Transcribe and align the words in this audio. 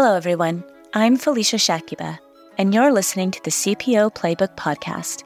Hello, 0.00 0.14
everyone. 0.14 0.62
I'm 0.94 1.16
Felicia 1.16 1.56
Shakiba, 1.56 2.20
and 2.56 2.72
you're 2.72 2.92
listening 2.92 3.32
to 3.32 3.42
the 3.42 3.50
CPO 3.50 4.14
Playbook 4.14 4.54
Podcast. 4.54 5.24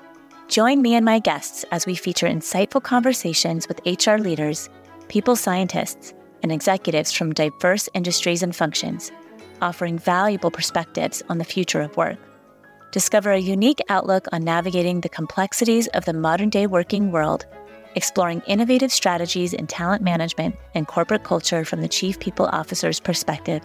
Join 0.48 0.80
me 0.80 0.94
and 0.94 1.04
my 1.04 1.18
guests 1.18 1.66
as 1.72 1.84
we 1.84 1.94
feature 1.94 2.26
insightful 2.26 2.82
conversations 2.82 3.68
with 3.68 3.82
HR 3.84 4.16
leaders, 4.16 4.70
people 5.08 5.36
scientists, 5.36 6.14
and 6.42 6.50
executives 6.50 7.12
from 7.12 7.34
diverse 7.34 7.86
industries 7.92 8.42
and 8.42 8.56
functions, 8.56 9.12
offering 9.60 9.98
valuable 9.98 10.50
perspectives 10.50 11.22
on 11.28 11.36
the 11.36 11.44
future 11.44 11.82
of 11.82 11.94
work. 11.98 12.16
Discover 12.92 13.32
a 13.32 13.38
unique 13.38 13.80
outlook 13.90 14.26
on 14.32 14.42
navigating 14.42 15.02
the 15.02 15.10
complexities 15.10 15.86
of 15.88 16.06
the 16.06 16.14
modern 16.14 16.48
day 16.48 16.66
working 16.66 17.12
world, 17.12 17.44
exploring 17.94 18.40
innovative 18.46 18.90
strategies 18.90 19.52
in 19.52 19.66
talent 19.66 20.02
management 20.02 20.56
and 20.74 20.88
corporate 20.88 21.24
culture 21.24 21.62
from 21.62 21.82
the 21.82 21.88
Chief 21.88 22.18
People 22.20 22.46
Officer's 22.46 23.00
perspective 23.00 23.60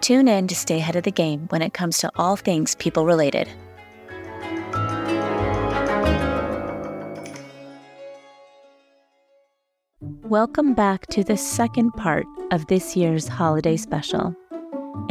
Tune 0.00 0.28
in 0.28 0.48
to 0.48 0.54
stay 0.54 0.78
ahead 0.78 0.96
of 0.96 1.02
the 1.02 1.10
game 1.10 1.46
when 1.50 1.60
it 1.60 1.74
comes 1.74 1.98
to 1.98 2.10
all 2.16 2.34
things 2.34 2.74
people 2.74 3.04
related. 3.04 3.48
Welcome 10.00 10.74
back 10.74 11.06
to 11.08 11.22
the 11.22 11.36
second 11.36 11.90
part 11.92 12.24
of 12.50 12.66
this 12.68 12.96
year's 12.96 13.28
holiday 13.28 13.76
special. 13.76 14.34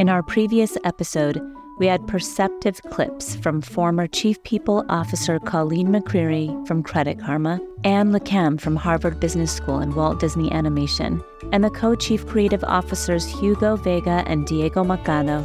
In 0.00 0.08
our 0.08 0.22
previous 0.22 0.76
episode, 0.82 1.40
we 1.80 1.86
had 1.86 2.06
perceptive 2.06 2.82
clips 2.90 3.34
from 3.36 3.62
former 3.62 4.06
Chief 4.06 4.40
People 4.42 4.84
Officer 4.90 5.38
Colleen 5.38 5.88
McCreary 5.88 6.66
from 6.68 6.82
Credit 6.82 7.18
Karma, 7.18 7.58
Anne 7.84 8.12
Lecam 8.12 8.60
from 8.60 8.76
Harvard 8.76 9.18
Business 9.18 9.50
School 9.50 9.78
and 9.78 9.96
Walt 9.96 10.20
Disney 10.20 10.52
Animation, 10.52 11.24
and 11.52 11.64
the 11.64 11.70
co 11.70 11.94
chief 11.94 12.26
creative 12.26 12.62
officers 12.64 13.26
Hugo 13.26 13.78
Veiga 13.78 14.22
and 14.26 14.46
Diego 14.46 14.84
Machado 14.84 15.38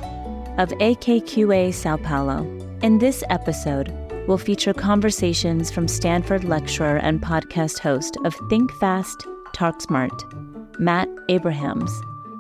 of 0.58 0.70
AKQA 0.70 1.74
Sao 1.74 1.96
Paulo. 1.96 2.42
In 2.82 2.98
this 2.98 3.24
episode, 3.30 3.94
we'll 4.28 4.38
feature 4.38 4.74
conversations 4.74 5.72
from 5.72 5.88
Stanford 5.88 6.44
lecturer 6.44 6.98
and 6.98 7.22
podcast 7.22 7.80
host 7.80 8.18
of 8.26 8.36
Think 8.50 8.74
Fast, 8.74 9.26
Talk 9.54 9.80
Smart, 9.80 10.26
Matt 10.80 11.08
Abrahams, 11.30 11.92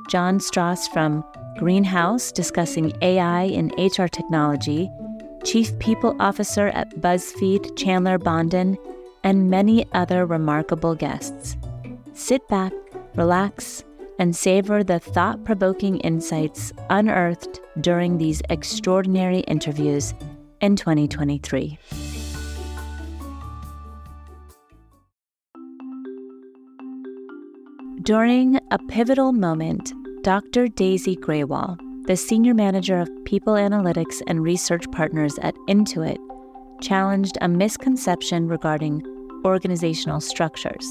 Jon 0.10 0.40
Stross 0.40 0.92
from 0.92 1.24
Greenhouse 1.58 2.34
discussing 2.34 2.92
AI 3.02 3.44
in 3.44 3.72
HR 3.78 4.08
technology, 4.08 4.90
Chief 5.46 5.78
People 5.80 6.16
Officer 6.20 6.68
at 6.68 6.90
BuzzFeed, 7.00 7.78
Chandler 7.78 8.20
Bondan, 8.20 8.78
and 9.24 9.50
many 9.50 9.86
other 9.94 10.26
remarkable 10.26 10.96
guests. 10.96 11.56
Sit 12.14 12.46
back, 12.50 12.74
relax, 13.16 13.86
and 14.20 14.36
savor 14.36 14.84
the 14.84 15.00
thought 15.00 15.46
provoking 15.46 15.98
insights 16.00 16.74
unearthed 16.90 17.62
during 17.80 18.18
these 18.18 18.42
extraordinary 18.50 19.40
interviews 19.40 20.14
in 20.60 20.76
2023. 20.76 21.78
During 28.02 28.60
a 28.72 28.78
pivotal 28.88 29.32
moment, 29.32 29.94
Dr. 30.26 30.68
Daisy 30.68 31.16
Grewal, 31.16 31.78
the 32.08 32.18
Senior 32.18 32.56
Manager 32.56 32.98
of 32.98 33.26
People 33.26 33.54
Analytics 33.54 34.24
and 34.26 34.42
Research 34.42 34.90
Partners 34.92 35.38
at 35.44 35.54
Intuit, 35.68 36.18
challenged 36.82 37.38
a 37.42 37.48
misconception 37.48 38.48
regarding 38.48 39.04
organizational 39.46 40.20
structures. 40.20 40.84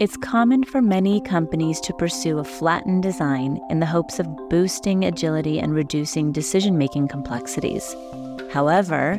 It's 0.00 0.16
common 0.16 0.64
for 0.64 0.82
many 0.82 1.20
companies 1.20 1.78
to 1.82 1.94
pursue 1.94 2.40
a 2.40 2.44
flattened 2.44 3.04
design 3.04 3.60
in 3.70 3.78
the 3.78 3.86
hopes 3.86 4.18
of 4.18 4.26
boosting 4.50 5.04
agility 5.04 5.60
and 5.60 5.72
reducing 5.72 6.32
decision 6.32 6.76
making 6.76 7.06
complexities. 7.06 7.94
However, 8.50 9.18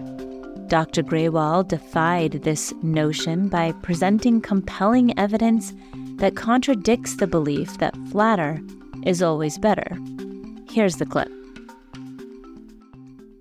Dr. 0.67 1.01
Grewal 1.01 1.65
defied 1.65 2.41
this 2.43 2.73
notion 2.83 3.47
by 3.47 3.71
presenting 3.83 4.41
compelling 4.41 5.17
evidence 5.17 5.73
that 6.17 6.35
contradicts 6.35 7.15
the 7.15 7.27
belief 7.27 7.77
that 7.77 7.95
flatter 8.11 8.59
is 9.05 9.21
always 9.21 9.57
better. 9.57 9.97
Here's 10.69 10.97
the 10.97 11.05
clip. 11.05 11.29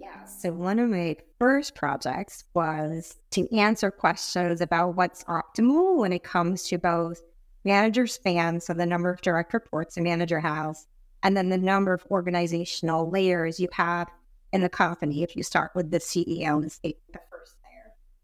Yeah, 0.00 0.24
so 0.24 0.52
one 0.52 0.78
of 0.78 0.88
my 0.88 1.16
first 1.38 1.74
projects 1.74 2.44
was 2.54 3.16
to 3.32 3.54
answer 3.56 3.90
questions 3.90 4.60
about 4.60 4.96
what's 4.96 5.24
optimal 5.24 5.98
when 5.98 6.12
it 6.12 6.22
comes 6.22 6.64
to 6.64 6.78
both 6.78 7.22
manager 7.64 8.06
span, 8.06 8.60
so 8.60 8.72
the 8.72 8.86
number 8.86 9.10
of 9.10 9.20
direct 9.20 9.52
reports 9.52 9.96
a 9.96 10.00
manager 10.00 10.40
has, 10.40 10.86
and 11.22 11.36
then 11.36 11.48
the 11.48 11.58
number 11.58 11.92
of 11.92 12.06
organizational 12.10 13.10
layers 13.10 13.60
you 13.60 13.68
have 13.72 14.08
in 14.52 14.62
the 14.62 14.68
company 14.68 15.22
if 15.22 15.36
you 15.36 15.42
start 15.42 15.70
with 15.74 15.90
the 15.90 15.98
CEO 15.98 16.62
and 16.62 16.70
the 16.82 16.96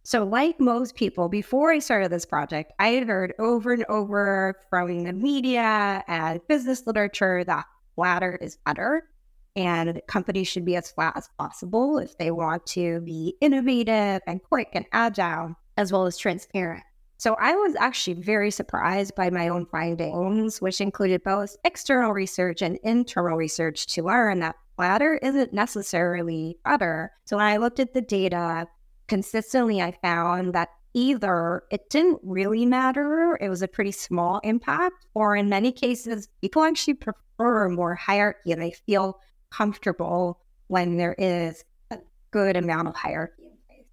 so, 0.07 0.23
like 0.23 0.61
most 0.61 0.97
people, 0.97 1.31
before 1.31 1.73
I 1.73 1.79
started 1.79 2.13
this 2.13 2.27
project, 2.27 2.73
I 2.79 2.89
had 2.89 3.09
heard 3.09 3.33
over 3.39 3.73
and 3.73 3.87
over 3.89 4.55
from 4.69 5.05
the 5.05 5.15
media 5.15 6.05
and 6.07 6.47
business 6.47 6.87
literature 6.87 7.43
that 7.45 7.65
flatter 7.95 8.37
is 8.43 8.59
better 8.67 9.09
and 9.57 10.03
companies 10.07 10.47
should 10.47 10.67
be 10.67 10.77
as 10.77 10.91
flat 10.91 11.17
as 11.17 11.31
possible 11.39 11.99
if 11.99 12.19
they 12.19 12.31
want 12.31 12.67
to 12.67 13.01
be 13.01 13.35
innovative 13.41 14.21
and 14.27 14.43
quick 14.43 14.69
and 14.75 14.85
agile, 14.93 15.55
as 15.79 15.91
well 15.91 16.05
as 16.05 16.19
transparent. 16.19 16.85
So, 17.17 17.35
I 17.41 17.55
was 17.55 17.75
actually 17.77 18.21
very 18.21 18.51
surprised 18.51 19.15
by 19.15 19.31
my 19.31 19.49
own 19.49 19.65
findings, 19.65 20.61
which 20.61 20.83
included 20.83 21.23
both 21.25 21.57
external 21.65 22.13
research 22.13 22.61
and 22.61 22.79
internal 22.83 23.39
research 23.39 23.87
to 23.87 24.03
learn 24.03 24.41
that 24.41 24.57
flatter 24.77 25.19
isn't 25.23 25.55
necessarily 25.55 26.59
better. 26.63 27.13
So, 27.25 27.39
when 27.39 27.47
I 27.47 27.57
looked 27.57 27.81
at 27.81 27.95
the 27.95 28.03
data, 28.03 28.67
consistently 29.15 29.81
I 29.81 29.93
found 30.03 30.55
that 30.55 30.71
either 30.93 31.63
it 31.71 31.89
didn't 31.89 32.19
really 32.25 32.67
matter, 32.67 33.39
it 33.41 33.49
was 33.49 33.63
a 33.63 33.69
pretty 33.69 33.93
small 33.93 34.41
impact, 34.43 35.07
or 35.15 35.37
in 35.37 35.49
many 35.49 35.71
cases, 35.71 36.27
people 36.41 36.65
actually 36.65 36.95
prefer 36.95 37.69
more 37.69 37.95
hierarchy 37.95 38.51
and 38.51 38.61
they 38.61 38.73
feel 38.73 39.21
comfortable 39.53 40.41
when 40.67 40.97
there 40.97 41.15
is 41.17 41.65
a 41.93 41.99
good 42.33 42.57
amount 42.57 42.89
of 42.89 42.97
hierarchy. 42.97 43.45
In 43.45 43.57
place. 43.69 43.87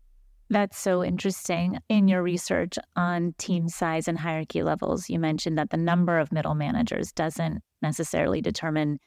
That's 0.50 0.80
so 0.80 1.04
interesting. 1.04 1.78
In 1.88 2.08
your 2.08 2.24
research 2.24 2.80
on 2.96 3.36
team 3.38 3.70
size 3.70 4.08
and 4.08 4.18
hierarchy 4.18 4.64
levels, 4.64 5.08
you 5.08 5.20
mentioned 5.20 5.56
that 5.59 5.70
the 5.70 5.78
number 5.78 6.18
of 6.18 6.32
middle 6.32 6.56
managers 6.56 7.12
doesn't 7.12 7.62
necessarily 7.84 8.42
determine 8.42 8.98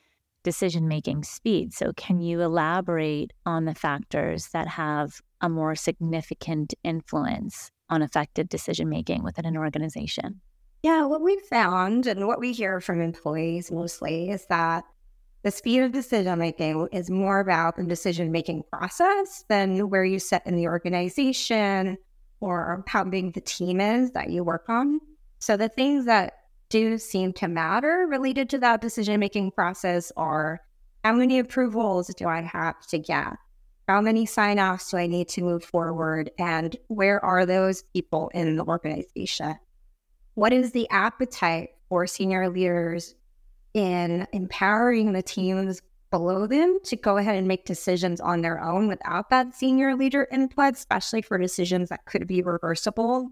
decision 0.44 0.86
making 0.86 1.24
speed. 1.24 1.74
So, 1.74 1.92
can 1.96 2.20
you 2.20 2.40
elaborate 2.40 3.32
on 3.44 3.64
the 3.64 3.74
factors 3.74 4.50
that 4.52 4.68
have 4.68 5.20
a 5.44 5.48
more 5.48 5.74
significant 5.74 6.72
influence 6.82 7.70
on 7.90 8.00
effective 8.00 8.48
decision 8.48 8.88
making 8.88 9.22
within 9.22 9.44
an 9.44 9.58
organization? 9.58 10.40
Yeah, 10.82 11.04
what 11.04 11.20
we 11.20 11.38
found 11.50 12.06
and 12.06 12.26
what 12.26 12.40
we 12.40 12.52
hear 12.52 12.80
from 12.80 13.02
employees 13.02 13.70
mostly 13.70 14.30
is 14.30 14.46
that 14.46 14.84
the 15.42 15.50
speed 15.50 15.82
of 15.82 15.92
decision 15.92 16.38
making 16.38 16.88
is 16.92 17.10
more 17.10 17.40
about 17.40 17.76
the 17.76 17.84
decision 17.84 18.32
making 18.32 18.62
process 18.72 19.44
than 19.50 19.90
where 19.90 20.04
you 20.04 20.18
sit 20.18 20.40
in 20.46 20.56
the 20.56 20.66
organization 20.66 21.98
or 22.40 22.82
how 22.88 23.04
big 23.04 23.34
the 23.34 23.42
team 23.42 23.82
is 23.82 24.12
that 24.12 24.30
you 24.30 24.42
work 24.42 24.64
on. 24.70 24.98
So 25.40 25.58
the 25.58 25.68
things 25.68 26.06
that 26.06 26.32
do 26.70 26.96
seem 26.96 27.34
to 27.34 27.48
matter 27.48 28.06
related 28.08 28.48
to 28.50 28.58
that 28.60 28.80
decision 28.80 29.20
making 29.20 29.50
process 29.50 30.10
are 30.16 30.62
how 31.04 31.12
many 31.12 31.38
approvals 31.38 32.06
do 32.14 32.26
I 32.26 32.40
have 32.40 32.80
to 32.86 32.98
get? 32.98 33.34
How 33.86 34.00
many 34.00 34.24
sign 34.24 34.58
offs 34.58 34.90
do 34.90 34.96
I 34.96 35.06
need 35.06 35.28
to 35.30 35.42
move 35.42 35.62
forward? 35.62 36.30
And 36.38 36.74
where 36.88 37.22
are 37.22 37.44
those 37.44 37.82
people 37.94 38.30
in 38.32 38.56
the 38.56 38.64
organization? 38.64 39.56
What 40.34 40.52
is 40.52 40.72
the 40.72 40.88
appetite 40.90 41.70
for 41.88 42.06
senior 42.06 42.48
leaders 42.48 43.14
in 43.74 44.26
empowering 44.32 45.12
the 45.12 45.22
teams 45.22 45.82
below 46.10 46.46
them 46.46 46.78
to 46.84 46.96
go 46.96 47.18
ahead 47.18 47.36
and 47.36 47.46
make 47.46 47.66
decisions 47.66 48.20
on 48.20 48.40
their 48.40 48.62
own 48.62 48.88
without 48.88 49.28
that 49.30 49.54
senior 49.54 49.94
leader 49.94 50.28
input, 50.32 50.74
especially 50.74 51.20
for 51.20 51.36
decisions 51.36 51.90
that 51.90 52.06
could 52.06 52.26
be 52.26 52.40
reversible? 52.40 53.28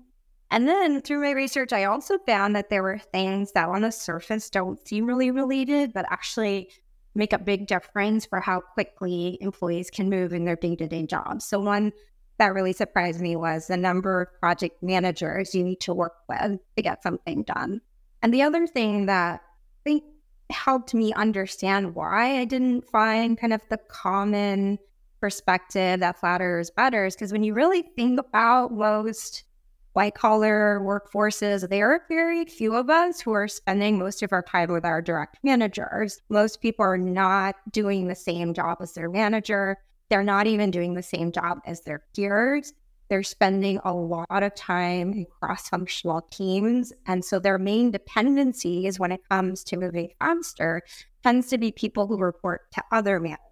And 0.51 0.69
then 0.69 1.01
through 1.01 1.23
my 1.23 1.31
research, 1.31 1.73
I 1.73 1.85
also 1.85 2.19
found 2.27 2.55
that 2.57 2.69
there 2.69 2.83
were 2.83 2.99
things 2.99 3.53
that 3.53 3.71
on 3.71 3.81
the 3.81 3.91
surface 3.91 4.51
don't 4.51 4.87
seem 4.87 5.07
really 5.07 5.31
related, 5.31 5.95
but 5.95 6.05
actually 6.11 6.71
make 7.15 7.33
a 7.33 7.39
big 7.39 7.67
difference 7.67 8.27
for 8.27 8.41
how 8.41 8.61
quickly 8.61 9.39
employees 9.41 9.91
can 9.91 10.09
move 10.09 10.33
in 10.33 10.45
their 10.45 10.57
day 10.57 10.77
to 10.77 10.87
day 10.87 11.07
jobs. 11.07 11.45
So, 11.47 11.61
one 11.61 11.93
that 12.39 12.55
really 12.55 12.73
surprised 12.73 13.21
me 13.21 13.37
was 13.37 13.67
the 13.67 13.77
number 13.77 14.23
of 14.23 14.41
project 14.41 14.83
managers 14.83 15.55
you 15.55 15.63
need 15.63 15.81
to 15.81 15.95
work 15.95 16.15
with 16.29 16.59
to 16.77 16.83
get 16.83 17.03
something 17.03 17.43
done. 17.43 17.81
And 18.23 18.33
the 18.33 18.43
other 18.43 18.67
thing 18.67 19.07
that 19.07 19.41
I 19.41 19.81
think 19.85 20.05
helped 20.51 20.95
me 20.95 21.13
understand 21.13 21.95
why 21.95 22.39
I 22.39 22.45
didn't 22.45 22.89
find 22.89 23.39
kind 23.39 23.53
of 23.53 23.61
the 23.71 23.79
common 23.89 24.79
perspective 25.21 26.01
that 26.01 26.19
flatter 26.19 26.59
is 26.59 26.71
better 26.71 27.07
is 27.07 27.15
because 27.15 27.33
when 27.33 27.45
you 27.45 27.55
really 27.55 27.83
think 27.83 28.19
about 28.19 28.73
most 28.73 29.45
white 29.93 30.15
collar 30.15 30.81
workforces, 30.81 31.69
there 31.69 31.93
are 31.93 32.03
very 32.09 32.45
few 32.45 32.75
of 32.75 32.89
us 32.91 33.21
who 33.21 33.33
are 33.33 33.49
spending 33.49 33.99
most 33.99 34.23
of 34.23 34.33
our 34.33 34.43
time 34.43 34.73
with 34.73 34.85
our 34.85 35.03
direct 35.03 35.39
managers. 35.43 36.21
Most 36.29 36.61
people 36.61 36.85
are 36.85 36.99
not 36.99 37.57
doing 37.71 38.09
the 38.09 38.15
same 38.15 38.55
job 38.55 38.79
as 38.81 38.95
their 38.95 39.11
manager. 39.11 39.77
They're 40.09 40.23
not 40.23 40.47
even 40.47 40.71
doing 40.71 40.95
the 40.95 41.03
same 41.03 41.33
job 41.33 41.59
as 41.67 41.83
their 41.83 42.03
peers. 42.15 42.73
They're 43.09 43.23
spending 43.23 43.79
a 43.85 43.93
lot 43.93 44.43
of 44.43 44.55
time 44.55 45.13
in 45.13 45.27
cross 45.41 45.69
functional 45.69 46.23
teams. 46.31 46.93
And 47.07 47.23
so 47.23 47.39
their 47.39 47.59
main 47.59 47.91
dependencies 47.91 48.99
when 48.99 49.13
it 49.13 49.21
comes 49.31 49.63
to 49.65 49.77
moving 49.77 50.11
faster 50.19 50.83
tends 51.23 51.49
to 51.49 51.59
be 51.59 51.71
people 51.73 52.07
who 52.07 52.17
report 52.17 52.63
to 52.73 52.83
other 52.91 53.21
managers. 53.21 53.52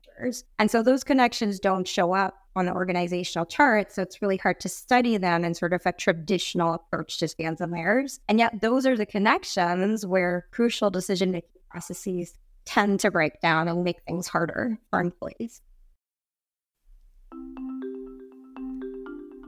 And 0.58 0.70
so 0.70 0.82
those 0.82 1.04
connections 1.04 1.58
don't 1.60 1.86
show 1.86 2.12
up 2.12 2.34
on 2.56 2.66
the 2.66 2.72
organizational 2.72 3.46
chart. 3.46 3.92
So 3.92 4.02
it's 4.02 4.20
really 4.20 4.36
hard 4.36 4.60
to 4.60 4.68
study 4.68 5.16
them 5.16 5.44
in 5.44 5.54
sort 5.54 5.72
of 5.72 5.82
a 5.86 5.92
traditional 5.92 6.74
approach 6.74 7.18
to 7.18 7.28
spans 7.28 7.60
and 7.60 7.72
layers. 7.72 8.20
And 8.28 8.38
yet 8.38 8.60
those 8.60 8.86
are 8.86 8.96
the 8.96 9.06
connections 9.06 10.04
where 10.04 10.46
crucial 10.50 10.90
decision 10.90 11.30
making 11.30 11.50
processes 11.70 12.34
tend 12.64 13.00
to 13.00 13.10
break 13.10 13.40
down 13.40 13.68
and 13.68 13.84
make 13.84 14.02
things 14.02 14.28
harder 14.28 14.78
for 14.90 15.00
employees. 15.00 15.60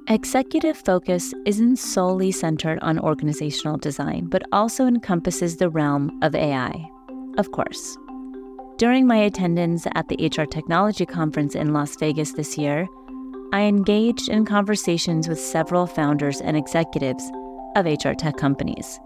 Executive 0.08 0.76
focus 0.76 1.32
isn't 1.46 1.76
solely 1.76 2.32
centered 2.32 2.78
on 2.82 2.98
organizational 2.98 3.78
design, 3.78 4.26
but 4.26 4.42
also 4.52 4.86
encompasses 4.86 5.56
the 5.56 5.70
realm 5.70 6.18
of 6.22 6.34
AI. 6.34 6.74
Of 7.38 7.52
course. 7.52 7.96
During 8.82 9.06
my 9.06 9.18
attendance 9.18 9.86
at 9.94 10.08
the 10.08 10.16
HR 10.26 10.42
Technology 10.42 11.06
Conference 11.06 11.54
in 11.54 11.72
Las 11.72 11.94
Vegas 11.94 12.32
this 12.32 12.58
year, 12.58 12.88
I 13.52 13.60
engaged 13.60 14.28
in 14.28 14.44
conversations 14.44 15.28
with 15.28 15.38
several 15.38 15.86
founders 15.86 16.40
and 16.40 16.56
executives 16.56 17.22
of 17.76 17.86
HR 17.86 18.14
tech 18.14 18.36
companies. 18.38 18.98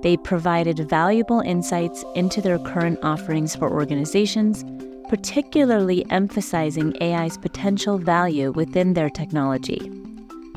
They 0.00 0.16
provided 0.16 0.88
valuable 0.88 1.40
insights 1.40 2.06
into 2.14 2.40
their 2.40 2.58
current 2.58 3.00
offerings 3.02 3.54
for 3.54 3.70
organizations, 3.70 4.64
particularly 5.10 6.10
emphasizing 6.10 6.96
AI's 7.02 7.36
potential 7.36 7.98
value 7.98 8.52
within 8.52 8.94
their 8.94 9.10
technology. 9.10 9.92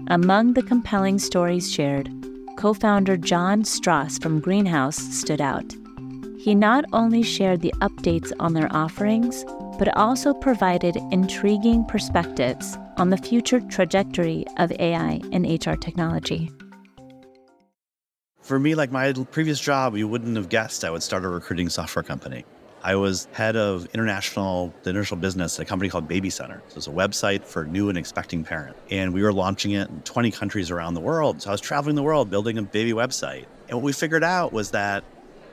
Among 0.08 0.54
the 0.54 0.64
compelling 0.64 1.20
stories 1.20 1.70
shared, 1.70 2.10
co 2.56 2.74
founder 2.74 3.18
Jon 3.18 3.64
Stross 3.64 4.22
from 4.22 4.40
Greenhouse 4.40 4.96
stood 4.96 5.42
out. 5.42 5.76
He 6.42 6.56
not 6.56 6.86
only 6.92 7.22
shared 7.22 7.62
the 7.62 7.74
updates 7.82 8.32
on 8.40 8.54
their 8.54 8.68
offerings, 8.76 9.46
but 9.78 9.96
also 9.96 10.34
provided 10.34 10.98
intriguing 11.12 11.86
perspectives 11.86 12.80
on 12.98 13.12
the 13.12 13.18
future 13.18 13.60
trajectory 13.60 14.46
of 14.58 14.72
AI 14.80 15.22
and 15.32 15.46
HR 15.46 15.76
technology. 15.76 16.52
For 18.42 18.58
me, 18.58 18.74
like 18.74 18.92
my 18.92 19.14
previous 19.30 19.60
job, 19.60 19.96
you 19.96 20.08
wouldn't 20.08 20.36
have 20.36 20.50
guessed 20.50 20.84
I 20.84 20.90
would 20.90 21.04
start 21.04 21.26
a 21.26 21.30
recruiting 21.30 21.70
software 21.70 22.02
company. 22.02 22.44
I 22.82 22.96
was 22.96 23.28
head 23.34 23.56
of 23.56 23.86
international, 23.94 24.74
international 24.84 25.20
business 25.20 25.60
at 25.60 25.68
a 25.68 25.70
company 25.70 25.92
called 25.92 26.08
Baby 26.08 26.32
Center. 26.32 26.64
So 26.70 26.78
it's 26.78 26.88
a 26.88 26.90
website 26.90 27.44
for 27.44 27.66
new 27.66 27.90
and 27.90 28.00
expecting 28.00 28.44
parents. 28.44 28.80
And 28.90 29.14
we 29.14 29.22
were 29.22 29.32
launching 29.32 29.74
it 29.74 29.88
in 29.90 30.02
20 30.02 30.32
countries 30.32 30.72
around 30.72 30.96
the 30.96 31.02
world. 31.02 31.44
So 31.44 31.52
I 31.52 31.54
was 31.54 31.62
traveling 31.62 31.96
the 31.96 32.02
world 32.02 32.32
building 32.32 32.58
a 32.58 32.64
baby 32.64 32.94
website. 32.94 33.46
And 33.70 33.78
what 33.78 33.84
we 33.84 33.94
figured 33.94 34.24
out 34.24 34.52
was 34.52 34.72
that 34.72 35.04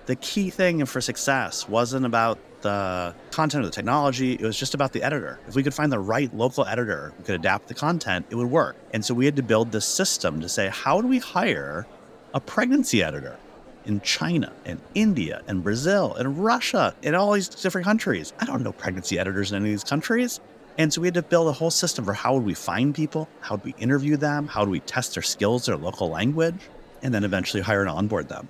the 0.08 0.16
key 0.16 0.48
thing 0.48 0.86
for 0.86 1.02
success 1.02 1.68
wasn't 1.68 2.06
about 2.06 2.38
the 2.62 3.14
content 3.30 3.62
or 3.62 3.66
the 3.66 3.72
technology. 3.72 4.32
It 4.32 4.40
was 4.40 4.58
just 4.58 4.72
about 4.72 4.94
the 4.94 5.02
editor. 5.02 5.38
If 5.46 5.54
we 5.54 5.62
could 5.62 5.74
find 5.74 5.92
the 5.92 5.98
right 5.98 6.34
local 6.34 6.64
editor 6.64 7.12
who 7.18 7.24
could 7.24 7.34
adapt 7.34 7.68
the 7.68 7.74
content, 7.74 8.24
it 8.30 8.34
would 8.34 8.50
work. 8.50 8.74
And 8.94 9.04
so 9.04 9.12
we 9.12 9.26
had 9.26 9.36
to 9.36 9.42
build 9.42 9.70
this 9.70 9.84
system 9.84 10.40
to 10.40 10.48
say, 10.48 10.70
how 10.70 11.02
do 11.02 11.08
we 11.08 11.18
hire 11.18 11.86
a 12.32 12.40
pregnancy 12.40 13.02
editor 13.02 13.38
in 13.84 14.00
China 14.00 14.50
and 14.64 14.80
India 14.94 15.42
and 15.46 15.62
Brazil 15.62 16.14
and 16.14 16.42
Russia 16.42 16.94
and 17.02 17.14
all 17.14 17.32
these 17.32 17.50
different 17.50 17.84
countries? 17.84 18.32
I 18.40 18.46
don't 18.46 18.62
know 18.62 18.72
pregnancy 18.72 19.18
editors 19.18 19.52
in 19.52 19.56
any 19.56 19.68
of 19.68 19.72
these 19.74 19.84
countries. 19.84 20.40
And 20.78 20.90
so 20.90 21.02
we 21.02 21.08
had 21.08 21.14
to 21.14 21.22
build 21.22 21.48
a 21.48 21.52
whole 21.52 21.70
system 21.70 22.06
for 22.06 22.14
how 22.14 22.32
would 22.32 22.44
we 22.44 22.54
find 22.54 22.94
people? 22.94 23.28
How 23.40 23.56
would 23.56 23.64
we 23.64 23.74
interview 23.78 24.16
them? 24.16 24.46
How 24.46 24.64
do 24.64 24.70
we 24.70 24.80
test 24.80 25.12
their 25.12 25.22
skills, 25.22 25.66
their 25.66 25.76
local 25.76 26.08
language? 26.08 26.56
And 27.02 27.12
then 27.12 27.24
eventually 27.24 27.62
hire 27.62 27.82
and 27.82 27.90
onboard 27.90 28.30
them. 28.30 28.48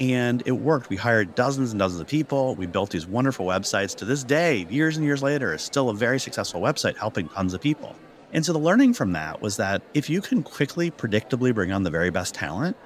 And 0.00 0.42
it 0.46 0.52
worked. 0.52 0.88
We 0.88 0.96
hired 0.96 1.34
dozens 1.34 1.72
and 1.72 1.78
dozens 1.78 2.00
of 2.00 2.08
people. 2.08 2.54
We 2.54 2.66
built 2.66 2.90
these 2.90 3.06
wonderful 3.06 3.44
websites. 3.44 3.94
To 3.96 4.06
this 4.06 4.24
day, 4.24 4.66
years 4.70 4.96
and 4.96 5.04
years 5.04 5.22
later, 5.22 5.52
is 5.52 5.60
still 5.60 5.90
a 5.90 5.94
very 5.94 6.18
successful 6.18 6.60
website 6.60 6.96
helping 6.96 7.28
tons 7.28 7.52
of 7.52 7.60
people. 7.60 7.94
And 8.32 8.44
so 8.44 8.54
the 8.54 8.58
learning 8.58 8.94
from 8.94 9.12
that 9.12 9.42
was 9.42 9.58
that 9.58 9.82
if 9.92 10.08
you 10.08 10.22
can 10.22 10.42
quickly, 10.42 10.90
predictably 10.90 11.54
bring 11.54 11.70
on 11.70 11.82
the 11.82 11.90
very 11.90 12.08
best 12.10 12.34
talent, 12.34 12.76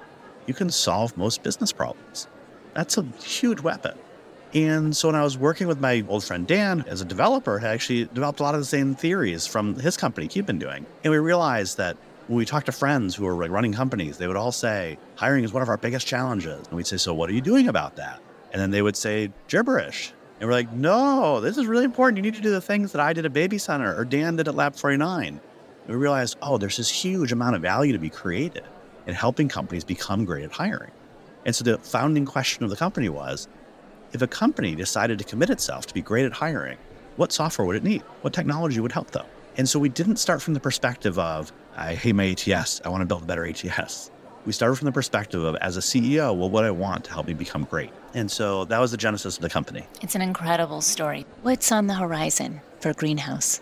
you 0.45 0.53
can 0.53 0.69
solve 0.69 1.15
most 1.15 1.41
business 1.41 1.71
problems. 1.71 2.27
That's 2.73 2.97
a 2.97 3.03
huge 3.23 3.61
weapon. 3.61 3.97
And 4.53 4.95
so 4.95 5.07
when 5.07 5.15
I 5.15 5.23
was 5.23 5.37
working 5.37 5.67
with 5.67 5.79
my 5.79 6.03
old 6.07 6.23
friend 6.23 6.45
Dan 6.45 6.83
as 6.87 7.01
a 7.01 7.05
developer, 7.05 7.59
I 7.61 7.67
actually 7.69 8.05
developed 8.05 8.39
a 8.39 8.43
lot 8.43 8.55
of 8.55 8.61
the 8.61 8.65
same 8.65 8.95
theories 8.95 9.47
from 9.47 9.75
his 9.75 9.97
company, 9.97 10.27
been 10.41 10.59
doing. 10.59 10.85
And 11.03 11.11
we 11.11 11.17
realized 11.19 11.77
that 11.77 11.97
when 12.27 12.37
we 12.37 12.45
talked 12.45 12.65
to 12.65 12.71
friends 12.71 13.15
who 13.15 13.25
were 13.25 13.35
running 13.35 13.73
companies, 13.73 14.17
they 14.17 14.27
would 14.27 14.35
all 14.35 14.51
say, 14.51 14.97
hiring 15.15 15.43
is 15.43 15.53
one 15.53 15.61
of 15.61 15.69
our 15.69 15.77
biggest 15.77 16.07
challenges. 16.07 16.67
And 16.67 16.75
we'd 16.75 16.87
say, 16.87 16.97
so 16.97 17.13
what 17.13 17.29
are 17.29 17.33
you 17.33 17.41
doing 17.41 17.67
about 17.67 17.97
that? 17.97 18.19
And 18.51 18.61
then 18.61 18.71
they 18.71 18.81
would 18.81 18.95
say, 18.95 19.31
gibberish. 19.47 20.13
And 20.39 20.49
we're 20.49 20.55
like, 20.55 20.71
no, 20.71 21.39
this 21.39 21.57
is 21.57 21.67
really 21.67 21.85
important. 21.85 22.17
You 22.17 22.23
need 22.23 22.35
to 22.35 22.41
do 22.41 22.51
the 22.51 22.61
things 22.61 22.91
that 22.91 23.01
I 23.01 23.13
did 23.13 23.25
at 23.25 23.33
Baby 23.33 23.57
Center 23.57 23.95
or 23.95 24.05
Dan 24.05 24.35
did 24.35 24.47
at 24.47 24.55
Lab 24.55 24.75
49. 24.75 25.27
And 25.27 25.39
we 25.87 25.95
realized, 25.95 26.37
oh, 26.41 26.57
there's 26.57 26.77
this 26.77 26.89
huge 26.89 27.31
amount 27.31 27.55
of 27.55 27.61
value 27.61 27.93
to 27.93 27.99
be 27.99 28.09
created 28.09 28.63
in 29.05 29.13
helping 29.13 29.47
companies 29.47 29.83
become 29.83 30.25
great 30.25 30.43
at 30.43 30.51
hiring. 30.51 30.91
And 31.45 31.55
so 31.55 31.63
the 31.63 31.77
founding 31.77 32.25
question 32.25 32.63
of 32.63 32.71
the 32.71 32.75
company 32.75 33.07
was, 33.07 33.47
if 34.13 34.21
a 34.21 34.27
company 34.27 34.73
decided 34.73 35.19
to 35.19 35.23
commit 35.23 35.51
itself 35.51 35.85
to 35.87 35.93
be 35.93 36.01
great 36.01 36.25
at 36.25 36.33
hiring, 36.33 36.77
what 37.17 37.31
software 37.31 37.67
would 37.67 37.75
it 37.75 37.83
need? 37.83 38.01
What 38.21 38.33
technology 38.33 38.79
would 38.79 38.91
help 38.91 39.11
them? 39.11 39.25
And 39.57 39.69
so 39.69 39.79
we 39.79 39.89
didn't 39.89 40.17
start 40.17 40.41
from 40.41 40.53
the 40.53 40.59
perspective 40.59 41.19
of, 41.19 41.53
I 41.75 41.95
hate 41.95 42.15
my 42.15 42.27
ATS. 42.31 42.81
I 42.85 42.89
want 42.89 43.01
to 43.01 43.05
build 43.05 43.23
a 43.23 43.25
better 43.25 43.45
ATS. 43.45 44.11
We 44.45 44.51
started 44.51 44.75
from 44.75 44.85
the 44.85 44.91
perspective 44.91 45.43
of, 45.43 45.55
as 45.55 45.75
a 45.75 45.79
CEO, 45.79 46.35
well, 46.35 46.49
what 46.49 46.63
I 46.63 46.71
want 46.71 47.03
to 47.05 47.11
help 47.11 47.27
me 47.27 47.33
become 47.33 47.63
great. 47.63 47.91
And 48.13 48.29
so 48.29 48.65
that 48.65 48.79
was 48.79 48.91
the 48.91 48.97
genesis 48.97 49.37
of 49.37 49.41
the 49.41 49.49
company. 49.49 49.85
It's 50.01 50.15
an 50.15 50.21
incredible 50.21 50.81
story. 50.81 51.25
What's 51.41 51.71
on 51.71 51.87
the 51.87 51.95
horizon 51.95 52.61
for 52.79 52.93
Greenhouse? 52.93 53.61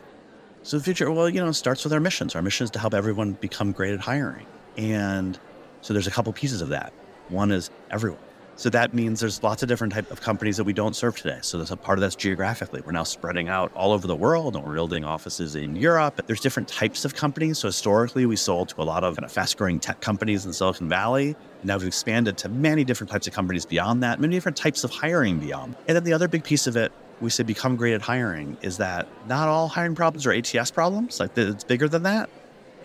So 0.63 0.77
the 0.77 0.83
future, 0.83 1.09
well, 1.11 1.29
you 1.29 1.43
know, 1.43 1.51
starts 1.53 1.83
with 1.83 1.93
our 1.93 1.99
missions. 1.99 2.35
Our 2.35 2.41
mission 2.41 2.65
is 2.65 2.71
to 2.71 2.79
help 2.79 2.93
everyone 2.93 3.33
become 3.33 3.71
great 3.71 3.93
at 3.93 4.01
hiring. 4.01 4.45
And 4.77 5.39
so 5.81 5.93
there's 5.93 6.07
a 6.07 6.11
couple 6.11 6.31
pieces 6.33 6.61
of 6.61 6.69
that. 6.69 6.93
One 7.29 7.51
is 7.51 7.69
everyone. 7.89 8.19
So 8.55 8.69
that 8.69 8.93
means 8.93 9.19
there's 9.19 9.41
lots 9.41 9.63
of 9.63 9.69
different 9.69 9.93
type 9.93 10.11
of 10.11 10.21
companies 10.21 10.57
that 10.57 10.63
we 10.63 10.73
don't 10.73 10.95
serve 10.95 11.17
today. 11.17 11.39
So 11.41 11.57
there's 11.57 11.71
a 11.71 11.77
part 11.77 11.97
of 11.97 12.01
that's 12.01 12.15
geographically. 12.15 12.81
We're 12.85 12.91
now 12.91 13.03
spreading 13.03 13.49
out 13.49 13.71
all 13.73 13.91
over 13.91 14.05
the 14.05 14.15
world 14.15 14.55
and 14.55 14.63
we're 14.63 14.75
building 14.75 15.03
offices 15.03 15.55
in 15.55 15.75
Europe. 15.75 16.21
There's 16.27 16.39
different 16.39 16.69
types 16.69 17.03
of 17.03 17.15
companies. 17.15 17.59
So 17.59 17.67
historically 17.67 18.25
we 18.25 18.35
sold 18.35 18.69
to 18.69 18.81
a 18.81 18.83
lot 18.83 19.03
of 19.03 19.15
kind 19.15 19.25
of 19.25 19.31
fast 19.31 19.57
growing 19.57 19.79
tech 19.79 20.01
companies 20.01 20.45
in 20.45 20.53
Silicon 20.53 20.87
Valley. 20.87 21.35
And 21.61 21.65
now 21.65 21.77
we've 21.77 21.87
expanded 21.87 22.37
to 22.39 22.49
many 22.49 22.83
different 22.83 23.09
types 23.09 23.27
of 23.27 23.33
companies 23.33 23.65
beyond 23.65 24.03
that, 24.03 24.19
many 24.19 24.35
different 24.35 24.57
types 24.57 24.83
of 24.83 24.91
hiring 24.91 25.39
beyond. 25.39 25.75
And 25.87 25.95
then 25.95 26.03
the 26.03 26.13
other 26.13 26.27
big 26.27 26.43
piece 26.43 26.67
of 26.67 26.77
it 26.77 26.91
we 27.21 27.29
say 27.29 27.43
become 27.43 27.75
great 27.75 27.93
at 27.93 28.01
hiring 28.01 28.57
is 28.61 28.77
that 28.77 29.07
not 29.27 29.47
all 29.47 29.67
hiring 29.67 29.95
problems 29.95 30.27
are 30.27 30.33
ATS 30.33 30.71
problems. 30.71 31.19
Like 31.19 31.37
it's 31.37 31.63
bigger 31.63 31.87
than 31.87 32.03
that. 32.03 32.29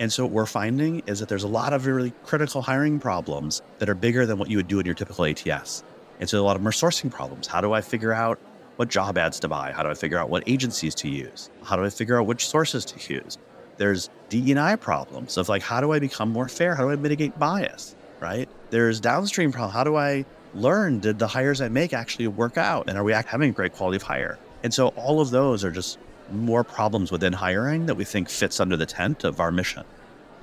And 0.00 0.12
so 0.12 0.24
what 0.24 0.32
we're 0.32 0.46
finding 0.46 1.02
is 1.06 1.18
that 1.18 1.28
there's 1.28 1.42
a 1.42 1.48
lot 1.48 1.72
of 1.72 1.86
really 1.86 2.12
critical 2.24 2.62
hiring 2.62 3.00
problems 3.00 3.62
that 3.78 3.88
are 3.88 3.94
bigger 3.94 4.26
than 4.26 4.38
what 4.38 4.48
you 4.48 4.56
would 4.56 4.68
do 4.68 4.78
in 4.78 4.86
your 4.86 4.94
typical 4.94 5.24
ATS. 5.24 5.82
And 6.20 6.28
so 6.28 6.40
a 6.40 6.44
lot 6.44 6.56
of 6.56 6.62
sourcing 6.62 7.10
problems. 7.10 7.46
How 7.46 7.60
do 7.60 7.72
I 7.72 7.80
figure 7.80 8.12
out 8.12 8.38
what 8.76 8.88
job 8.88 9.18
ads 9.18 9.40
to 9.40 9.48
buy? 9.48 9.72
How 9.72 9.82
do 9.82 9.88
I 9.88 9.94
figure 9.94 10.18
out 10.18 10.30
what 10.30 10.44
agencies 10.46 10.94
to 10.96 11.08
use? 11.08 11.50
How 11.64 11.76
do 11.76 11.84
I 11.84 11.90
figure 11.90 12.18
out 12.20 12.26
which 12.26 12.48
sources 12.48 12.84
to 12.84 13.14
use? 13.14 13.38
There's 13.76 14.08
DE&I 14.28 14.76
problems 14.76 15.36
of 15.36 15.48
like, 15.48 15.62
how 15.62 15.80
do 15.80 15.92
I 15.92 15.98
become 15.98 16.30
more 16.30 16.48
fair? 16.48 16.74
How 16.74 16.84
do 16.84 16.90
I 16.90 16.96
mitigate 16.96 17.38
bias? 17.38 17.96
Right? 18.20 18.48
There's 18.70 19.00
downstream 19.00 19.52
problem. 19.52 19.72
How 19.72 19.84
do 19.84 19.96
I 19.96 20.24
learn? 20.54 21.00
Did 21.00 21.18
the 21.18 21.26
hires 21.26 21.60
I 21.60 21.68
make 21.68 21.92
actually 21.92 22.28
work 22.28 22.56
out? 22.56 22.88
And 22.88 22.96
are 22.98 23.04
we 23.04 23.12
having 23.12 23.52
great 23.52 23.72
quality 23.72 23.96
of 23.96 24.02
hire? 24.02 24.38
And 24.62 24.74
so 24.74 24.88
all 24.88 25.20
of 25.20 25.30
those 25.30 25.64
are 25.64 25.70
just 25.70 25.98
more 26.32 26.64
problems 26.64 27.11
within 27.11 27.32
hiring 27.32 27.87
that 27.87 27.94
we 27.94 28.04
think 28.04 28.28
fits 28.28 28.61
under 28.61 28.76
the 28.76 28.87
tent 28.87 29.25
of 29.25 29.40
our 29.40 29.50
mission. 29.50 29.85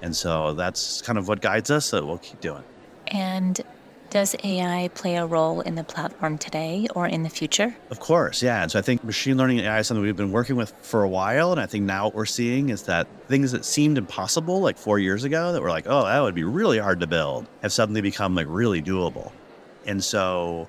And 0.01 0.15
so 0.15 0.53
that's 0.53 1.01
kind 1.01 1.17
of 1.17 1.27
what 1.27 1.41
guides 1.41 1.71
us 1.71 1.91
that 1.91 2.05
we'll 2.05 2.17
keep 2.17 2.41
doing. 2.41 2.63
And 3.07 3.61
does 4.09 4.35
AI 4.43 4.89
play 4.93 5.15
a 5.15 5.25
role 5.25 5.61
in 5.61 5.75
the 5.75 5.83
platform 5.83 6.37
today 6.37 6.87
or 6.95 7.07
in 7.07 7.23
the 7.23 7.29
future? 7.29 7.75
Of 7.89 7.99
course, 7.99 8.41
yeah. 8.41 8.61
And 8.61 8.71
so 8.71 8.79
I 8.79 8.81
think 8.81 9.03
machine 9.03 9.35
learning 9.35 9.59
and 9.59 9.67
AI 9.67 9.79
is 9.79 9.87
something 9.87 10.03
we've 10.03 10.15
been 10.15 10.31
working 10.31 10.55
with 10.55 10.73
for 10.81 11.03
a 11.03 11.09
while. 11.09 11.51
And 11.51 11.59
I 11.59 11.65
think 11.65 11.85
now 11.85 12.05
what 12.05 12.15
we're 12.15 12.25
seeing 12.25 12.69
is 12.69 12.83
that 12.83 13.07
things 13.27 13.51
that 13.51 13.65
seemed 13.65 13.97
impossible 13.97 14.61
like 14.61 14.77
four 14.77 14.99
years 14.99 15.23
ago 15.23 15.51
that 15.51 15.61
were 15.61 15.69
like, 15.69 15.85
oh, 15.87 16.05
that 16.05 16.21
would 16.21 16.35
be 16.35 16.43
really 16.43 16.79
hard 16.79 16.99
to 17.01 17.07
build 17.07 17.47
have 17.61 17.73
suddenly 17.73 18.01
become 18.01 18.35
like 18.35 18.47
really 18.49 18.81
doable. 18.81 19.31
And 19.85 20.03
so 20.03 20.67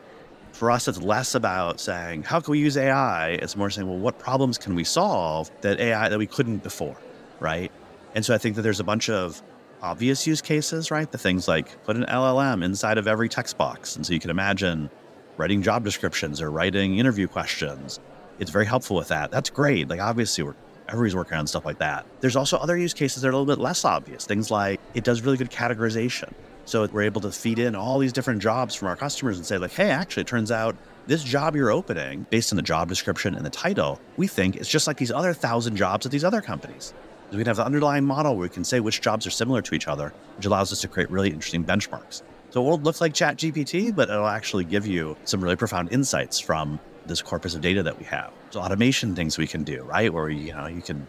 for 0.56 0.70
us, 0.70 0.88
it's 0.88 1.00
less 1.00 1.34
about 1.34 1.78
saying, 1.80 2.22
how 2.22 2.40
can 2.40 2.52
we 2.52 2.58
use 2.58 2.76
AI? 2.76 3.32
It's 3.32 3.56
more 3.56 3.68
saying, 3.68 3.86
well, 3.86 3.98
what 3.98 4.18
problems 4.18 4.56
can 4.56 4.74
we 4.74 4.84
solve 4.84 5.50
that 5.60 5.78
AI 5.78 6.08
that 6.08 6.18
we 6.18 6.26
couldn't 6.26 6.62
before, 6.62 6.96
right? 7.40 7.70
And 8.14 8.24
so 8.24 8.34
I 8.34 8.38
think 8.38 8.56
that 8.56 8.62
there's 8.62 8.80
a 8.80 8.84
bunch 8.84 9.10
of 9.10 9.42
obvious 9.82 10.26
use 10.26 10.40
cases, 10.40 10.90
right? 10.90 11.12
The 11.12 11.18
things 11.18 11.46
like 11.46 11.84
put 11.84 11.96
an 11.96 12.06
LLM 12.06 12.64
inside 12.64 12.96
of 12.96 13.06
every 13.06 13.28
text 13.28 13.58
box. 13.58 13.96
And 13.96 14.06
so 14.06 14.14
you 14.14 14.20
can 14.20 14.30
imagine 14.30 14.88
writing 15.36 15.62
job 15.62 15.84
descriptions 15.84 16.40
or 16.40 16.50
writing 16.50 16.98
interview 16.98 17.28
questions. 17.28 18.00
It's 18.38 18.50
very 18.50 18.66
helpful 18.66 18.96
with 18.96 19.08
that. 19.08 19.30
That's 19.30 19.50
great. 19.50 19.88
Like, 19.88 20.00
obviously, 20.00 20.42
we're 20.44 20.54
everybody's 20.88 21.16
working 21.16 21.36
on 21.36 21.46
stuff 21.46 21.64
like 21.64 21.78
that. 21.78 22.06
There's 22.20 22.36
also 22.36 22.56
other 22.56 22.76
use 22.76 22.94
cases 22.94 23.22
that 23.22 23.28
are 23.28 23.32
a 23.32 23.36
little 23.36 23.54
bit 23.54 23.60
less 23.60 23.84
obvious. 23.84 24.24
Things 24.24 24.50
like 24.50 24.80
it 24.94 25.04
does 25.04 25.20
really 25.22 25.36
good 25.36 25.50
categorization. 25.50 26.32
So 26.66 26.86
we're 26.92 27.02
able 27.02 27.20
to 27.20 27.30
feed 27.30 27.60
in 27.60 27.76
all 27.76 27.98
these 28.00 28.12
different 28.12 28.42
jobs 28.42 28.74
from 28.74 28.88
our 28.88 28.96
customers 28.96 29.36
and 29.36 29.46
say, 29.46 29.56
like, 29.56 29.72
hey, 29.72 29.90
actually, 29.90 30.22
it 30.22 30.26
turns 30.26 30.50
out 30.50 30.76
this 31.06 31.22
job 31.22 31.54
you're 31.54 31.70
opening, 31.70 32.26
based 32.30 32.52
on 32.52 32.56
the 32.56 32.62
job 32.62 32.88
description 32.88 33.36
and 33.36 33.46
the 33.46 33.50
title, 33.50 34.00
we 34.16 34.26
think 34.26 34.56
it's 34.56 34.68
just 34.68 34.88
like 34.88 34.96
these 34.96 35.12
other 35.12 35.32
thousand 35.32 35.76
jobs 35.76 36.04
at 36.04 36.10
these 36.10 36.24
other 36.24 36.40
companies. 36.40 36.92
So 37.30 37.36
we 37.36 37.38
can 37.38 37.46
have 37.46 37.56
the 37.56 37.64
underlying 37.64 38.04
model 38.04 38.34
where 38.34 38.42
we 38.42 38.48
can 38.48 38.64
say 38.64 38.80
which 38.80 39.00
jobs 39.00 39.26
are 39.28 39.30
similar 39.30 39.62
to 39.62 39.74
each 39.76 39.86
other, 39.86 40.12
which 40.36 40.46
allows 40.46 40.72
us 40.72 40.80
to 40.80 40.88
create 40.88 41.08
really 41.08 41.30
interesting 41.30 41.64
benchmarks. 41.64 42.22
So 42.50 42.60
it 42.60 42.64
won't 42.64 42.82
look 42.82 43.00
like 43.00 43.12
ChatGPT, 43.14 43.94
but 43.94 44.10
it'll 44.10 44.26
actually 44.26 44.64
give 44.64 44.86
you 44.86 45.16
some 45.24 45.42
really 45.42 45.56
profound 45.56 45.92
insights 45.92 46.40
from 46.40 46.80
this 47.06 47.22
corpus 47.22 47.54
of 47.54 47.60
data 47.60 47.84
that 47.84 47.98
we 47.98 48.04
have. 48.06 48.32
So 48.50 48.60
automation 48.60 49.14
things 49.14 49.38
we 49.38 49.46
can 49.46 49.62
do, 49.62 49.82
right? 49.84 50.12
Where 50.12 50.28
you 50.28 50.52
know 50.52 50.66
you 50.66 50.82
can 50.82 51.06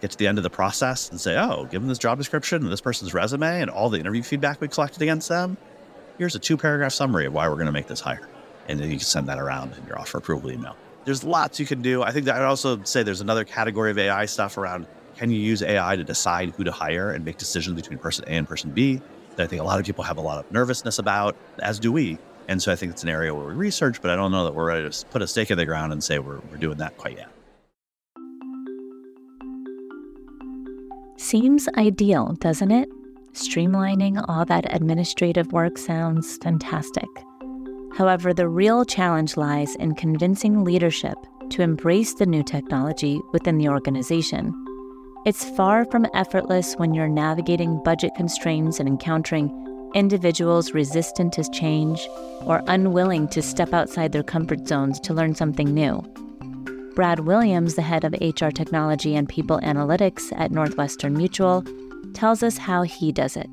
get 0.00 0.10
to 0.10 0.18
the 0.18 0.26
end 0.26 0.38
of 0.38 0.44
the 0.44 0.50
process 0.50 1.10
and 1.10 1.20
say, 1.20 1.36
oh, 1.36 1.64
given 1.66 1.88
this 1.88 1.98
job 1.98 2.18
description 2.18 2.62
and 2.62 2.72
this 2.72 2.80
person's 2.80 3.14
resume 3.14 3.60
and 3.60 3.70
all 3.70 3.88
the 3.88 3.98
interview 3.98 4.22
feedback 4.22 4.60
we 4.60 4.68
collected 4.68 5.02
against 5.02 5.28
them, 5.28 5.56
here's 6.18 6.34
a 6.34 6.38
two 6.38 6.56
paragraph 6.56 6.92
summary 6.92 7.26
of 7.26 7.32
why 7.32 7.48
we're 7.48 7.54
going 7.54 7.66
to 7.66 7.72
make 7.72 7.86
this 7.86 8.00
hire. 8.00 8.28
And 8.68 8.78
then 8.80 8.90
you 8.90 8.96
can 8.96 9.06
send 9.06 9.28
that 9.28 9.38
around 9.38 9.74
in 9.76 9.86
your 9.86 9.98
offer 9.98 10.18
approval 10.18 10.50
email. 10.50 10.76
There's 11.04 11.22
lots 11.22 11.60
you 11.60 11.66
can 11.66 11.82
do. 11.82 12.02
I 12.02 12.10
think 12.10 12.26
that 12.26 12.36
I'd 12.36 12.42
also 12.42 12.82
say 12.82 13.02
there's 13.02 13.20
another 13.20 13.44
category 13.44 13.90
of 13.90 13.98
AI 13.98 14.26
stuff 14.26 14.58
around 14.58 14.86
can 15.16 15.30
you 15.30 15.38
use 15.38 15.62
AI 15.62 15.96
to 15.96 16.04
decide 16.04 16.50
who 16.50 16.64
to 16.64 16.72
hire 16.72 17.12
and 17.12 17.24
make 17.24 17.38
decisions 17.38 17.74
between 17.74 17.98
person 17.98 18.24
A 18.26 18.32
and 18.32 18.46
person 18.46 18.70
B? 18.70 19.00
That 19.36 19.44
I 19.44 19.46
think 19.46 19.62
a 19.62 19.64
lot 19.64 19.80
of 19.80 19.86
people 19.86 20.04
have 20.04 20.18
a 20.18 20.20
lot 20.20 20.38
of 20.38 20.50
nervousness 20.52 20.98
about, 20.98 21.36
as 21.60 21.78
do 21.78 21.90
we. 21.90 22.18
And 22.48 22.62
so 22.62 22.70
I 22.70 22.76
think 22.76 22.92
it's 22.92 23.02
an 23.02 23.08
area 23.08 23.34
where 23.34 23.46
we 23.46 23.54
research, 23.54 24.00
but 24.02 24.10
I 24.10 24.16
don't 24.16 24.30
know 24.30 24.44
that 24.44 24.54
we're 24.54 24.66
ready 24.66 24.88
to 24.88 25.06
put 25.06 25.22
a 25.22 25.26
stake 25.26 25.50
in 25.50 25.58
the 25.58 25.64
ground 25.64 25.92
and 25.92 26.04
say 26.04 26.18
we're, 26.18 26.38
we're 26.50 26.58
doing 26.58 26.78
that 26.78 26.96
quite 26.96 27.16
yet. 27.16 27.30
Seems 31.28 31.68
ideal, 31.76 32.36
doesn't 32.38 32.70
it? 32.70 32.88
Streamlining 33.32 34.24
all 34.28 34.44
that 34.44 34.72
administrative 34.72 35.52
work 35.52 35.76
sounds 35.76 36.36
fantastic. 36.36 37.08
However, 37.96 38.32
the 38.32 38.48
real 38.48 38.84
challenge 38.84 39.36
lies 39.36 39.74
in 39.76 39.96
convincing 39.96 40.62
leadership 40.62 41.16
to 41.50 41.62
embrace 41.62 42.14
the 42.14 42.26
new 42.26 42.44
technology 42.44 43.20
within 43.32 43.58
the 43.58 43.68
organization 43.68 44.54
it's 45.26 45.44
far 45.56 45.84
from 45.86 46.06
effortless 46.14 46.74
when 46.74 46.94
you're 46.94 47.08
navigating 47.08 47.82
budget 47.82 48.14
constraints 48.14 48.78
and 48.78 48.88
encountering 48.88 49.50
individuals 49.92 50.72
resistant 50.72 51.32
to 51.32 51.50
change 51.50 52.06
or 52.42 52.62
unwilling 52.68 53.26
to 53.26 53.42
step 53.42 53.74
outside 53.74 54.12
their 54.12 54.22
comfort 54.22 54.68
zones 54.68 55.00
to 55.00 55.12
learn 55.12 55.34
something 55.34 55.74
new. 55.74 56.00
Brad 56.96 57.20
Williams, 57.20 57.74
the 57.74 57.82
head 57.82 58.04
of 58.04 58.14
HR 58.14 58.48
technology 58.48 59.14
and 59.14 59.28
people 59.28 59.60
analytics 59.60 60.32
at 60.34 60.50
Northwestern 60.50 61.12
Mutual, 61.12 61.62
tells 62.14 62.42
us 62.42 62.56
how 62.56 62.82
he 62.82 63.12
does 63.12 63.36
it. 63.36 63.48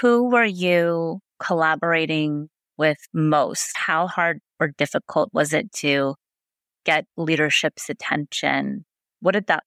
Who 0.00 0.28
were 0.28 0.44
you 0.44 1.20
collaborating 1.38 2.48
with 2.76 2.98
most? 3.14 3.70
How 3.76 4.08
hard 4.08 4.40
or 4.58 4.72
difficult 4.76 5.30
was 5.32 5.52
it 5.52 5.70
to 5.74 6.16
get 6.84 7.06
leadership's 7.16 7.88
attention 7.88 8.84
what 9.20 9.32
did 9.32 9.46
that 9.46 9.62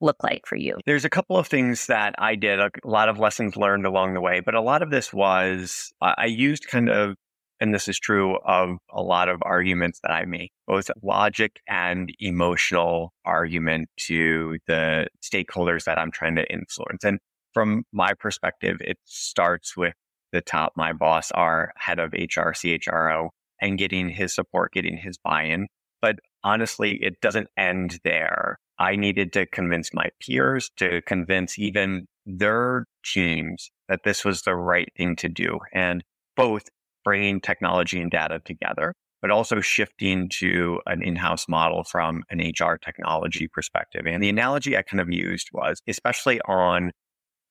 look 0.00 0.24
like 0.24 0.46
for 0.46 0.56
you? 0.56 0.78
There's 0.86 1.04
a 1.04 1.10
couple 1.10 1.36
of 1.36 1.46
things 1.46 1.86
that 1.86 2.14
I 2.18 2.34
did, 2.34 2.58
a 2.58 2.70
lot 2.84 3.08
of 3.08 3.18
lessons 3.18 3.56
learned 3.56 3.86
along 3.86 4.14
the 4.14 4.20
way, 4.20 4.40
but 4.40 4.54
a 4.54 4.60
lot 4.60 4.82
of 4.82 4.90
this 4.90 5.12
was 5.12 5.92
I 6.00 6.26
used 6.26 6.66
kind 6.66 6.88
of, 6.88 7.16
and 7.60 7.74
this 7.74 7.88
is 7.88 7.98
true 7.98 8.36
of 8.44 8.76
a 8.90 9.02
lot 9.02 9.28
of 9.28 9.42
arguments 9.42 10.00
that 10.02 10.10
I 10.10 10.24
make, 10.24 10.52
both 10.66 10.90
logic 11.02 11.60
and 11.68 12.12
emotional 12.18 13.12
argument 13.24 13.88
to 14.06 14.58
the 14.66 15.06
stakeholders 15.22 15.84
that 15.84 15.98
I'm 15.98 16.10
trying 16.10 16.36
to 16.36 16.52
influence. 16.52 17.04
And 17.04 17.18
from 17.52 17.84
my 17.92 18.12
perspective, 18.14 18.78
it 18.80 18.98
starts 19.04 19.76
with 19.76 19.94
the 20.32 20.40
top, 20.40 20.72
my 20.76 20.92
boss, 20.92 21.30
our 21.30 21.72
head 21.76 21.98
of 22.00 22.12
HR, 22.12 22.50
CHRO, 22.50 23.28
and 23.60 23.78
getting 23.78 24.08
his 24.08 24.34
support, 24.34 24.72
getting 24.72 24.96
his 24.96 25.16
buy 25.16 25.44
in. 25.44 25.68
But 26.02 26.16
honestly, 26.42 26.98
it 27.02 27.20
doesn't 27.20 27.48
end 27.56 28.00
there. 28.04 28.58
I 28.78 28.96
needed 28.96 29.32
to 29.34 29.46
convince 29.46 29.94
my 29.94 30.08
peers, 30.20 30.70
to 30.78 31.00
convince 31.02 31.58
even 31.58 32.06
their 32.26 32.86
teams 33.04 33.70
that 33.88 34.00
this 34.04 34.24
was 34.24 34.42
the 34.42 34.56
right 34.56 34.88
thing 34.96 35.14
to 35.16 35.28
do. 35.28 35.60
And 35.72 36.02
both 36.36 36.64
bringing 37.04 37.40
technology 37.40 38.00
and 38.00 38.10
data 38.10 38.40
together, 38.44 38.94
but 39.22 39.30
also 39.30 39.60
shifting 39.60 40.28
to 40.28 40.80
an 40.86 41.02
in 41.02 41.16
house 41.16 41.48
model 41.48 41.84
from 41.84 42.24
an 42.30 42.38
HR 42.38 42.76
technology 42.76 43.48
perspective. 43.48 44.06
And 44.06 44.22
the 44.22 44.28
analogy 44.28 44.76
I 44.76 44.82
kind 44.82 45.00
of 45.00 45.10
used 45.10 45.50
was, 45.52 45.80
especially 45.86 46.40
on 46.42 46.90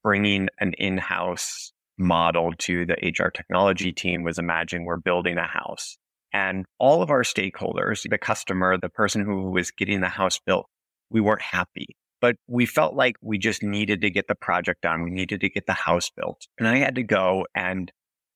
bringing 0.03 0.49
an 0.59 0.73
in 0.77 0.97
house 0.97 1.71
model 1.97 2.53
to 2.57 2.85
the 2.85 2.95
HR 3.03 3.29
technology 3.29 3.91
team, 3.91 4.23
was 4.23 4.37
imagine 4.37 4.83
we're 4.83 4.97
building 4.97 5.37
a 5.37 5.47
house. 5.47 5.97
And 6.33 6.65
all 6.79 7.01
of 7.01 7.11
our 7.11 7.21
stakeholders, 7.21 8.09
the 8.09 8.17
customer, 8.17 8.77
the 8.77 8.89
person 8.89 9.23
who 9.23 9.51
was 9.51 9.71
getting 9.71 10.01
the 10.01 10.09
house 10.09 10.39
built, 10.45 10.65
we 11.09 11.21
weren't 11.21 11.43
happy. 11.43 11.95
But 12.21 12.37
we 12.47 12.65
felt 12.65 12.95
like 12.95 13.15
we 13.21 13.37
just 13.37 13.61
needed 13.61 14.01
to 14.01 14.09
get 14.09 14.27
the 14.27 14.35
project 14.35 14.81
done. 14.81 15.03
We 15.03 15.11
needed 15.11 15.41
to 15.41 15.49
get 15.49 15.67
the 15.67 15.73
house 15.73 16.09
built. 16.09 16.47
And 16.57 16.67
I 16.67 16.77
had 16.77 16.95
to 16.95 17.03
go 17.03 17.45
and 17.53 17.91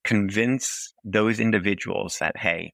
convince 0.08 0.94
those 1.04 1.38
individuals 1.38 2.18
that, 2.20 2.38
hey, 2.38 2.72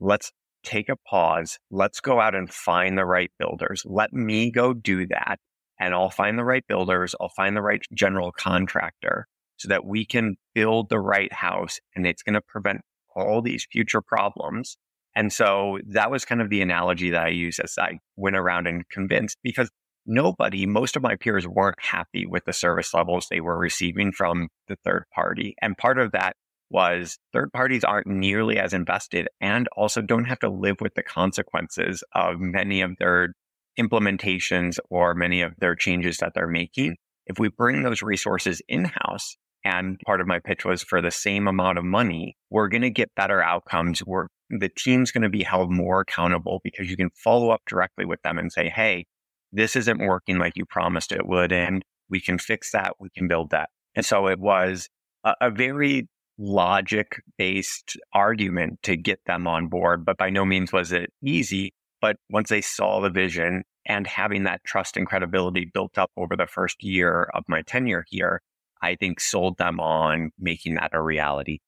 let's 0.00 0.32
take 0.64 0.88
a 0.88 0.96
pause. 1.08 1.58
Let's 1.70 2.00
go 2.00 2.20
out 2.20 2.34
and 2.34 2.50
find 2.50 2.96
the 2.96 3.04
right 3.04 3.30
builders. 3.38 3.82
Let 3.84 4.14
me 4.14 4.50
go 4.50 4.72
do 4.72 5.06
that. 5.08 5.36
And 5.78 5.92
I'll 5.94 6.10
find 6.10 6.38
the 6.38 6.44
right 6.44 6.64
builders. 6.66 7.14
I'll 7.20 7.32
find 7.36 7.54
the 7.54 7.62
right 7.62 7.82
general 7.92 8.32
contractor 8.32 9.26
so 9.58 9.68
that 9.68 9.84
we 9.84 10.06
can 10.06 10.36
build 10.54 10.88
the 10.88 10.98
right 10.98 11.32
house 11.32 11.78
and 11.94 12.06
it's 12.06 12.22
going 12.22 12.34
to 12.34 12.40
prevent 12.40 12.80
all 13.14 13.42
these 13.42 13.66
future 13.70 14.00
problems. 14.00 14.78
And 15.14 15.30
so 15.30 15.78
that 15.88 16.10
was 16.10 16.24
kind 16.24 16.40
of 16.40 16.48
the 16.48 16.62
analogy 16.62 17.10
that 17.10 17.26
I 17.26 17.28
used 17.28 17.60
as 17.60 17.74
I 17.78 17.98
went 18.16 18.36
around 18.36 18.66
and 18.66 18.88
convinced 18.88 19.36
because 19.42 19.70
nobody, 20.06 20.64
most 20.64 20.96
of 20.96 21.02
my 21.02 21.16
peers 21.16 21.46
weren't 21.46 21.80
happy 21.80 22.24
with 22.24 22.46
the 22.46 22.54
service 22.54 22.94
levels 22.94 23.26
they 23.28 23.40
were 23.40 23.58
receiving 23.58 24.12
from 24.12 24.48
the 24.66 24.76
third 24.82 25.04
party. 25.14 25.54
And 25.60 25.76
part 25.76 25.98
of 25.98 26.12
that 26.12 26.36
was 26.70 27.18
third 27.32 27.52
parties 27.52 27.84
aren't 27.84 28.06
nearly 28.06 28.58
as 28.58 28.72
invested 28.72 29.28
and 29.40 29.68
also 29.76 30.00
don't 30.00 30.26
have 30.26 30.38
to 30.40 30.48
live 30.48 30.76
with 30.80 30.94
the 30.94 31.02
consequences 31.02 32.04
of 32.14 32.38
many 32.38 32.80
of 32.80 32.96
their 32.98 33.34
implementations 33.78 34.78
or 34.88 35.14
many 35.14 35.42
of 35.42 35.54
their 35.58 35.74
changes 35.74 36.18
that 36.18 36.32
they're 36.34 36.46
making. 36.46 36.96
If 37.26 37.38
we 37.38 37.48
bring 37.48 37.82
those 37.82 38.02
resources 38.02 38.62
in 38.68 38.84
house, 38.84 39.36
and 39.64 40.00
part 40.06 40.20
of 40.20 40.26
my 40.26 40.38
pitch 40.38 40.64
was 40.64 40.82
for 40.82 41.02
the 41.02 41.10
same 41.10 41.46
amount 41.46 41.78
of 41.78 41.84
money, 41.84 42.36
we're 42.48 42.68
going 42.68 42.82
to 42.82 42.90
get 42.90 43.14
better 43.14 43.42
outcomes. 43.42 44.02
We're 44.04 44.26
the 44.48 44.70
team's 44.70 45.12
going 45.12 45.22
to 45.22 45.28
be 45.28 45.42
held 45.42 45.70
more 45.70 46.00
accountable 46.00 46.60
because 46.64 46.90
you 46.90 46.96
can 46.96 47.10
follow 47.14 47.50
up 47.50 47.60
directly 47.68 48.04
with 48.04 48.20
them 48.22 48.38
and 48.38 48.50
say, 48.50 48.68
Hey, 48.68 49.06
this 49.52 49.76
isn't 49.76 49.98
working 49.98 50.38
like 50.38 50.56
you 50.56 50.64
promised 50.64 51.12
it 51.12 51.26
would. 51.26 51.52
And 51.52 51.84
we 52.08 52.20
can 52.20 52.38
fix 52.38 52.72
that. 52.72 52.94
We 52.98 53.10
can 53.10 53.28
build 53.28 53.50
that. 53.50 53.70
And 53.94 54.04
so 54.04 54.26
it 54.26 54.40
was 54.40 54.88
a, 55.24 55.34
a 55.40 55.50
very 55.50 56.08
logic 56.40 57.22
based 57.36 57.96
argument 58.14 58.82
to 58.82 58.96
get 58.96 59.20
them 59.26 59.46
on 59.46 59.68
board. 59.68 60.04
But 60.04 60.16
by 60.16 60.30
no 60.30 60.44
means 60.44 60.72
was 60.72 60.90
it 60.90 61.12
easy. 61.22 61.74
But 62.00 62.16
once 62.30 62.48
they 62.48 62.62
saw 62.62 63.00
the 63.00 63.10
vision 63.10 63.62
and 63.86 64.06
having 64.06 64.44
that 64.44 64.64
trust 64.64 64.96
and 64.96 65.06
credibility 65.06 65.70
built 65.72 65.98
up 65.98 66.10
over 66.16 66.34
the 66.34 66.46
first 66.46 66.82
year 66.82 67.28
of 67.34 67.44
my 67.46 67.62
tenure 67.62 68.04
here, 68.08 68.40
I 68.80 68.96
think 68.96 69.20
sold 69.20 69.58
them 69.58 69.78
on 69.80 70.30
making 70.38 70.76
that 70.76 70.94
a 70.94 71.02
reality. 71.02 71.58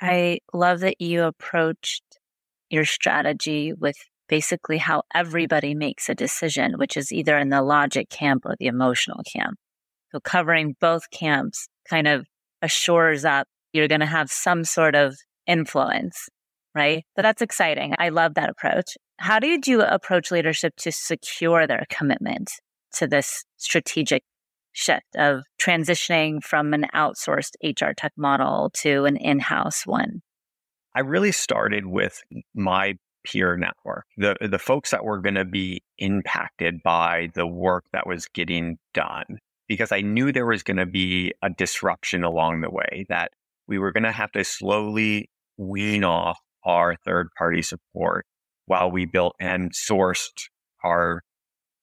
I 0.00 0.40
love 0.52 0.80
that 0.80 1.00
you 1.00 1.22
approached 1.22 2.02
your 2.68 2.84
strategy 2.84 3.72
with 3.72 3.96
basically 4.28 4.78
how 4.78 5.02
everybody 5.14 5.74
makes 5.74 6.08
a 6.08 6.14
decision, 6.14 6.74
which 6.76 6.96
is 6.96 7.12
either 7.12 7.38
in 7.38 7.50
the 7.50 7.62
logic 7.62 8.10
camp 8.10 8.44
or 8.44 8.56
the 8.58 8.66
emotional 8.66 9.22
camp. 9.32 9.56
So 10.10 10.18
covering 10.18 10.74
both 10.80 11.08
camps 11.10 11.68
kind 11.88 12.08
of 12.08 12.26
assures 12.62 13.24
up 13.24 13.46
you're 13.76 13.88
going 13.88 14.00
to 14.00 14.06
have 14.06 14.30
some 14.30 14.64
sort 14.64 14.94
of 14.94 15.16
influence, 15.46 16.28
right? 16.74 17.04
But 17.14 17.22
that's 17.22 17.42
exciting. 17.42 17.94
I 17.98 18.08
love 18.08 18.34
that 18.34 18.48
approach. 18.48 18.96
How 19.18 19.38
did 19.38 19.66
you 19.66 19.82
approach 19.82 20.30
leadership 20.30 20.74
to 20.78 20.92
secure 20.92 21.66
their 21.66 21.84
commitment 21.88 22.50
to 22.94 23.06
this 23.06 23.44
strategic 23.56 24.22
shift 24.72 25.16
of 25.16 25.42
transitioning 25.60 26.42
from 26.42 26.74
an 26.74 26.86
outsourced 26.94 27.52
HR 27.62 27.92
tech 27.96 28.12
model 28.16 28.70
to 28.74 29.04
an 29.04 29.16
in 29.16 29.38
house 29.38 29.86
one? 29.86 30.22
I 30.94 31.00
really 31.00 31.32
started 31.32 31.86
with 31.86 32.22
my 32.54 32.94
peer 33.24 33.56
network, 33.56 34.06
the, 34.16 34.36
the 34.40 34.58
folks 34.58 34.90
that 34.90 35.04
were 35.04 35.20
going 35.20 35.34
to 35.34 35.44
be 35.44 35.82
impacted 35.98 36.82
by 36.82 37.28
the 37.34 37.46
work 37.46 37.84
that 37.92 38.06
was 38.06 38.26
getting 38.28 38.78
done. 38.94 39.38
because 39.68 39.92
I 39.92 40.00
knew 40.00 40.32
there 40.32 40.46
was 40.46 40.62
going 40.62 40.76
to 40.76 40.86
be 40.86 41.32
a 41.42 41.50
disruption 41.50 42.22
along 42.22 42.60
the 42.60 42.70
way, 42.70 43.04
that 43.08 43.32
we 43.68 43.78
were 43.78 43.92
going 43.92 44.04
to 44.04 44.12
have 44.12 44.32
to 44.32 44.44
slowly 44.44 45.30
wean 45.56 46.04
off 46.04 46.38
our 46.64 46.96
third 47.04 47.28
party 47.36 47.62
support 47.62 48.26
while 48.66 48.90
we 48.90 49.06
built 49.06 49.34
and 49.40 49.72
sourced 49.72 50.48
our 50.84 51.22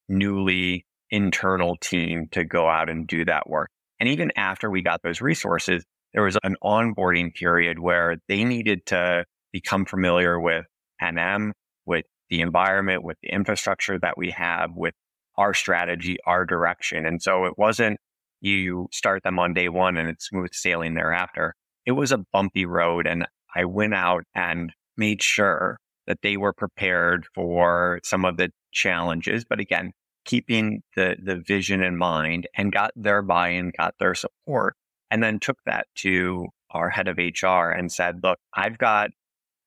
newly 0.09 0.85
internal 1.09 1.77
team 1.77 2.27
to 2.31 2.43
go 2.43 2.67
out 2.67 2.89
and 2.89 3.07
do 3.07 3.25
that 3.25 3.49
work. 3.49 3.69
And 3.99 4.09
even 4.09 4.31
after 4.35 4.69
we 4.69 4.81
got 4.81 5.01
those 5.03 5.21
resources, 5.21 5.83
there 6.13 6.23
was 6.23 6.37
an 6.43 6.55
onboarding 6.63 7.33
period 7.33 7.79
where 7.79 8.17
they 8.27 8.43
needed 8.43 8.85
to 8.87 9.25
become 9.51 9.85
familiar 9.85 10.39
with 10.39 10.65
NM, 11.01 11.51
with 11.85 12.05
the 12.29 12.41
environment, 12.41 13.03
with 13.03 13.17
the 13.21 13.29
infrastructure 13.29 13.97
that 13.99 14.17
we 14.17 14.31
have, 14.31 14.71
with 14.75 14.93
our 15.37 15.53
strategy, 15.53 16.17
our 16.25 16.45
direction. 16.45 17.05
And 17.05 17.21
so 17.21 17.45
it 17.45 17.53
wasn't 17.57 17.97
you 18.41 18.89
start 18.91 19.23
them 19.23 19.39
on 19.39 19.53
day 19.53 19.69
one 19.69 19.97
and 19.97 20.09
it's 20.09 20.27
smooth 20.27 20.53
sailing 20.53 20.95
thereafter. 20.95 21.55
It 21.85 21.91
was 21.91 22.11
a 22.11 22.23
bumpy 22.31 22.65
road. 22.65 23.07
And 23.07 23.27
I 23.55 23.65
went 23.65 23.93
out 23.93 24.23
and 24.35 24.71
made 24.97 25.21
sure 25.21 25.77
that 26.07 26.19
they 26.21 26.37
were 26.37 26.53
prepared 26.53 27.25
for 27.33 27.99
some 28.03 28.25
of 28.25 28.37
the 28.37 28.51
challenges. 28.71 29.45
But 29.45 29.59
again, 29.59 29.91
keeping 30.25 30.81
the, 30.95 31.15
the 31.21 31.37
vision 31.37 31.81
in 31.81 31.97
mind 31.97 32.47
and 32.55 32.71
got 32.71 32.91
their 32.95 33.21
buy-in, 33.21 33.71
got 33.77 33.95
their 33.99 34.15
support, 34.15 34.75
and 35.11 35.23
then 35.23 35.39
took 35.39 35.57
that 35.65 35.87
to 35.95 36.47
our 36.71 36.89
head 36.89 37.07
of 37.07 37.17
HR 37.17 37.69
and 37.69 37.91
said, 37.91 38.19
look, 38.23 38.39
I've 38.55 38.77
got 38.77 39.11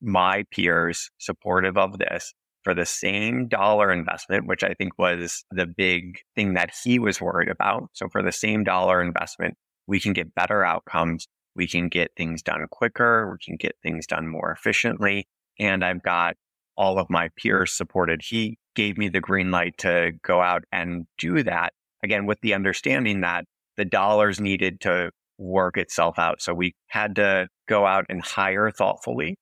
my 0.00 0.44
peers 0.50 1.10
supportive 1.18 1.76
of 1.76 1.98
this 1.98 2.34
for 2.62 2.74
the 2.74 2.84
same 2.84 3.46
dollar 3.46 3.92
investment, 3.92 4.46
which 4.46 4.64
I 4.64 4.74
think 4.74 4.98
was 4.98 5.44
the 5.52 5.66
big 5.66 6.18
thing 6.34 6.54
that 6.54 6.72
he 6.82 6.98
was 6.98 7.20
worried 7.20 7.48
about. 7.48 7.90
So 7.92 8.08
for 8.08 8.22
the 8.22 8.32
same 8.32 8.64
dollar 8.64 9.00
investment, 9.00 9.54
we 9.86 10.00
can 10.00 10.12
get 10.12 10.34
better 10.34 10.64
outcomes. 10.64 11.28
We 11.56 11.66
can 11.66 11.88
get 11.88 12.12
things 12.16 12.42
done 12.42 12.66
quicker. 12.70 13.30
We 13.30 13.38
can 13.44 13.56
get 13.56 13.76
things 13.82 14.06
done 14.06 14.28
more 14.28 14.52
efficiently. 14.52 15.26
And 15.58 15.84
I've 15.84 16.02
got 16.02 16.36
all 16.76 16.98
of 16.98 17.08
my 17.08 17.30
peers 17.36 17.72
supported. 17.72 18.20
He 18.22 18.58
gave 18.74 18.98
me 18.98 19.08
the 19.08 19.20
green 19.20 19.50
light 19.50 19.78
to 19.78 20.12
go 20.22 20.42
out 20.42 20.64
and 20.70 21.06
do 21.18 21.42
that 21.42 21.72
again, 22.02 22.26
with 22.26 22.40
the 22.40 22.54
understanding 22.54 23.20
that 23.22 23.44
the 23.76 23.84
dollars 23.84 24.40
needed 24.40 24.80
to 24.82 25.10
work 25.38 25.76
itself 25.76 26.18
out. 26.18 26.40
So 26.40 26.54
we 26.54 26.74
had 26.88 27.16
to 27.16 27.48
go 27.68 27.84
out 27.86 28.06
and 28.08 28.22
hire 28.22 28.70
thoughtfully 28.70 29.36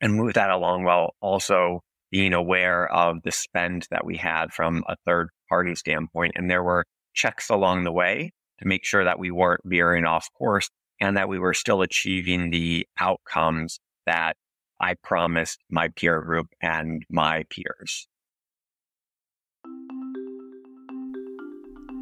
and 0.00 0.14
move 0.14 0.34
that 0.34 0.50
along 0.50 0.84
while 0.84 1.14
also 1.20 1.80
being 2.10 2.32
aware 2.32 2.92
of 2.92 3.22
the 3.22 3.30
spend 3.30 3.86
that 3.90 4.04
we 4.04 4.16
had 4.16 4.52
from 4.52 4.82
a 4.88 4.96
third 5.06 5.28
party 5.48 5.74
standpoint. 5.74 6.32
And 6.34 6.50
there 6.50 6.62
were 6.62 6.84
checks 7.14 7.50
along 7.50 7.84
the 7.84 7.92
way 7.92 8.32
to 8.58 8.66
make 8.66 8.84
sure 8.84 9.04
that 9.04 9.18
we 9.18 9.30
weren't 9.30 9.60
veering 9.64 10.04
off 10.04 10.28
course 10.36 10.68
and 11.02 11.16
that 11.18 11.28
we 11.28 11.38
were 11.38 11.52
still 11.52 11.82
achieving 11.82 12.50
the 12.50 12.86
outcomes 12.98 13.78
that 14.06 14.36
I 14.80 14.94
promised 14.94 15.58
my 15.70 15.88
peer 15.88 16.22
group 16.22 16.48
and 16.62 17.04
my 17.10 17.44
peers. 17.50 18.08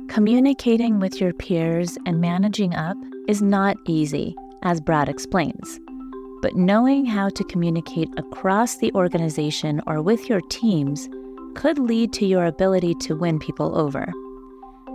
Communicating 0.08 1.00
with 1.00 1.20
your 1.20 1.32
peers 1.32 1.98
and 2.06 2.20
managing 2.20 2.74
up 2.74 2.96
is 3.26 3.42
not 3.42 3.76
easy, 3.86 4.34
as 4.62 4.80
Brad 4.80 5.08
explains 5.08 5.80
but 6.40 6.56
knowing 6.56 7.04
how 7.04 7.28
to 7.28 7.44
communicate 7.44 8.08
across 8.16 8.76
the 8.76 8.92
organization 8.92 9.80
or 9.86 10.00
with 10.00 10.28
your 10.28 10.40
teams 10.50 11.08
could 11.54 11.78
lead 11.78 12.12
to 12.14 12.26
your 12.26 12.46
ability 12.46 12.94
to 12.94 13.16
win 13.16 13.38
people 13.38 13.78
over. 13.78 14.10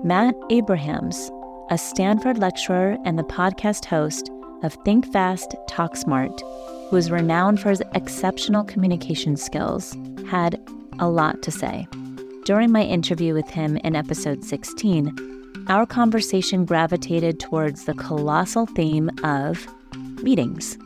Matt 0.03 0.35
Abrahams, 0.49 1.31
a 1.71 1.77
Stanford 1.77 2.37
lecturer 2.37 2.95
and 3.05 3.17
the 3.17 3.23
podcast 3.23 3.85
host 3.85 4.29
of 4.61 4.73
Think 4.85 5.11
Fast, 5.11 5.55
Talk 5.67 5.95
Smart, 5.95 6.41
who 6.89 6.95
is 6.95 7.09
renowned 7.09 7.59
for 7.59 7.69
his 7.69 7.81
exceptional 7.95 8.63
communication 8.63 9.35
skills, 9.35 9.97
had 10.29 10.61
a 10.99 11.09
lot 11.09 11.41
to 11.41 11.51
say. 11.51 11.87
During 12.45 12.71
my 12.71 12.83
interview 12.83 13.33
with 13.33 13.49
him 13.49 13.77
in 13.77 13.95
episode 13.95 14.43
16, 14.43 15.65
our 15.67 15.87
conversation 15.87 16.65
gravitated 16.65 17.39
towards 17.39 17.85
the 17.85 17.95
colossal 17.95 18.67
theme 18.67 19.09
of 19.23 19.67
meetings 20.21 20.77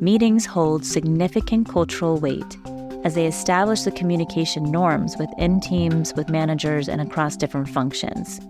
meetings 0.00 0.46
hold 0.46 0.84
significant 0.84 1.68
cultural 1.68 2.18
weight 2.18 2.56
as 3.04 3.14
they 3.14 3.26
establish 3.26 3.82
the 3.82 3.90
communication 3.90 4.70
norms 4.70 5.16
within 5.18 5.60
teams, 5.60 6.14
with 6.14 6.28
managers, 6.28 6.88
and 6.88 7.00
across 7.00 7.36
different 7.36 7.68
functions. 7.68 8.40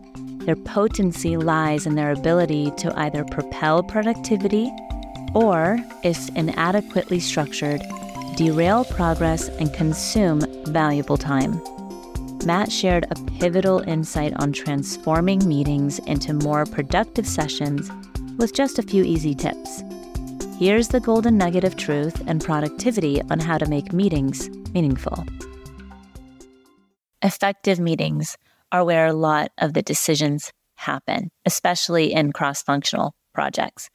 Their 0.49 0.57
potency 0.57 1.37
lies 1.37 1.85
in 1.85 1.95
their 1.95 2.11
ability 2.11 2.71
to 2.79 2.99
either 2.99 3.23
propel 3.23 3.83
productivity 3.83 4.73
or, 5.35 5.79
if 6.03 6.31
inadequately 6.31 7.21
structured, 7.21 7.83
derail 8.35 8.87
progress 8.87 9.51
and 9.51 9.71
consume 9.75 10.41
valuable 10.65 11.19
time. 11.19 11.61
Matt 12.47 12.73
shared 12.73 13.05
a 13.11 13.15
pivotal 13.39 13.81
insight 13.81 14.33
on 14.37 14.55
transforming 14.55 15.47
meetings 15.47 15.99
into 16.07 16.33
more 16.33 16.65
productive 16.65 17.27
sessions 17.27 17.91
with 18.39 18.55
just 18.55 18.79
a 18.79 18.83
few 18.83 19.05
easy 19.05 19.35
tips. 19.35 19.83
Here's 20.59 20.89
the 20.89 21.01
golden 21.01 21.37
nugget 21.37 21.65
of 21.65 21.77
truth 21.77 22.23
and 22.27 22.43
productivity 22.43 23.21
on 23.31 23.39
how 23.39 23.59
to 23.59 23.69
make 23.69 23.93
meetings 23.93 24.49
meaningful. 24.73 25.27
Effective 27.21 27.79
meetings 27.79 28.39
are 28.73 28.85
where 28.85 29.07
a 29.07 29.13
lot 29.13 29.53
of 29.59 29.75
the 29.75 29.83
decisions 29.83 30.53
happen, 30.77 31.31
especially 31.45 32.13
in 32.13 32.33
cross 32.33 32.63
functional 32.63 33.15
projects. 33.35 33.91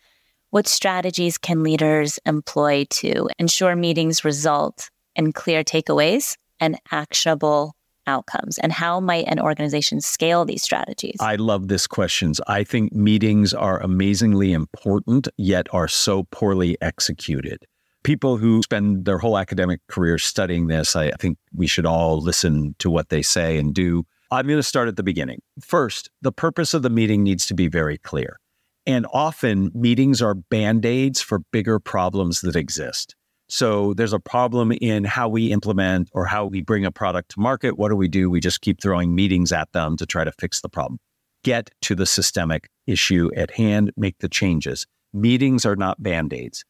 What 0.50 0.68
strategies 0.68 1.38
can 1.38 1.64
leaders 1.64 2.20
employ 2.26 2.86
to 3.02 3.30
ensure 3.40 3.76
meetings 3.76 4.24
result 4.24 4.90
in 5.16 5.34
clear 5.34 5.64
takeaways 5.64 6.38
and 6.60 6.78
actionable 6.92 7.74
outcomes? 8.06 8.60
And 8.60 8.72
how 8.72 9.00
might 9.00 9.28
an 9.28 9.40
organization 9.40 10.02
scale 10.02 10.46
these 10.46 10.62
strategies? 10.62 11.18
I 11.20 11.36
love 11.36 11.70
this 11.70 11.88
questions. 11.88 12.40
I 12.48 12.64
think 12.64 12.94
meetings 12.94 13.54
are 13.54 13.82
amazingly 13.82 14.54
important 14.54 15.28
yet 15.38 15.68
are 15.72 15.88
so 15.88 16.24
poorly 16.32 16.78
executed. 16.82 17.66
People 18.04 18.38
who 18.38 18.62
spend 18.62 19.06
their 19.06 19.18
whole 19.18 19.38
academic 19.38 19.80
career 19.88 20.18
studying 20.18 20.68
this 20.68 20.94
i 20.94 21.10
think 21.12 21.38
we 21.54 21.68
should 21.68 21.86
all 21.86 22.20
listen 22.20 22.76
to 22.78 22.90
what 22.90 23.08
they 23.08 23.22
say 23.22 23.58
and 23.58 23.74
do 23.74 24.04
i'm 24.34 24.48
going 24.48 24.60
to 24.60 24.64
start 24.64 24.88
at 24.88 24.96
the 24.96 25.04
beginning 25.04 25.42
first 25.62 26.10
the 26.22 26.32
purpose 26.32 26.74
of 26.74 26.82
the 26.82 26.90
meeting 26.90 27.24
needs 27.24 27.46
to 27.46 27.54
be 27.54 27.68
very 27.68 27.98
clear 27.98 28.40
and 28.86 29.08
often 29.14 29.72
meetings 29.74 30.22
are 30.22 30.36
band-aids 30.36 31.22
for 31.22 31.40
bigger 31.52 31.80
problems 31.80 32.42
that 32.42 32.56
exist 32.56 33.16
so 33.50 33.94
there's 33.94 34.14
a 34.14 34.20
problem 34.20 34.72
in 34.72 35.04
how 35.04 35.28
we 35.30 35.52
implement 35.52 36.10
or 36.14 36.26
how 36.26 36.46
we 36.46 36.62
bring 36.62 36.86
a 36.86 36.92
product 36.92 37.30
to 37.32 37.40
market. 37.40 37.78
What 37.78 37.90
do 37.90 37.96
we 37.96 38.08
do? 38.08 38.28
We 38.30 38.40
just 38.40 38.62
keep 38.62 38.82
throwing 38.82 39.14
meetings 39.14 39.52
at 39.52 39.72
them 39.74 39.96
to 39.98 40.08
try 40.08 40.24
to 40.24 40.32
fix 40.40 40.62
the 40.62 40.70
problem. 40.70 41.00
Get 41.44 41.70
to 41.84 41.94
the 41.94 42.06
systemic 42.08 42.70
issue 42.88 43.30
at 43.36 43.52
hand, 43.52 43.92
make 43.98 44.18
the 44.20 44.30
changes. 44.30 44.88
Meetings 45.14 45.66
are 45.66 45.76
not 45.76 46.02
band 46.02 46.34
aids. 46.34 46.64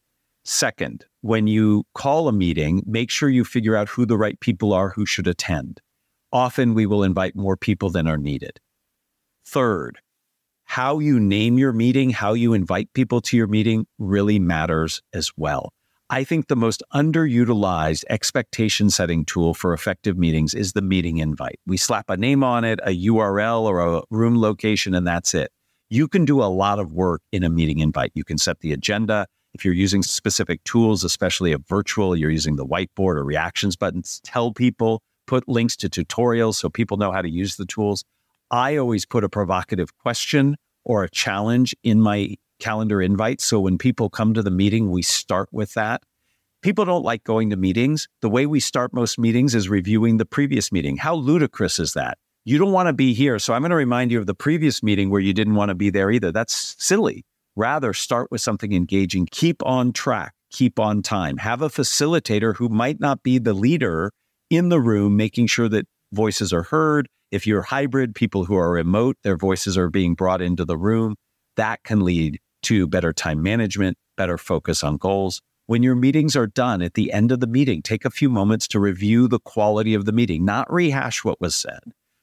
Second, 0.44 1.06
when 1.22 1.46
you 1.46 1.84
call 1.94 2.28
a 2.28 2.32
meeting, 2.32 2.82
make 2.84 3.10
sure 3.10 3.30
you 3.30 3.44
figure 3.44 3.76
out 3.76 3.88
who 3.88 4.04
the 4.04 4.18
right 4.18 4.38
people 4.40 4.74
are 4.74 4.90
who 4.90 5.06
should 5.06 5.26
attend. 5.26 5.80
Often 6.34 6.74
we 6.74 6.84
will 6.84 7.04
invite 7.04 7.36
more 7.36 7.56
people 7.56 7.90
than 7.90 8.08
are 8.08 8.18
needed. 8.18 8.58
Third, 9.46 10.00
how 10.64 10.98
you 10.98 11.20
name 11.20 11.58
your 11.58 11.72
meeting, 11.72 12.10
how 12.10 12.32
you 12.32 12.54
invite 12.54 12.92
people 12.92 13.20
to 13.20 13.36
your 13.36 13.46
meeting 13.46 13.86
really 14.00 14.40
matters 14.40 15.00
as 15.12 15.30
well. 15.36 15.72
I 16.10 16.24
think 16.24 16.48
the 16.48 16.56
most 16.56 16.82
underutilized 16.92 18.02
expectation 18.10 18.90
setting 18.90 19.24
tool 19.24 19.54
for 19.54 19.72
effective 19.72 20.18
meetings 20.18 20.54
is 20.54 20.72
the 20.72 20.82
meeting 20.82 21.18
invite. 21.18 21.60
We 21.66 21.76
slap 21.76 22.10
a 22.10 22.16
name 22.16 22.42
on 22.42 22.64
it, 22.64 22.80
a 22.82 23.06
URL 23.06 23.62
or 23.62 23.98
a 23.98 24.02
room 24.10 24.40
location, 24.40 24.92
and 24.92 25.06
that's 25.06 25.34
it. 25.34 25.52
You 25.88 26.08
can 26.08 26.24
do 26.24 26.42
a 26.42 26.50
lot 26.50 26.80
of 26.80 26.92
work 26.92 27.22
in 27.30 27.44
a 27.44 27.48
meeting 27.48 27.78
invite. 27.78 28.10
You 28.14 28.24
can 28.24 28.38
set 28.38 28.58
the 28.58 28.72
agenda. 28.72 29.28
If 29.54 29.64
you're 29.64 29.72
using 29.72 30.02
specific 30.02 30.64
tools, 30.64 31.04
especially 31.04 31.52
a 31.52 31.58
virtual, 31.58 32.16
you're 32.16 32.28
using 32.28 32.56
the 32.56 32.66
whiteboard 32.66 33.14
or 33.14 33.24
reactions 33.24 33.76
buttons, 33.76 34.20
tell 34.24 34.52
people, 34.52 35.00
put 35.26 35.48
links 35.48 35.76
to 35.76 35.88
tutorials 35.88 36.54
so 36.54 36.68
people 36.68 36.96
know 36.96 37.12
how 37.12 37.22
to 37.22 37.28
use 37.28 37.56
the 37.56 37.66
tools. 37.66 38.04
I 38.50 38.76
always 38.76 39.06
put 39.06 39.24
a 39.24 39.28
provocative 39.28 39.96
question 39.98 40.56
or 40.84 41.04
a 41.04 41.10
challenge 41.10 41.74
in 41.82 42.00
my 42.00 42.36
calendar 42.60 43.02
invite. 43.02 43.40
So 43.40 43.60
when 43.60 43.78
people 43.78 44.10
come 44.10 44.34
to 44.34 44.42
the 44.42 44.50
meeting, 44.50 44.90
we 44.90 45.02
start 45.02 45.48
with 45.52 45.74
that. 45.74 46.02
People 46.62 46.84
don't 46.84 47.04
like 47.04 47.24
going 47.24 47.50
to 47.50 47.56
meetings. 47.56 48.08
The 48.22 48.30
way 48.30 48.46
we 48.46 48.60
start 48.60 48.94
most 48.94 49.18
meetings 49.18 49.54
is 49.54 49.68
reviewing 49.68 50.16
the 50.16 50.24
previous 50.24 50.72
meeting. 50.72 50.96
How 50.96 51.14
ludicrous 51.14 51.78
is 51.78 51.92
that? 51.92 52.16
You 52.46 52.58
don't 52.58 52.72
want 52.72 52.88
to 52.88 52.92
be 52.92 53.12
here. 53.12 53.38
So 53.38 53.54
I'm 53.54 53.62
going 53.62 53.70
to 53.70 53.76
remind 53.76 54.10
you 54.10 54.18
of 54.18 54.26
the 54.26 54.34
previous 54.34 54.82
meeting 54.82 55.10
where 55.10 55.20
you 55.20 55.34
didn't 55.34 55.56
want 55.56 55.70
to 55.70 55.74
be 55.74 55.90
there 55.90 56.10
either. 56.10 56.32
That's 56.32 56.76
silly. 56.78 57.24
Rather, 57.56 57.92
start 57.92 58.30
with 58.30 58.40
something 58.40 58.72
engaging. 58.72 59.28
Keep 59.30 59.62
on 59.64 59.92
track. 59.92 60.32
Keep 60.50 60.78
on 60.78 61.02
time. 61.02 61.38
Have 61.38 61.62
a 61.62 61.68
facilitator 61.68 62.56
who 62.56 62.68
might 62.68 63.00
not 63.00 63.22
be 63.22 63.38
the 63.38 63.54
leader 63.54 64.12
in 64.56 64.68
the 64.68 64.80
room, 64.80 65.16
making 65.16 65.46
sure 65.46 65.68
that 65.68 65.86
voices 66.12 66.52
are 66.52 66.64
heard, 66.64 67.08
If 67.30 67.46
you're 67.46 67.62
hybrid, 67.62 68.14
people 68.14 68.44
who 68.44 68.54
are 68.54 68.70
remote, 68.70 69.16
their 69.22 69.36
voices 69.36 69.76
are 69.76 69.90
being 69.90 70.14
brought 70.14 70.40
into 70.40 70.64
the 70.64 70.76
room. 70.76 71.16
That 71.56 71.82
can 71.82 72.04
lead 72.04 72.38
to 72.62 72.86
better 72.86 73.12
time 73.12 73.42
management, 73.42 73.96
better 74.16 74.38
focus 74.38 74.84
on 74.84 74.96
goals. 74.96 75.40
When 75.66 75.82
your 75.82 75.94
meetings 75.94 76.36
are 76.36 76.46
done 76.46 76.82
at 76.82 76.94
the 76.94 77.12
end 77.12 77.32
of 77.32 77.40
the 77.40 77.46
meeting, 77.46 77.82
take 77.82 78.04
a 78.04 78.10
few 78.10 78.28
moments 78.28 78.68
to 78.68 78.80
review 78.80 79.28
the 79.28 79.40
quality 79.40 79.94
of 79.94 80.04
the 80.04 80.12
meeting, 80.12 80.44
not 80.44 80.70
rehash 80.72 81.24
what 81.24 81.40
was 81.40 81.56
said, 81.56 81.80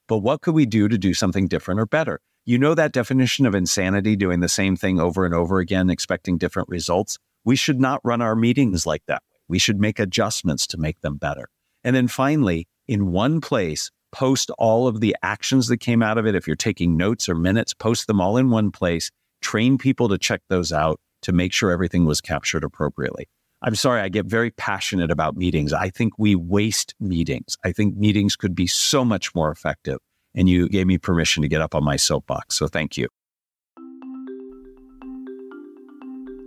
but 0.08 0.20
what 0.20 0.42
could 0.42 0.54
we 0.54 0.66
do 0.66 0.88
to 0.88 0.98
do 0.98 1.14
something 1.14 1.48
different 1.48 1.80
or 1.80 1.86
better? 1.86 2.20
You 2.46 2.58
know 2.58 2.76
that 2.76 2.92
definition 2.92 3.46
of 3.46 3.56
insanity, 3.56 4.16
doing 4.16 4.40
the 4.40 4.50
same 4.50 4.76
thing 4.76 5.00
over 5.00 5.26
and 5.26 5.34
over 5.34 5.60
again, 5.60 5.90
expecting 5.90 6.38
different 6.38 6.70
results? 6.70 7.18
We 7.44 7.56
should 7.56 7.80
not 7.80 8.02
run 8.04 8.22
our 8.22 8.36
meetings 8.36 8.86
like 8.86 9.04
that. 9.08 9.24
We 9.48 9.60
should 9.60 9.80
make 9.80 10.00
adjustments 10.00 10.66
to 10.68 10.78
make 10.78 11.02
them 11.02 11.18
better. 11.18 11.50
And 11.84 11.96
then 11.96 12.08
finally, 12.08 12.68
in 12.88 13.12
one 13.12 13.42
place, 13.42 13.92
post 14.12 14.52
all 14.58 14.88
of 14.88 15.00
the 15.00 15.16
actions 15.24 15.68
that 15.68 15.78
came 15.78 16.04
out 16.04 16.18
of 16.18 16.26
it. 16.26 16.36
If 16.36 16.48
you're 16.48 16.56
taking 16.56 16.98
notes 16.98 17.30
or 17.30 17.36
minutes, 17.36 17.74
post 17.74 18.08
them 18.08 18.22
all 18.22 18.38
in 18.38 18.50
one 18.50 18.72
place, 18.72 19.10
train 19.42 19.78
people 19.78 20.10
to 20.10 20.18
check 20.18 20.42
those 20.50 20.72
out 20.72 21.00
to 21.24 21.32
make 21.32 21.54
sure 21.54 21.72
everything 21.72 22.06
was 22.06 22.22
captured 22.22 22.64
appropriately. 22.64 23.28
I'm 23.64 23.76
sorry, 23.76 24.02
I 24.02 24.10
get 24.10 24.26
very 24.26 24.50
passionate 24.52 25.12
about 25.12 25.38
meetings. 25.38 25.72
I 25.72 25.90
think 25.90 26.14
we 26.18 26.36
waste 26.36 26.96
meetings. 27.00 27.58
I 27.64 27.72
think 27.72 27.96
meetings 27.96 28.36
could 28.36 28.56
be 28.56 28.66
so 28.66 29.06
much 29.06 29.36
more 29.36 29.52
effective. 29.52 30.00
And 30.34 30.50
you 30.50 30.68
gave 30.68 30.88
me 30.88 30.98
permission 30.98 31.44
to 31.44 31.50
get 31.50 31.62
up 31.62 31.76
on 31.76 31.84
my 31.84 31.96
soapbox. 31.96 32.56
So 32.56 32.68
thank 32.68 32.98
you. 32.98 33.08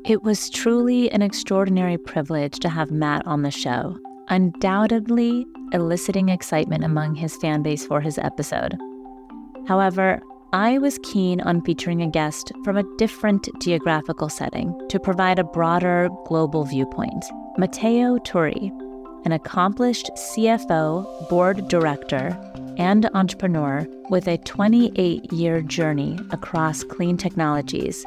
It 0.06 0.22
was 0.22 0.50
truly 0.50 1.10
an 1.12 1.22
extraordinary 1.22 1.96
privilege 1.96 2.58
to 2.60 2.68
have 2.68 2.90
Matt 2.90 3.26
on 3.26 3.42
the 3.42 3.50
show, 3.50 3.96
undoubtedly 4.28 5.46
eliciting 5.72 6.28
excitement 6.28 6.84
among 6.84 7.14
his 7.14 7.36
fan 7.36 7.62
base 7.62 7.86
for 7.86 8.00
his 8.00 8.18
episode. 8.18 8.76
However, 9.66 10.20
I 10.52 10.78
was 10.78 11.00
keen 11.02 11.40
on 11.40 11.62
featuring 11.62 12.00
a 12.00 12.10
guest 12.10 12.52
from 12.62 12.76
a 12.76 12.96
different 12.96 13.48
geographical 13.60 14.28
setting 14.28 14.78
to 14.88 15.00
provide 15.00 15.38
a 15.38 15.44
broader 15.44 16.08
global 16.26 16.64
viewpoint. 16.64 17.24
Matteo 17.58 18.18
Turi, 18.18 18.70
an 19.24 19.32
accomplished 19.32 20.10
CFO, 20.16 21.28
board 21.28 21.66
director, 21.68 22.38
and 22.76 23.08
entrepreneur 23.14 23.86
with 24.10 24.28
a 24.28 24.38
28 24.38 25.32
year 25.32 25.62
journey 25.62 26.18
across 26.30 26.84
clean 26.84 27.16
technologies, 27.16 28.04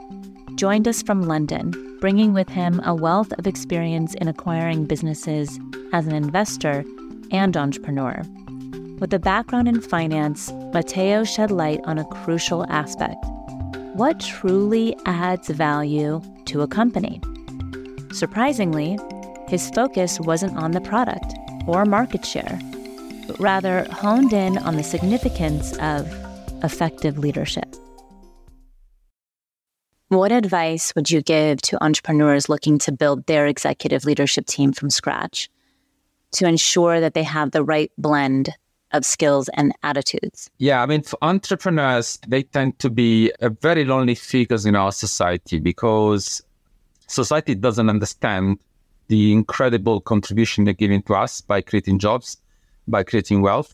joined 0.58 0.88
us 0.88 1.04
from 1.04 1.22
London, 1.22 1.72
bringing 2.02 2.34
with 2.34 2.50
him 2.50 2.82
a 2.84 2.96
wealth 2.96 3.32
of 3.38 3.46
experience 3.46 4.16
in 4.16 4.28
acquiring 4.28 4.86
businesses 4.86 5.60
as 5.94 6.08
an 6.08 6.16
investor 6.16 6.84
and 7.32 7.56
entrepreneur. 7.56 8.24
With 9.00 9.14
a 9.14 9.20
background 9.20 9.68
in 9.68 9.80
finance, 9.80 10.52
Matteo 10.74 11.24
shed 11.24 11.52
light 11.52 11.80
on 11.84 12.00
a 12.00 12.06
crucial 12.06 12.66
aspect 12.70 13.24
what 13.94 14.20
truly 14.20 14.96
adds 15.06 15.50
value 15.50 16.22
to 16.46 16.62
a 16.62 16.68
company. 16.68 17.20
Surprisingly, 18.12 18.98
his 19.48 19.72
focus 19.72 20.20
wasn't 20.20 20.56
on 20.56 20.72
the 20.72 20.82
product 20.82 21.34
or 21.66 21.84
market 21.84 22.24
share, 22.24 22.60
but 23.28 23.40
rather 23.40 23.88
honed 23.92 24.34
in 24.34 24.58
on 24.60 24.76
the 24.76 24.84
significance 24.84 25.76
of 25.78 26.08
effective 26.64 27.18
leadership. 27.18 27.76
What 30.10 30.32
advice 30.32 30.96
would 30.96 31.12
you 31.12 31.22
give 31.22 31.62
to 31.64 31.84
entrepreneurs 31.84 32.48
looking 32.48 32.78
to 32.80 32.94
build 32.94 33.26
their 33.26 33.46
executive 33.46 34.06
leadership 34.06 34.46
team 34.46 34.72
from 34.72 34.90
scratch 34.90 35.50
to 36.32 36.48
ensure 36.48 37.02
that 37.02 37.14
they 37.14 37.24
have 37.24 37.52
the 37.52 37.64
right 37.64 37.92
blend 37.98 38.52
of 38.92 39.04
skills 39.04 39.50
and 39.56 39.74
attitudes? 39.84 40.50
Yeah, 40.60 40.82
I 40.82 40.86
mean, 40.86 41.02
for 41.02 41.18
entrepreneurs, 41.22 42.20
they 42.26 42.44
tend 42.44 42.80
to 42.80 42.90
be 42.90 43.34
a 43.42 43.50
very 43.50 43.84
lonely 43.84 44.16
figures 44.16 44.66
in 44.66 44.78
our 44.78 44.94
society 44.94 45.60
because 45.60 46.42
society 47.08 47.54
doesn't 47.54 47.90
understand 47.90 48.60
the 49.10 49.34
incredible 49.34 50.00
contribution 50.00 50.64
they're 50.64 50.74
giving 50.74 51.02
to 51.04 51.16
us 51.16 51.42
by 51.42 51.60
creating 51.60 52.00
jobs, 52.00 52.38
by 52.88 53.04
creating 53.04 53.42
wealth. 53.42 53.74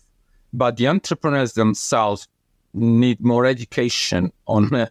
But 0.51 0.77
the 0.77 0.87
entrepreneurs 0.87 1.53
themselves 1.53 2.27
need 2.73 3.21
more 3.21 3.45
education 3.45 4.31
on 4.47 4.73
uh, 4.73 4.87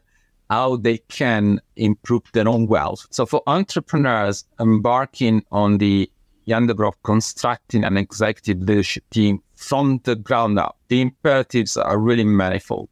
how 0.52 0.76
they 0.76 0.98
can 1.08 1.58
improve 1.76 2.24
their 2.34 2.46
own 2.46 2.66
wealth. 2.66 3.06
So 3.10 3.24
for 3.24 3.42
entrepreneurs 3.46 4.44
embarking 4.60 5.42
on 5.50 5.78
the 5.78 6.10
endeavor 6.46 6.84
of 6.84 7.02
constructing 7.04 7.84
an 7.84 7.96
executive 7.96 8.60
leadership 8.60 9.04
team 9.08 9.42
from 9.56 10.02
the 10.04 10.14
ground 10.14 10.58
up, 10.58 10.76
the 10.88 11.00
imperatives 11.00 11.78
are 11.78 11.98
really 11.98 12.24
manifold. 12.24 12.90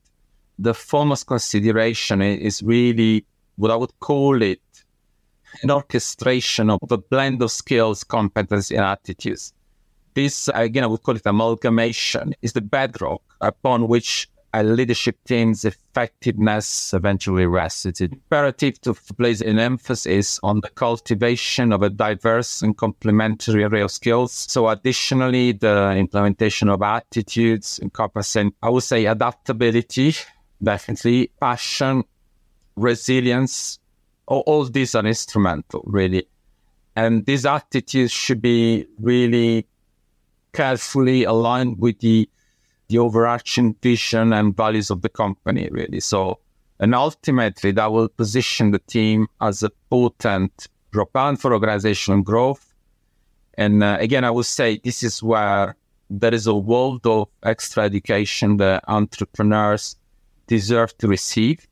The 0.58 0.72
foremost 0.72 1.26
consideration 1.26 2.22
is 2.22 2.62
really 2.62 3.26
what 3.56 3.70
I 3.70 3.76
would 3.76 3.92
call 4.00 4.40
it 4.40 4.62
an 5.62 5.70
orchestration 5.70 6.70
of 6.70 6.90
a 6.90 6.96
blend 6.96 7.42
of 7.42 7.50
skills, 7.50 8.04
competencies, 8.04 8.74
and 8.74 8.86
attitudes. 8.86 9.52
This, 10.14 10.48
again, 10.54 10.84
I 10.84 10.86
would 10.86 11.02
call 11.02 11.16
it 11.16 11.26
amalgamation, 11.26 12.34
is 12.40 12.54
the 12.54 12.62
bedrock 12.62 13.20
upon 13.42 13.86
which 13.86 14.29
a 14.52 14.62
leadership 14.62 15.16
team's 15.26 15.64
effectiveness 15.64 16.92
eventually 16.92 17.46
rests. 17.46 17.86
It's 17.86 18.00
imperative 18.00 18.80
to 18.82 18.94
place 18.94 19.40
an 19.40 19.58
emphasis 19.58 20.40
on 20.42 20.60
the 20.60 20.70
cultivation 20.70 21.72
of 21.72 21.82
a 21.82 21.90
diverse 21.90 22.62
and 22.62 22.76
complementary 22.76 23.62
array 23.62 23.82
of 23.82 23.90
skills. 23.90 24.32
So, 24.32 24.68
additionally, 24.68 25.52
the 25.52 25.94
implementation 25.96 26.68
of 26.68 26.82
attitudes 26.82 27.78
encompassing, 27.80 28.52
I 28.62 28.70
would 28.70 28.82
say, 28.82 29.06
adaptability, 29.06 30.14
definitely, 30.62 31.30
passion, 31.40 32.04
resilience. 32.76 33.78
All, 34.26 34.42
all 34.46 34.64
these 34.64 34.94
are 34.94 35.06
instrumental, 35.06 35.82
really. 35.86 36.26
And 36.96 37.24
these 37.24 37.46
attitudes 37.46 38.10
should 38.10 38.42
be 38.42 38.86
really 38.98 39.66
carefully 40.52 41.22
aligned 41.24 41.78
with 41.78 42.00
the 42.00 42.28
the 42.90 42.98
overarching 42.98 43.74
vision 43.80 44.32
and 44.32 44.56
values 44.56 44.90
of 44.90 45.02
the 45.02 45.08
company, 45.08 45.68
really. 45.70 46.00
So, 46.00 46.40
and 46.80 46.94
ultimately, 46.94 47.70
that 47.70 47.92
will 47.92 48.08
position 48.08 48.72
the 48.72 48.80
team 48.80 49.28
as 49.40 49.62
a 49.62 49.70
potent 49.90 50.66
propellant 50.90 51.40
for 51.40 51.54
organizational 51.54 52.22
growth. 52.22 52.74
And 53.54 53.82
uh, 53.84 53.96
again, 54.00 54.24
I 54.24 54.30
would 54.30 54.46
say 54.46 54.80
this 54.82 55.02
is 55.04 55.22
where 55.22 55.76
there 56.10 56.34
is 56.34 56.48
a 56.48 56.54
world 56.54 57.06
of 57.06 57.28
extra 57.44 57.84
education 57.84 58.56
that 58.56 58.82
entrepreneurs 58.88 59.96
deserve 60.48 60.96
to 60.98 61.06
receive 61.06 61.68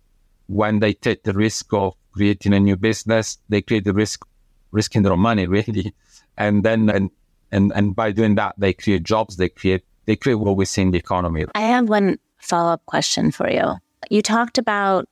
when 0.46 0.78
they 0.78 0.92
take 0.92 1.24
the 1.24 1.33
risk 1.33 1.72
of 1.72 1.94
creating 2.12 2.54
a 2.54 2.61
new 2.61 2.76
business. 2.76 3.38
They 3.48 3.61
create 3.61 3.85
the 3.85 3.94
risk, 3.94 4.24
risking 4.70 5.02
their 5.02 5.12
own 5.12 5.20
money, 5.20 5.46
really. 5.59 5.92
And 6.37 6.62
then, 6.62 6.88
and, 6.90 7.11
and, 7.50 7.72
and 7.74 7.96
by 7.96 8.12
doing 8.12 8.37
that, 8.37 8.54
they 8.57 8.72
create 8.72 9.02
jobs, 9.02 9.37
they 9.37 9.48
create 9.48 9.85
they 10.09 10.16
create 10.16 10.37
what 10.37 10.57
we 10.57 10.64
see 10.64 10.81
in 10.81 10.90
the 10.90 10.99
economy. 10.99 11.44
I 11.55 11.61
have 11.61 11.90
one 11.90 12.18
follow 12.38 12.73
up 12.73 12.85
question 12.87 13.31
for 13.31 13.51
you. 13.51 13.77
You 14.09 14.23
talked 14.23 14.57
about 14.57 15.07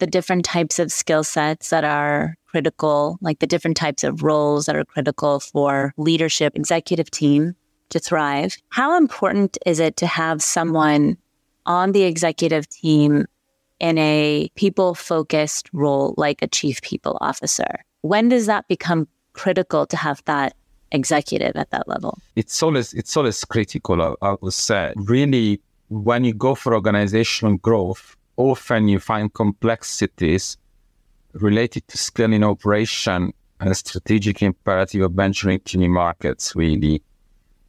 the 0.00 0.08
different 0.08 0.44
types 0.44 0.80
of 0.80 0.90
skill 0.90 1.22
sets 1.22 1.70
that 1.70 1.84
are 1.84 2.34
critical, 2.48 3.16
like 3.20 3.38
the 3.38 3.46
different 3.46 3.76
types 3.76 4.02
of 4.02 4.24
roles 4.24 4.66
that 4.66 4.74
are 4.74 4.84
critical 4.84 5.38
for 5.38 5.94
leadership, 5.96 6.56
executive 6.56 7.12
team 7.12 7.54
to 7.90 8.00
thrive. 8.00 8.56
How 8.70 8.96
important 8.96 9.56
is 9.66 9.78
it 9.78 9.96
to 9.98 10.06
have 10.08 10.42
someone 10.42 11.16
on 11.64 11.92
the 11.92 12.02
executive 12.02 12.68
team 12.68 13.26
in 13.78 13.98
a 13.98 14.50
people 14.56 14.96
focused 14.96 15.70
role 15.72 16.12
like 16.16 16.42
a 16.42 16.48
chief 16.48 16.82
people 16.82 17.18
officer? 17.20 17.84
When 18.00 18.28
does 18.28 18.46
that 18.46 18.66
become 18.66 19.06
critical 19.32 19.86
to 19.86 19.96
have 19.96 20.24
that 20.24 20.56
executive 20.92 21.56
at 21.56 21.70
that 21.70 21.88
level? 21.88 22.18
It's 22.36 22.62
always 22.62 22.92
it's 22.94 23.16
always 23.16 23.44
critical. 23.44 24.16
I, 24.20 24.36
would 24.40 24.52
say 24.52 24.92
really 24.96 25.60
when 25.88 26.24
you 26.24 26.34
go 26.34 26.54
for 26.54 26.74
organizational 26.74 27.56
growth, 27.58 28.16
often 28.36 28.88
you 28.88 28.98
find 29.00 29.32
complexities 29.32 30.56
related 31.32 31.86
to 31.88 31.98
scaling 31.98 32.44
operation 32.44 33.32
and 33.60 33.76
strategic 33.76 34.42
imperative 34.42 35.02
of 35.02 35.12
venturing 35.12 35.60
to 35.60 35.78
new 35.78 35.90
markets. 35.90 36.54
Really, 36.56 37.02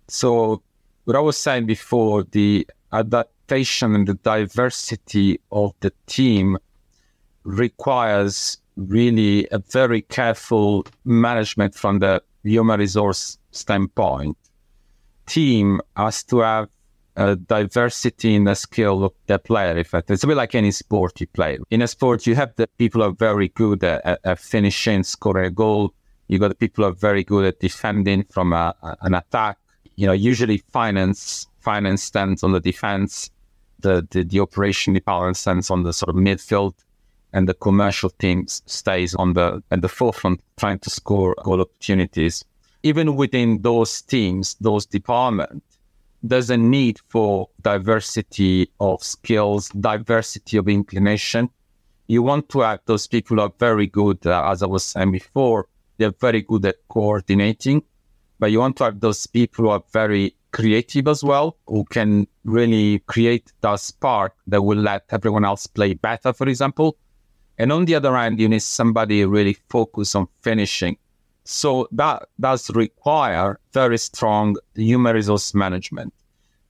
so 0.07 0.61
what 1.05 1.15
I 1.15 1.19
was 1.19 1.37
saying 1.37 1.65
before, 1.65 2.23
the 2.23 2.67
adaptation 2.93 3.95
and 3.95 4.07
the 4.07 4.15
diversity 4.15 5.39
of 5.51 5.73
the 5.79 5.91
team 6.05 6.57
requires 7.43 8.57
really 8.77 9.47
a 9.51 9.59
very 9.59 10.01
careful 10.03 10.85
management 11.05 11.75
from 11.75 11.99
the 11.99 12.21
human 12.43 12.79
resource 12.79 13.37
standpoint, 13.51 14.37
team 15.25 15.81
has 15.95 16.23
to 16.23 16.39
have 16.39 16.69
a 17.15 17.35
diversity 17.35 18.35
in 18.35 18.45
the 18.45 18.55
skill 18.55 19.03
of 19.03 19.13
the 19.27 19.37
player. 19.37 19.77
If 19.77 19.93
it's 19.93 20.23
a 20.23 20.27
bit 20.27 20.37
like 20.37 20.55
any 20.55 20.71
sport 20.71 21.19
you 21.19 21.27
play. 21.27 21.59
In 21.69 21.81
a 21.81 21.87
sport, 21.87 22.25
you 22.25 22.35
have 22.35 22.53
the 22.55 22.67
people 22.77 23.03
are 23.03 23.11
very 23.11 23.49
good 23.49 23.83
at, 23.83 24.19
at 24.23 24.39
finishing, 24.39 25.03
scoring 25.03 25.45
a 25.45 25.51
goal. 25.51 25.93
You 26.29 26.39
got 26.39 26.47
the 26.47 26.55
people 26.55 26.85
are 26.85 26.93
very 26.93 27.23
good 27.23 27.45
at 27.45 27.59
defending 27.59 28.23
from 28.29 28.53
a, 28.53 28.73
an 29.01 29.13
attack. 29.13 29.57
You 29.97 30.07
know, 30.07 30.13
usually 30.13 30.57
finance 30.71 31.47
finance 31.59 32.01
stands 32.01 32.43
on 32.43 32.53
the 32.53 32.59
defense. 32.61 33.29
the, 33.81 34.07
the, 34.11 34.23
the 34.23 34.39
operation 34.39 34.93
department 34.93 35.37
stands 35.37 35.69
on 35.69 35.83
the 35.83 35.93
sort 35.93 36.09
of 36.09 36.15
midfield 36.15 36.73
and 37.33 37.47
the 37.47 37.53
commercial 37.53 38.09
team 38.09 38.47
stays 38.47 39.15
on 39.15 39.33
the 39.33 39.63
at 39.71 39.81
the 39.81 39.89
forefront 39.89 40.41
trying 40.57 40.79
to 40.79 40.89
score 40.89 41.35
goal 41.43 41.61
opportunities. 41.61 42.43
Even 42.83 43.15
within 43.15 43.61
those 43.61 44.01
teams, 44.01 44.55
those 44.59 44.85
departments, 44.85 45.77
there's 46.23 46.49
a 46.49 46.57
need 46.57 46.99
for 47.09 47.49
diversity 47.61 48.71
of 48.79 49.03
skills, 49.03 49.69
diversity 49.69 50.57
of 50.57 50.67
inclination. 50.67 51.49
You 52.07 52.23
want 52.23 52.49
to 52.49 52.61
have 52.61 52.79
those 52.85 53.07
people 53.07 53.37
who 53.37 53.43
are 53.43 53.53
very 53.59 53.87
good, 53.87 54.25
uh, 54.25 54.49
as 54.51 54.61
I 54.63 54.67
was 54.67 54.83
saying 54.83 55.11
before, 55.11 55.67
they're 55.97 56.11
very 56.11 56.41
good 56.41 56.65
at 56.65 56.75
coordinating, 56.89 57.83
but 58.39 58.51
you 58.51 58.59
want 58.59 58.77
to 58.77 58.85
have 58.85 58.99
those 58.99 59.27
people 59.27 59.65
who 59.65 59.71
are 59.71 59.83
very 59.93 60.35
creative 60.51 61.07
as 61.07 61.23
well, 61.23 61.57
who 61.67 61.85
can 61.85 62.27
really 62.43 62.99
create 62.99 63.53
that 63.61 63.79
spark 63.79 64.33
that 64.47 64.61
will 64.61 64.79
let 64.79 65.03
everyone 65.09 65.45
else 65.45 65.67
play 65.67 65.93
better, 65.93 66.33
for 66.33 66.47
example. 66.47 66.97
And 67.57 67.71
on 67.71 67.85
the 67.85 67.95
other 67.95 68.15
hand, 68.15 68.39
you 68.39 68.49
need 68.49 68.61
somebody 68.61 69.25
really 69.25 69.57
focused 69.69 70.15
on 70.15 70.27
finishing. 70.41 70.97
So 71.43 71.87
that 71.91 72.27
does 72.39 72.69
require 72.71 73.59
very 73.73 73.97
strong 73.97 74.55
human 74.75 75.15
resource 75.15 75.53
management. 75.53 76.13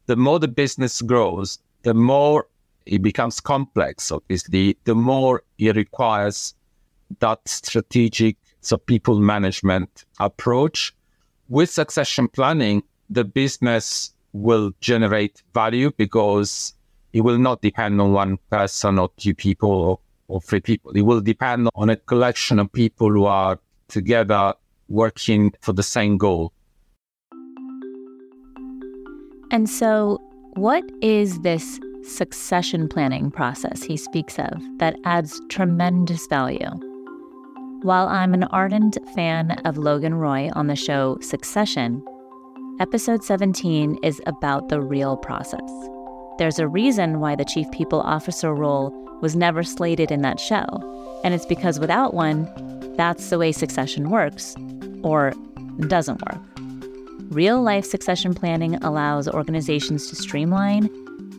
The 0.07 0.15
more 0.15 0.39
the 0.39 0.47
business 0.47 1.01
grows, 1.01 1.59
the 1.83 1.93
more 1.93 2.47
it 2.85 3.01
becomes 3.01 3.39
complex, 3.39 4.11
obviously, 4.11 4.77
the 4.85 4.95
more 4.95 5.43
it 5.57 5.75
requires 5.75 6.55
that 7.19 7.47
strategic 7.47 8.37
so 8.61 8.77
people 8.77 9.19
management 9.19 10.05
approach. 10.19 10.95
With 11.49 11.69
succession 11.69 12.27
planning, 12.27 12.83
the 13.09 13.23
business 13.23 14.13
will 14.33 14.71
generate 14.79 15.43
value 15.53 15.91
because 15.97 16.73
it 17.11 17.21
will 17.21 17.37
not 17.37 17.61
depend 17.61 17.99
on 17.99 18.13
one 18.13 18.37
person 18.49 18.97
or 18.97 19.09
two 19.17 19.33
people 19.33 19.71
or, 19.71 19.99
or 20.31 20.41
three 20.41 20.61
people. 20.61 20.91
It 20.91 21.01
will 21.01 21.21
depend 21.21 21.69
on 21.75 21.89
a 21.89 21.95
collection 21.95 22.59
of 22.59 22.71
people 22.71 23.09
who 23.09 23.25
are 23.25 23.59
together 23.87 24.53
working 24.87 25.53
for 25.61 25.73
the 25.73 25.83
same 25.83 26.17
goal. 26.17 26.53
And 29.51 29.69
so, 29.69 30.19
what 30.53 30.83
is 31.01 31.39
this 31.41 31.79
succession 32.03 32.87
planning 32.87 33.29
process 33.29 33.83
he 33.83 33.97
speaks 33.97 34.39
of 34.39 34.53
that 34.77 34.95
adds 35.03 35.41
tremendous 35.49 36.25
value? 36.27 36.71
While 37.81 38.07
I'm 38.07 38.33
an 38.33 38.43
ardent 38.45 38.97
fan 39.13 39.51
of 39.65 39.77
Logan 39.77 40.15
Roy 40.15 40.49
on 40.53 40.67
the 40.67 40.75
show 40.75 41.17
Succession, 41.21 42.03
Episode 42.79 43.23
17 43.23 43.99
is 44.01 44.21
about 44.25 44.69
the 44.69 44.81
real 44.81 45.15
process. 45.17 45.69
There's 46.41 46.57
a 46.57 46.67
reason 46.67 47.19
why 47.19 47.35
the 47.35 47.45
Chief 47.45 47.69
People 47.69 48.01
Officer 48.01 48.51
role 48.51 48.89
was 49.21 49.35
never 49.35 49.61
slated 49.61 50.09
in 50.09 50.23
that 50.23 50.39
show, 50.39 50.65
and 51.23 51.35
it's 51.35 51.45
because 51.45 51.79
without 51.79 52.15
one, 52.15 52.49
that's 52.97 53.29
the 53.29 53.37
way 53.37 53.51
succession 53.51 54.09
works, 54.09 54.55
or 55.03 55.33
doesn't 55.81 56.19
work. 56.25 56.41
Real 57.29 57.61
life 57.61 57.85
succession 57.85 58.33
planning 58.33 58.73
allows 58.83 59.27
organizations 59.27 60.07
to 60.09 60.15
streamline 60.15 60.85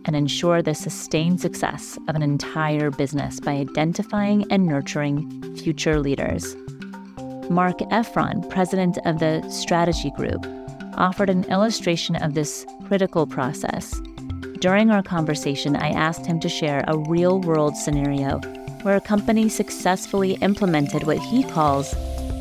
and 0.05 0.15
ensure 0.15 0.63
the 0.63 0.73
sustained 0.73 1.41
success 1.41 1.99
of 2.07 2.15
an 2.15 2.23
entire 2.23 2.93
business 2.93 3.41
by 3.41 3.55
identifying 3.55 4.47
and 4.53 4.69
nurturing 4.69 5.57
future 5.57 5.99
leaders. 5.99 6.55
Marc 7.51 7.79
Effron, 7.91 8.49
president 8.51 8.99
of 9.05 9.19
the 9.19 9.43
Strategy 9.51 10.13
Group, 10.13 10.47
offered 10.95 11.29
an 11.29 11.43
illustration 11.51 12.15
of 12.15 12.35
this 12.35 12.65
critical 12.87 13.27
process. 13.27 14.01
During 14.63 14.93
our 14.93 15.03
conversation, 15.03 15.75
I 15.75 15.89
asked 15.89 16.25
him 16.25 16.39
to 16.39 16.49
share 16.49 16.85
a 16.87 16.97
real 16.97 17.41
world 17.41 17.77
scenario 17.77 18.39
where 18.83 18.95
a 18.95 19.01
company 19.01 19.49
successfully 19.49 20.35
implemented 20.35 21.05
what 21.05 21.19
he 21.19 21.43
calls 21.43 21.91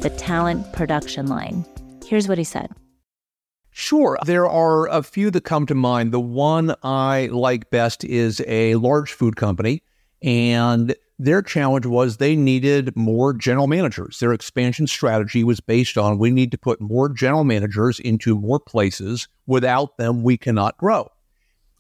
the 0.03 0.13
talent 0.19 0.71
production 0.71 1.25
line. 1.25 1.65
Here's 2.05 2.27
what 2.27 2.38
he 2.38 2.43
said. 2.43 2.69
Sure. 3.71 4.19
There 4.23 4.47
are 4.47 4.88
a 4.89 5.01
few 5.01 5.31
that 5.31 5.45
come 5.45 5.65
to 5.65 5.73
mind. 5.73 6.12
The 6.12 6.19
one 6.19 6.75
I 6.84 7.27
like 7.31 7.71
best 7.71 8.03
is 8.03 8.39
a 8.47 8.75
large 8.75 9.13
food 9.13 9.36
company, 9.36 9.81
and 10.21 10.95
their 11.17 11.41
challenge 11.41 11.88
was 11.88 12.17
they 12.17 12.36
needed 12.36 12.95
more 12.95 13.34
general 13.34 13.65
managers. 13.65 14.19
Their 14.19 14.34
expansion 14.34 14.86
strategy 14.86 15.43
was 15.43 15.60
based 15.60 15.97
on 15.97 16.19
we 16.19 16.29
need 16.29 16.51
to 16.51 16.60
put 16.60 16.81
more 16.81 17.10
general 17.10 17.45
managers 17.45 17.99
into 17.99 18.36
more 18.36 18.60
places. 18.60 19.27
Without 19.47 19.97
them, 19.97 20.21
we 20.21 20.38
cannot 20.38 20.77
grow. 20.77 21.10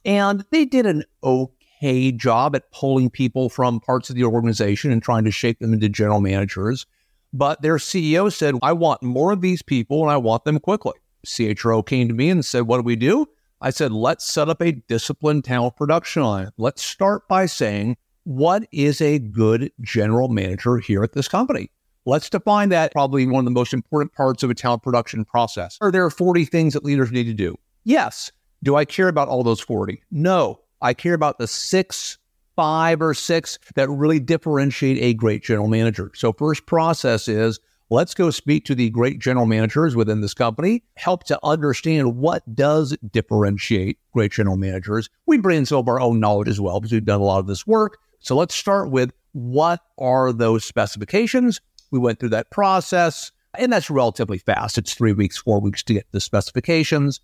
And 0.05 0.45
they 0.51 0.65
did 0.65 0.85
an 0.85 1.03
okay 1.23 2.11
job 2.11 2.55
at 2.55 2.71
pulling 2.71 3.09
people 3.09 3.49
from 3.49 3.79
parts 3.79 4.09
of 4.09 4.15
the 4.15 4.23
organization 4.23 4.91
and 4.91 5.01
trying 5.01 5.25
to 5.25 5.31
shape 5.31 5.59
them 5.59 5.73
into 5.73 5.89
general 5.89 6.21
managers. 6.21 6.85
But 7.33 7.61
their 7.61 7.77
CEO 7.77 8.31
said, 8.31 8.55
I 8.61 8.73
want 8.73 9.03
more 9.03 9.31
of 9.31 9.41
these 9.41 9.61
people 9.61 10.01
and 10.01 10.11
I 10.11 10.17
want 10.17 10.43
them 10.43 10.59
quickly. 10.59 10.93
CHRO 11.25 11.85
came 11.85 12.07
to 12.07 12.13
me 12.13 12.29
and 12.29 12.43
said, 12.43 12.61
What 12.61 12.77
do 12.77 12.83
we 12.83 12.95
do? 12.95 13.27
I 13.61 13.69
said, 13.69 13.91
Let's 13.91 14.25
set 14.25 14.49
up 14.49 14.61
a 14.61 14.71
disciplined 14.71 15.45
talent 15.45 15.77
production 15.77 16.23
line. 16.23 16.49
Let's 16.57 16.83
start 16.83 17.27
by 17.27 17.45
saying, 17.45 17.97
what 18.23 18.67
is 18.71 19.01
a 19.01 19.19
good 19.19 19.71
general 19.81 20.27
manager 20.27 20.77
here 20.77 21.03
at 21.03 21.13
this 21.13 21.27
company? 21.27 21.71
Let's 22.05 22.29
define 22.29 22.69
that 22.69 22.91
probably 22.91 23.25
one 23.25 23.39
of 23.39 23.45
the 23.45 23.51
most 23.51 23.73
important 23.73 24.13
parts 24.13 24.43
of 24.43 24.49
a 24.49 24.53
talent 24.53 24.83
production 24.83 25.25
process. 25.25 25.77
Are 25.81 25.91
there 25.91 26.09
40 26.09 26.45
things 26.45 26.73
that 26.73 26.83
leaders 26.83 27.11
need 27.11 27.25
to 27.25 27.33
do? 27.33 27.57
Yes. 27.83 28.31
Do 28.63 28.75
I 28.75 28.85
care 28.85 29.07
about 29.07 29.27
all 29.27 29.43
those 29.43 29.59
40? 29.59 30.03
No. 30.11 30.59
I 30.81 30.93
care 30.93 31.13
about 31.13 31.37
the 31.37 31.47
six, 31.47 32.17
five, 32.55 33.01
or 33.01 33.13
six 33.13 33.59
that 33.75 33.89
really 33.89 34.19
differentiate 34.19 34.97
a 35.01 35.13
great 35.13 35.43
general 35.43 35.67
manager. 35.67 36.11
So, 36.15 36.33
first 36.33 36.65
process 36.65 37.27
is 37.27 37.59
let's 37.89 38.13
go 38.13 38.31
speak 38.31 38.65
to 38.65 38.75
the 38.75 38.89
great 38.89 39.19
general 39.19 39.45
managers 39.45 39.95
within 39.95 40.21
this 40.21 40.33
company, 40.33 40.83
help 40.95 41.23
to 41.25 41.39
understand 41.43 42.17
what 42.17 42.55
does 42.55 42.97
differentiate 43.11 43.99
great 44.13 44.31
general 44.31 44.57
managers. 44.57 45.09
We 45.27 45.37
bring 45.37 45.59
in 45.59 45.65
some 45.65 45.79
of 45.79 45.87
our 45.87 45.99
own 45.99 46.19
knowledge 46.19 46.47
as 46.47 46.59
well 46.59 46.79
because 46.79 46.93
we've 46.93 47.05
done 47.05 47.21
a 47.21 47.25
lot 47.25 47.39
of 47.39 47.47
this 47.47 47.67
work. 47.67 47.97
So 48.19 48.35
let's 48.35 48.55
start 48.55 48.91
with 48.91 49.11
what 49.33 49.81
are 49.97 50.31
those 50.31 50.65
specifications? 50.65 51.61
We 51.91 51.99
went 51.99 52.19
through 52.19 52.29
that 52.29 52.51
process, 52.51 53.31
and 53.57 53.73
that's 53.73 53.89
relatively 53.89 54.37
fast. 54.37 54.77
It's 54.77 54.93
three 54.93 55.13
weeks, 55.13 55.37
four 55.37 55.59
weeks 55.59 55.83
to 55.83 55.93
get 55.93 56.07
the 56.11 56.21
specifications. 56.21 57.19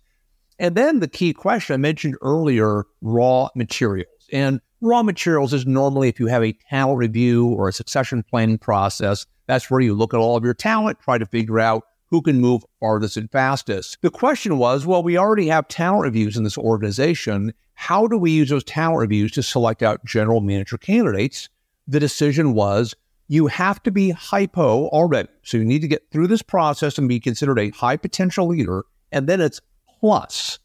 And 0.58 0.74
then 0.74 1.00
the 1.00 1.08
key 1.08 1.32
question 1.32 1.74
I 1.74 1.76
mentioned 1.76 2.16
earlier 2.20 2.84
raw 3.00 3.48
materials. 3.54 4.08
And 4.32 4.60
raw 4.80 5.02
materials 5.02 5.52
is 5.52 5.66
normally 5.66 6.08
if 6.08 6.18
you 6.20 6.26
have 6.26 6.42
a 6.42 6.56
talent 6.68 6.98
review 6.98 7.48
or 7.48 7.68
a 7.68 7.72
succession 7.72 8.22
planning 8.22 8.58
process, 8.58 9.26
that's 9.46 9.70
where 9.70 9.80
you 9.80 9.94
look 9.94 10.14
at 10.14 10.18
all 10.18 10.36
of 10.36 10.44
your 10.44 10.54
talent, 10.54 10.98
try 11.00 11.18
to 11.18 11.26
figure 11.26 11.60
out 11.60 11.84
who 12.10 12.22
can 12.22 12.40
move 12.40 12.62
farthest 12.80 13.16
and 13.16 13.30
fastest. 13.30 13.98
The 14.02 14.10
question 14.10 14.58
was 14.58 14.86
well, 14.86 15.02
we 15.02 15.18
already 15.18 15.48
have 15.48 15.68
talent 15.68 16.02
reviews 16.02 16.36
in 16.36 16.44
this 16.44 16.58
organization. 16.58 17.52
How 17.74 18.06
do 18.06 18.18
we 18.18 18.30
use 18.30 18.48
those 18.48 18.64
talent 18.64 18.98
reviews 18.98 19.32
to 19.32 19.42
select 19.42 19.82
out 19.82 20.04
general 20.04 20.40
manager 20.40 20.78
candidates? 20.78 21.48
The 21.86 22.00
decision 22.00 22.54
was 22.54 22.94
you 23.28 23.46
have 23.46 23.82
to 23.82 23.90
be 23.90 24.10
hypo 24.10 24.88
already. 24.88 25.28
So 25.42 25.58
you 25.58 25.64
need 25.64 25.82
to 25.82 25.88
get 25.88 26.10
through 26.10 26.28
this 26.28 26.42
process 26.42 26.98
and 26.98 27.08
be 27.08 27.20
considered 27.20 27.58
a 27.58 27.70
high 27.70 27.96
potential 27.96 28.46
leader. 28.46 28.84
And 29.12 29.26
then 29.26 29.40
it's 29.40 29.60
plus. 30.00 30.58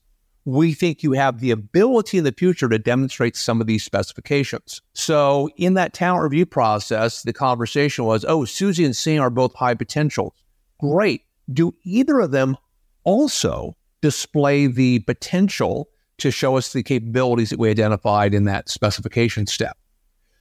We 0.46 0.74
think 0.74 1.04
you 1.04 1.14
have 1.14 1.40
the 1.40 1.52
ability 1.52 2.18
in 2.18 2.26
the 2.26 2.34
future 2.34 2.68
to 2.68 2.78
demonstrate 2.78 3.38
some 3.38 3.62
of 3.62 3.68
these 3.68 3.84
specifications. 3.84 4.82
So, 4.94 5.50
in 5.56 5.76
that 5.76 5.94
talent 5.94 6.24
review 6.24 6.46
process, 6.46 7.24
the 7.24 7.32
conversation 7.32 8.04
was 8.04 8.26
oh, 8.26 8.44
Susie 8.44 8.84
and 8.84 8.96
Sam 8.96 9.22
are 9.22 9.30
both 9.30 9.56
high 9.56 9.74
potentials. 9.74 10.34
Great. 10.80 11.22
Do 11.52 11.74
either 11.84 12.20
of 12.20 12.32
them 12.32 12.58
also 13.06 13.78
display 14.02 14.68
the 14.68 15.00
potential 15.00 15.88
to 16.18 16.30
show 16.30 16.58
us 16.58 16.74
the 16.74 16.84
capabilities 16.84 17.50
that 17.50 17.60
we 17.60 17.70
identified 17.70 18.34
in 18.34 18.44
that 18.46 18.70
specification 18.70 19.48
step. 19.48 19.78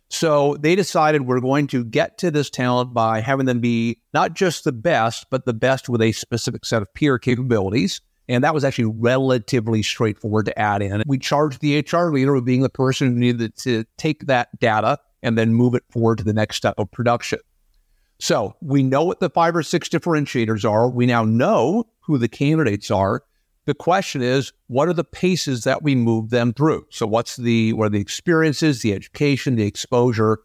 So 0.08 0.56
they 0.60 0.76
decided 0.76 1.22
we're 1.22 1.40
going 1.40 1.68
to 1.68 1.84
get 1.84 2.18
to 2.18 2.30
this 2.30 2.50
talent 2.50 2.92
by 2.92 3.20
having 3.20 3.46
them 3.46 3.60
be 3.60 3.98
not 4.12 4.34
just 4.34 4.64
the 4.64 4.72
best, 4.72 5.26
but 5.30 5.46
the 5.46 5.54
best 5.54 5.88
with 5.88 6.02
a 6.02 6.12
specific 6.12 6.66
set 6.66 6.82
of 6.82 6.92
peer 6.92 7.18
capabilities. 7.18 8.00
And 8.28 8.44
that 8.44 8.54
was 8.54 8.64
actually 8.64 8.92
relatively 8.98 9.82
straightforward 9.82 10.46
to 10.46 10.58
add 10.58 10.82
in. 10.82 11.02
We 11.06 11.18
charged 11.18 11.60
the 11.60 11.78
HR 11.80 12.10
leader 12.10 12.34
with 12.34 12.44
being 12.44 12.62
the 12.62 12.68
person 12.68 13.08
who 13.08 13.18
needed 13.18 13.56
to 13.58 13.84
take 13.98 14.26
that 14.26 14.58
data 14.60 14.98
and 15.22 15.36
then 15.36 15.54
move 15.54 15.74
it 15.74 15.84
forward 15.90 16.18
to 16.18 16.24
the 16.24 16.32
next 16.32 16.56
step 16.56 16.74
of 16.78 16.90
production. 16.90 17.40
So 18.20 18.54
we 18.60 18.82
know 18.82 19.04
what 19.04 19.20
the 19.20 19.30
five 19.30 19.56
or 19.56 19.62
six 19.62 19.88
differentiators 19.88 20.68
are. 20.68 20.88
We 20.88 21.06
now 21.06 21.24
know 21.24 21.88
who 22.00 22.18
the 22.18 22.28
candidates 22.28 22.90
are. 22.90 23.24
The 23.64 23.74
question 23.74 24.22
is, 24.22 24.52
what 24.66 24.88
are 24.88 24.92
the 24.92 25.04
paces 25.04 25.64
that 25.64 25.82
we 25.82 25.94
move 25.94 26.30
them 26.30 26.52
through? 26.52 26.86
So, 26.90 27.06
what's 27.06 27.36
the 27.36 27.72
what 27.74 27.86
are 27.86 27.90
the 27.90 28.00
experiences, 28.00 28.82
the 28.82 28.92
education, 28.92 29.54
the 29.54 29.66
exposure, 29.66 30.38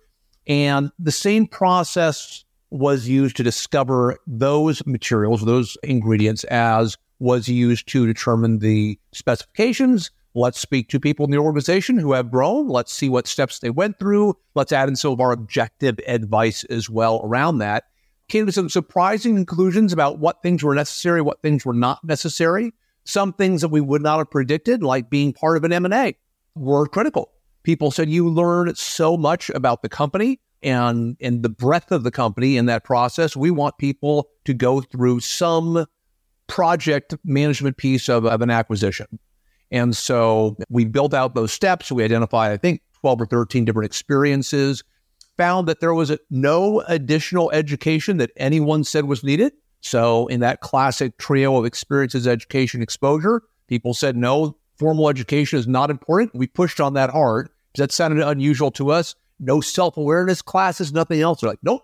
and 0.46 0.92
the 1.00 1.12
same 1.12 1.48
process 1.48 2.46
was 2.70 3.08
used 3.08 3.38
to 3.38 3.44
discover 3.44 4.18
those 4.28 4.86
materials, 4.86 5.44
those 5.46 5.78
ingredients, 5.84 6.44
as 6.46 6.98
was 7.20 7.48
used 7.48 7.88
to 7.90 8.06
determine 8.06 8.60
the 8.60 9.00
specifications. 9.12 10.12
Let's 10.36 10.60
speak 10.60 10.90
to 10.90 11.00
people 11.00 11.26
in 11.26 11.32
the 11.32 11.38
organization 11.38 11.98
who 11.98 12.14
have 12.14 12.30
grown. 12.30 12.68
Let's 12.68 12.94
see 12.94 13.10
what 13.10 13.26
steps 13.26 13.60
they 13.60 13.72
went 13.72 13.98
through. 13.98 14.38
Let's 14.54 14.72
add 14.72 14.88
in 14.88 14.96
some 14.96 15.12
of 15.12 15.20
our 15.20 15.32
objective 15.32 16.00
advice 16.08 16.64
as 16.66 16.90
well 16.90 17.22
around 17.24 17.58
that. 17.58 17.86
Came 18.30 18.46
to 18.46 18.52
some 18.52 18.70
surprising 18.70 19.36
conclusions 19.36 19.94
about 19.94 20.20
what 20.20 20.44
things 20.44 20.64
were 20.64 20.76
necessary, 20.76 21.22
what 21.22 21.42
things 21.42 21.66
were 21.66 21.74
not 21.74 22.04
necessary. 22.04 22.74
Some 23.04 23.34
things 23.34 23.62
that 23.62 23.70
we 23.70 23.82
would 23.82 24.02
not 24.02 24.18
have 24.18 24.30
predicted, 24.30 24.84
like 24.84 25.10
being 25.10 25.32
part 25.34 25.58
of 25.58 25.64
an 25.64 25.72
M&A, 25.72 26.16
were 26.56 26.88
critical. 26.88 27.32
People 27.64 27.90
said 27.90 28.10
you 28.10 28.30
learn 28.30 28.76
so 28.76 29.18
much 29.18 29.50
about 29.52 29.82
the 29.82 29.90
company 29.90 30.40
and 30.64 31.16
and 31.22 31.44
the 31.44 31.50
breadth 31.50 31.92
of 31.92 32.04
the 32.04 32.12
company 32.12 32.58
in 32.58 32.66
that 32.66 32.84
process. 32.84 33.36
We 33.36 33.52
want 33.52 33.78
people 33.78 34.30
to 34.46 34.54
go 34.54 34.82
through 34.82 35.22
some 35.22 35.86
project 36.48 37.16
management 37.24 37.78
piece 37.78 38.10
of, 38.10 38.26
of 38.26 38.42
an 38.42 38.50
acquisition. 38.50 39.20
And 39.72 39.96
so 39.96 40.56
we 40.70 40.86
built 40.86 41.14
out 41.14 41.36
those 41.36 41.52
steps. 41.52 41.92
We 41.92 42.04
identified, 42.04 42.52
I 42.52 42.58
think, 42.58 42.82
12 43.02 43.22
or 43.22 43.26
13 43.26 43.66
different 43.66 43.86
experiences, 43.86 44.84
found 45.38 45.68
that 45.68 45.80
there 45.80 45.94
was 45.94 46.10
a, 46.10 46.20
no 46.30 46.82
additional 46.88 47.52
education 47.52 48.18
that 48.18 48.32
anyone 48.38 48.84
said 48.84 49.06
was 49.06 49.24
needed. 49.24 49.54
So, 49.82 50.26
in 50.28 50.40
that 50.40 50.62
classic 50.62 51.18
trio 51.20 51.56
of 51.56 51.66
experiences, 51.66 52.28
education, 52.28 52.82
exposure, 52.82 53.44
people 53.68 53.94
said, 53.94 54.18
no, 54.18 54.58
formal 54.78 55.08
education 55.08 55.60
is 55.60 55.68
not 55.68 55.92
important. 55.92 56.34
We 56.34 56.48
pushed 56.48 56.82
on 56.82 56.94
that 56.94 57.12
hard 57.12 57.50
because 57.72 57.84
that 57.84 57.92
sounded 57.92 58.28
unusual 58.28 58.72
to 58.72 58.92
us. 58.92 59.16
No 59.40 59.62
self 59.62 59.98
awareness 59.98 60.42
classes, 60.42 60.92
nothing 60.92 61.22
else. 61.22 61.42
They're 61.42 61.52
like, 61.52 61.60
nope. 61.62 61.84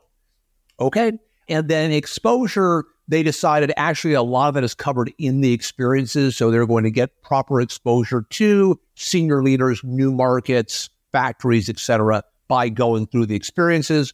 Okay. 0.79 1.11
And 1.47 1.67
then 1.67 1.91
exposure, 1.91 2.85
they 3.07 3.23
decided 3.23 3.71
actually 3.75 4.13
a 4.13 4.21
lot 4.21 4.49
of 4.49 4.53
that 4.53 4.63
is 4.63 4.73
covered 4.73 5.11
in 5.17 5.41
the 5.41 5.53
experiences. 5.53 6.37
So 6.37 6.51
they're 6.51 6.65
going 6.65 6.85
to 6.85 6.91
get 6.91 7.21
proper 7.21 7.59
exposure 7.61 8.25
to 8.29 8.79
senior 8.95 9.43
leaders, 9.43 9.81
new 9.83 10.11
markets, 10.11 10.89
factories, 11.11 11.69
etc., 11.69 12.23
by 12.47 12.69
going 12.69 13.07
through 13.07 13.25
the 13.25 13.35
experiences. 13.35 14.13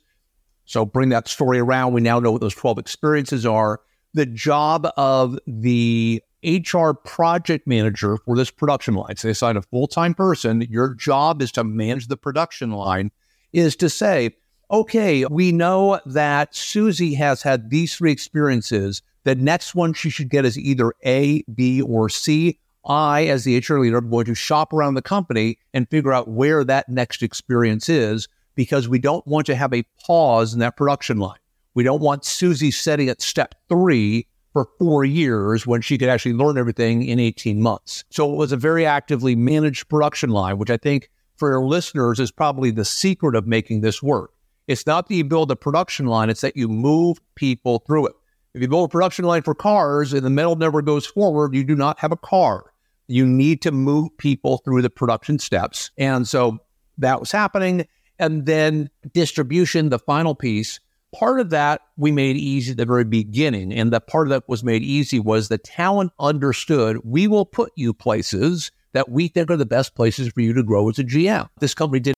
So 0.66 0.86
bring 0.86 1.10
that 1.10 1.28
story 1.28 1.60
around. 1.60 1.94
We 1.94 2.02
now 2.02 2.20
know 2.20 2.32
what 2.32 2.42
those 2.42 2.56
12 2.56 2.78
experiences 2.78 3.46
are. 3.46 3.82
The 4.14 4.26
job 4.26 4.88
of 4.98 5.38
the 5.46 6.22
HR 6.44 6.92
project 6.92 7.68
manager 7.68 8.18
for 8.18 8.36
this 8.36 8.50
production 8.50 8.94
line, 8.94 9.18
so 9.18 9.28
they 9.28 9.32
assign 9.32 9.58
a 9.58 9.62
full 9.62 9.88
time 9.88 10.14
person, 10.14 10.62
your 10.70 10.94
job 10.94 11.42
is 11.42 11.52
to 11.54 11.64
manage 11.64 12.08
the 12.08 12.18
production 12.18 12.72
line, 12.72 13.12
is 13.52 13.76
to 13.78 13.90
say, 13.90 14.36
okay, 14.72 15.26
we 15.26 15.52
know 15.52 16.00
that 16.06 16.56
Susie 16.56 17.16
has 17.16 17.42
had 17.42 17.70
these 17.70 17.96
three 17.96 18.12
experiences. 18.12 19.02
The 19.24 19.36
next 19.36 19.76
one 19.76 19.94
she 19.94 20.10
should 20.10 20.30
get 20.30 20.46
is 20.46 20.58
either 20.58 20.94
A, 21.06 21.44
B, 21.54 21.82
or 21.82 22.10
C. 22.10 22.60
I, 22.86 23.26
as 23.26 23.44
the 23.44 23.58
HR 23.58 23.80
leader, 23.80 23.98
am 23.98 24.10
going 24.10 24.26
to 24.26 24.36
shop 24.36 24.74
around 24.74 24.94
the 24.94 25.02
company 25.02 25.58
and 25.74 25.90
figure 25.90 26.14
out 26.14 26.30
where 26.30 26.64
that 26.64 26.90
next 26.90 27.22
experience 27.22 27.90
is 27.90 28.28
because 28.56 28.88
we 28.88 29.00
don't 29.00 29.26
want 29.28 29.46
to 29.48 29.56
have 29.56 29.74
a 29.74 29.86
pause 30.06 30.54
in 30.54 30.60
that 30.60 30.78
production 30.78 31.18
line. 31.18 31.40
We 31.74 31.84
don't 31.84 32.02
want 32.02 32.26
Susie 32.26 32.72
setting 32.72 33.10
at 33.10 33.22
step 33.22 33.56
three 33.68 34.28
for 34.54 34.68
four 34.80 35.06
years 35.06 35.68
when 35.68 35.82
she 35.82 35.98
could 35.98 36.10
actually 36.10 36.34
learn 36.34 36.58
everything 36.58 37.04
in 37.04 37.20
18 37.20 37.62
months. 37.62 38.04
So 38.10 38.32
it 38.32 38.38
was 38.38 38.52
a 38.52 38.58
very 38.58 38.86
actively 38.86 39.36
managed 39.36 39.90
production 39.90 40.32
line, 40.32 40.58
which 40.58 40.72
I 40.72 40.78
think 40.78 41.10
for 41.38 41.50
your 41.50 41.64
listeners 41.64 42.20
is 42.20 42.32
probably 42.32 42.72
the 42.72 42.86
secret 42.86 43.36
of 43.36 43.46
making 43.46 43.82
this 43.82 44.02
work. 44.02 44.32
It's 44.70 44.86
not 44.86 45.08
that 45.08 45.16
you 45.16 45.24
build 45.24 45.50
a 45.50 45.56
production 45.56 46.06
line, 46.06 46.30
it's 46.30 46.42
that 46.42 46.56
you 46.56 46.68
move 46.68 47.20
people 47.34 47.80
through 47.88 48.06
it. 48.06 48.14
If 48.54 48.62
you 48.62 48.68
build 48.68 48.88
a 48.88 48.92
production 48.92 49.26
line 49.26 49.42
for 49.42 49.56
cars 49.56 50.14
and 50.14 50.24
the 50.24 50.30
metal 50.30 50.56
never 50.56 50.84
goes 50.84 51.08
forward, 51.08 51.56
you 51.56 51.64
do 51.64 51.76
not 51.76 52.00
have 52.00 52.12
a 52.12 52.18
car. 52.18 52.72
You 53.08 53.26
need 53.26 53.64
to 53.64 53.72
move 53.72 54.16
people 54.20 54.60
through 54.60 54.84
the 54.84 54.90
production 54.92 55.40
steps. 55.40 55.90
And 55.98 56.28
so 56.28 56.60
that 57.00 57.20
was 57.20 57.32
happening. 57.32 57.88
And 58.20 58.46
then 58.46 58.92
distribution, 59.12 59.90
the 59.90 59.98
final 59.98 60.36
piece, 60.36 60.80
part 61.16 61.40
of 61.40 61.50
that 61.50 61.82
we 61.98 62.12
made 62.12 62.38
easy 62.38 62.70
at 62.72 62.78
the 62.78 62.86
very 62.86 63.06
beginning. 63.06 63.74
And 63.74 63.92
the 63.92 64.00
part 64.00 64.28
of 64.28 64.30
that 64.30 64.48
was 64.48 64.64
made 64.64 64.84
easy 64.84 65.20
was 65.20 65.48
the 65.48 65.58
talent 65.58 66.12
understood 66.20 67.00
we 67.04 67.28
will 67.28 67.46
put 67.46 67.72
you 67.76 67.92
places 67.92 68.70
that 68.94 69.10
we 69.10 69.30
think 69.30 69.50
are 69.50 69.58
the 69.58 69.66
best 69.66 69.96
places 69.96 70.30
for 70.30 70.42
you 70.42 70.54
to 70.54 70.62
grow 70.62 70.90
as 70.90 71.00
a 71.00 71.04
GM. 71.04 71.50
This 71.60 71.74
company 71.74 72.02
did 72.02 72.14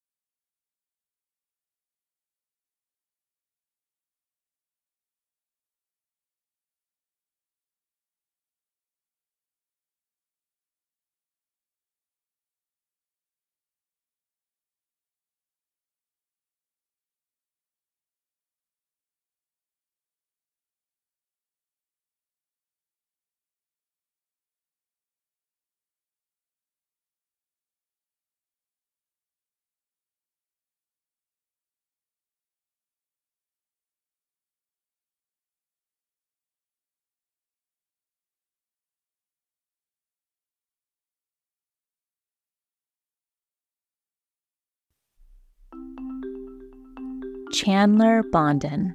Chandler 47.54 48.24
Bondan, 48.24 48.94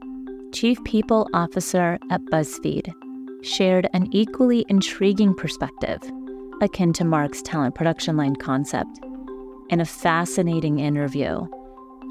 Chief 0.54 0.82
People 0.84 1.28
Officer 1.34 1.98
at 2.10 2.24
BuzzFeed, 2.26 2.90
shared 3.42 3.86
an 3.92 4.08
equally 4.12 4.64
intriguing 4.70 5.34
perspective, 5.34 6.00
akin 6.62 6.94
to 6.94 7.04
Marc's 7.04 7.42
talent 7.42 7.74
production 7.74 8.16
line 8.16 8.34
concept. 8.34 8.98
In 9.68 9.80
a 9.80 9.84
fascinating 9.84 10.78
interview, 10.78 11.46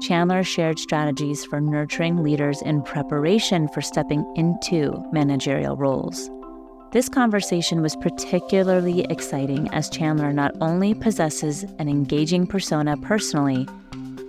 Chandler 0.02 0.44
shared 0.44 0.78
strategies 0.78 1.44
for 1.44 1.60
nurturing 1.60 2.22
leaders 2.22 2.62
in 2.62 2.80
preparation 2.82 3.66
for 3.68 3.80
stepping 3.80 4.24
into 4.36 5.02
managerial 5.12 5.76
roles. 5.76 6.30
This 6.92 7.08
conversation 7.08 7.82
was 7.82 7.96
particularly 7.96 9.00
exciting 9.10 9.68
as 9.74 9.90
Chandler 9.90 10.32
not 10.32 10.52
only 10.60 10.94
possesses 10.94 11.64
an 11.80 11.88
engaging 11.88 12.46
persona 12.46 12.96
personally, 12.98 13.66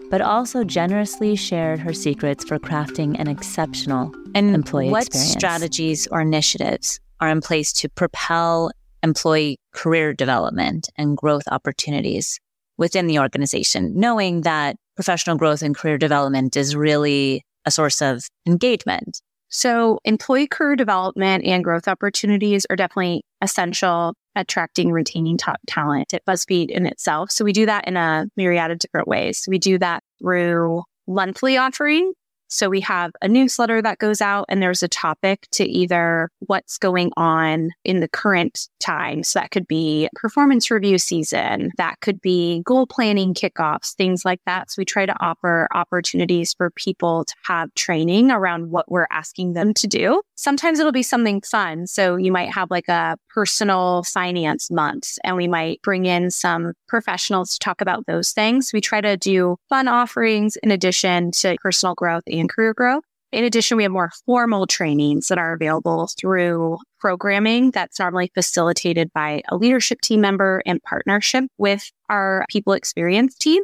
but 0.09 0.21
also 0.21 0.63
generously 0.63 1.35
shared 1.35 1.79
her 1.79 1.93
secrets 1.93 2.43
for 2.43 2.59
crafting 2.59 3.19
an 3.19 3.27
exceptional 3.27 4.11
and 4.35 4.53
employee 4.55 4.89
what 4.89 5.07
experience. 5.07 5.31
strategies 5.31 6.07
or 6.07 6.21
initiatives 6.21 6.99
are 7.19 7.29
in 7.29 7.41
place 7.41 7.73
to 7.73 7.89
propel 7.89 8.71
employee 9.03 9.57
career 9.73 10.13
development 10.13 10.89
and 10.97 11.17
growth 11.17 11.43
opportunities 11.51 12.39
within 12.77 13.07
the 13.07 13.19
organization, 13.19 13.93
knowing 13.95 14.41
that 14.41 14.75
professional 14.95 15.35
growth 15.35 15.61
and 15.61 15.75
career 15.75 15.97
development 15.97 16.55
is 16.55 16.75
really 16.75 17.43
a 17.65 17.71
source 17.71 18.01
of 18.01 18.27
engagement. 18.45 19.21
So, 19.49 19.99
employee 20.03 20.47
career 20.47 20.75
development 20.75 21.45
and 21.45 21.63
growth 21.63 21.87
opportunities 21.87 22.65
are 22.69 22.75
definitely 22.75 23.23
essential 23.41 24.13
attracting, 24.35 24.91
retaining 24.91 25.37
top 25.37 25.59
talent 25.67 26.13
at 26.13 26.25
BuzzFeed 26.25 26.69
in 26.69 26.85
itself. 26.85 27.31
So 27.31 27.43
we 27.43 27.53
do 27.53 27.65
that 27.65 27.87
in 27.87 27.97
a 27.97 28.27
myriad 28.35 28.71
of 28.71 28.79
different 28.79 29.07
ways. 29.07 29.45
We 29.47 29.57
do 29.57 29.77
that 29.79 30.03
through 30.21 30.83
monthly 31.07 31.57
offering 31.57 32.13
so 32.47 32.69
we 32.69 32.81
have 32.81 33.11
a 33.21 33.27
newsletter 33.27 33.81
that 33.81 33.97
goes 33.97 34.21
out 34.21 34.45
and 34.49 34.61
there's 34.61 34.83
a 34.83 34.87
topic 34.87 35.47
to 35.51 35.63
either 35.65 36.29
what's 36.39 36.77
going 36.77 37.11
on 37.17 37.71
in 37.83 37.99
the 37.99 38.07
current 38.07 38.67
time. 38.79 39.23
So 39.23 39.39
that 39.39 39.51
could 39.51 39.67
be 39.67 40.09
performance 40.15 40.71
review 40.71 40.97
season. 40.97 41.71
That 41.77 41.99
could 42.01 42.21
be 42.21 42.61
goal 42.65 42.87
planning 42.87 43.33
kickoffs, 43.33 43.93
things 43.93 44.23
like 44.25 44.39
that. 44.45 44.71
So 44.71 44.75
we 44.79 44.85
try 44.85 45.05
to 45.05 45.15
offer 45.19 45.67
opportunities 45.73 46.53
for 46.53 46.71
people 46.71 47.25
to 47.25 47.35
have 47.43 47.73
training 47.75 48.31
around 48.31 48.71
what 48.71 48.89
we're 48.91 49.07
asking 49.11 49.53
them 49.53 49.73
to 49.75 49.87
do. 49.87 50.21
Sometimes 50.35 50.79
it'll 50.79 50.91
be 50.91 51.03
something 51.03 51.41
fun. 51.41 51.87
So 51.87 52.15
you 52.15 52.31
might 52.31 52.53
have 52.53 52.71
like 52.71 52.87
a 52.87 53.17
personal 53.33 54.03
finance 54.03 54.71
month 54.71 55.17
and 55.23 55.35
we 55.35 55.47
might 55.47 55.81
bring 55.81 56.05
in 56.05 56.31
some 56.31 56.73
professionals 56.87 57.53
to 57.53 57.59
talk 57.59 57.81
about 57.81 58.05
those 58.07 58.31
things. 58.31 58.71
We 58.73 58.81
try 58.81 59.01
to 59.01 59.17
do 59.17 59.57
fun 59.69 59.87
offerings 59.87 60.57
in 60.63 60.71
addition 60.71 61.31
to 61.31 61.55
personal 61.61 61.95
growth 61.95 62.23
and 62.39 62.49
career 62.49 62.73
growth. 62.73 63.03
In 63.31 63.43
addition, 63.43 63.75
we 63.75 63.83
have 63.83 63.91
more 63.91 64.11
formal 64.25 64.67
trainings 64.67 65.27
that 65.27 65.37
are 65.37 65.53
available 65.53 66.09
through 66.19 66.77
programming 66.99 67.71
that's 67.71 67.99
normally 67.99 68.31
facilitated 68.33 69.11
by 69.13 69.41
a 69.49 69.57
leadership 69.57 69.99
team 70.01 70.21
member 70.21 70.61
in 70.65 70.79
partnership 70.79 71.43
with 71.57 71.91
our 72.09 72.45
people 72.49 72.73
experience 72.73 73.35
team. 73.35 73.63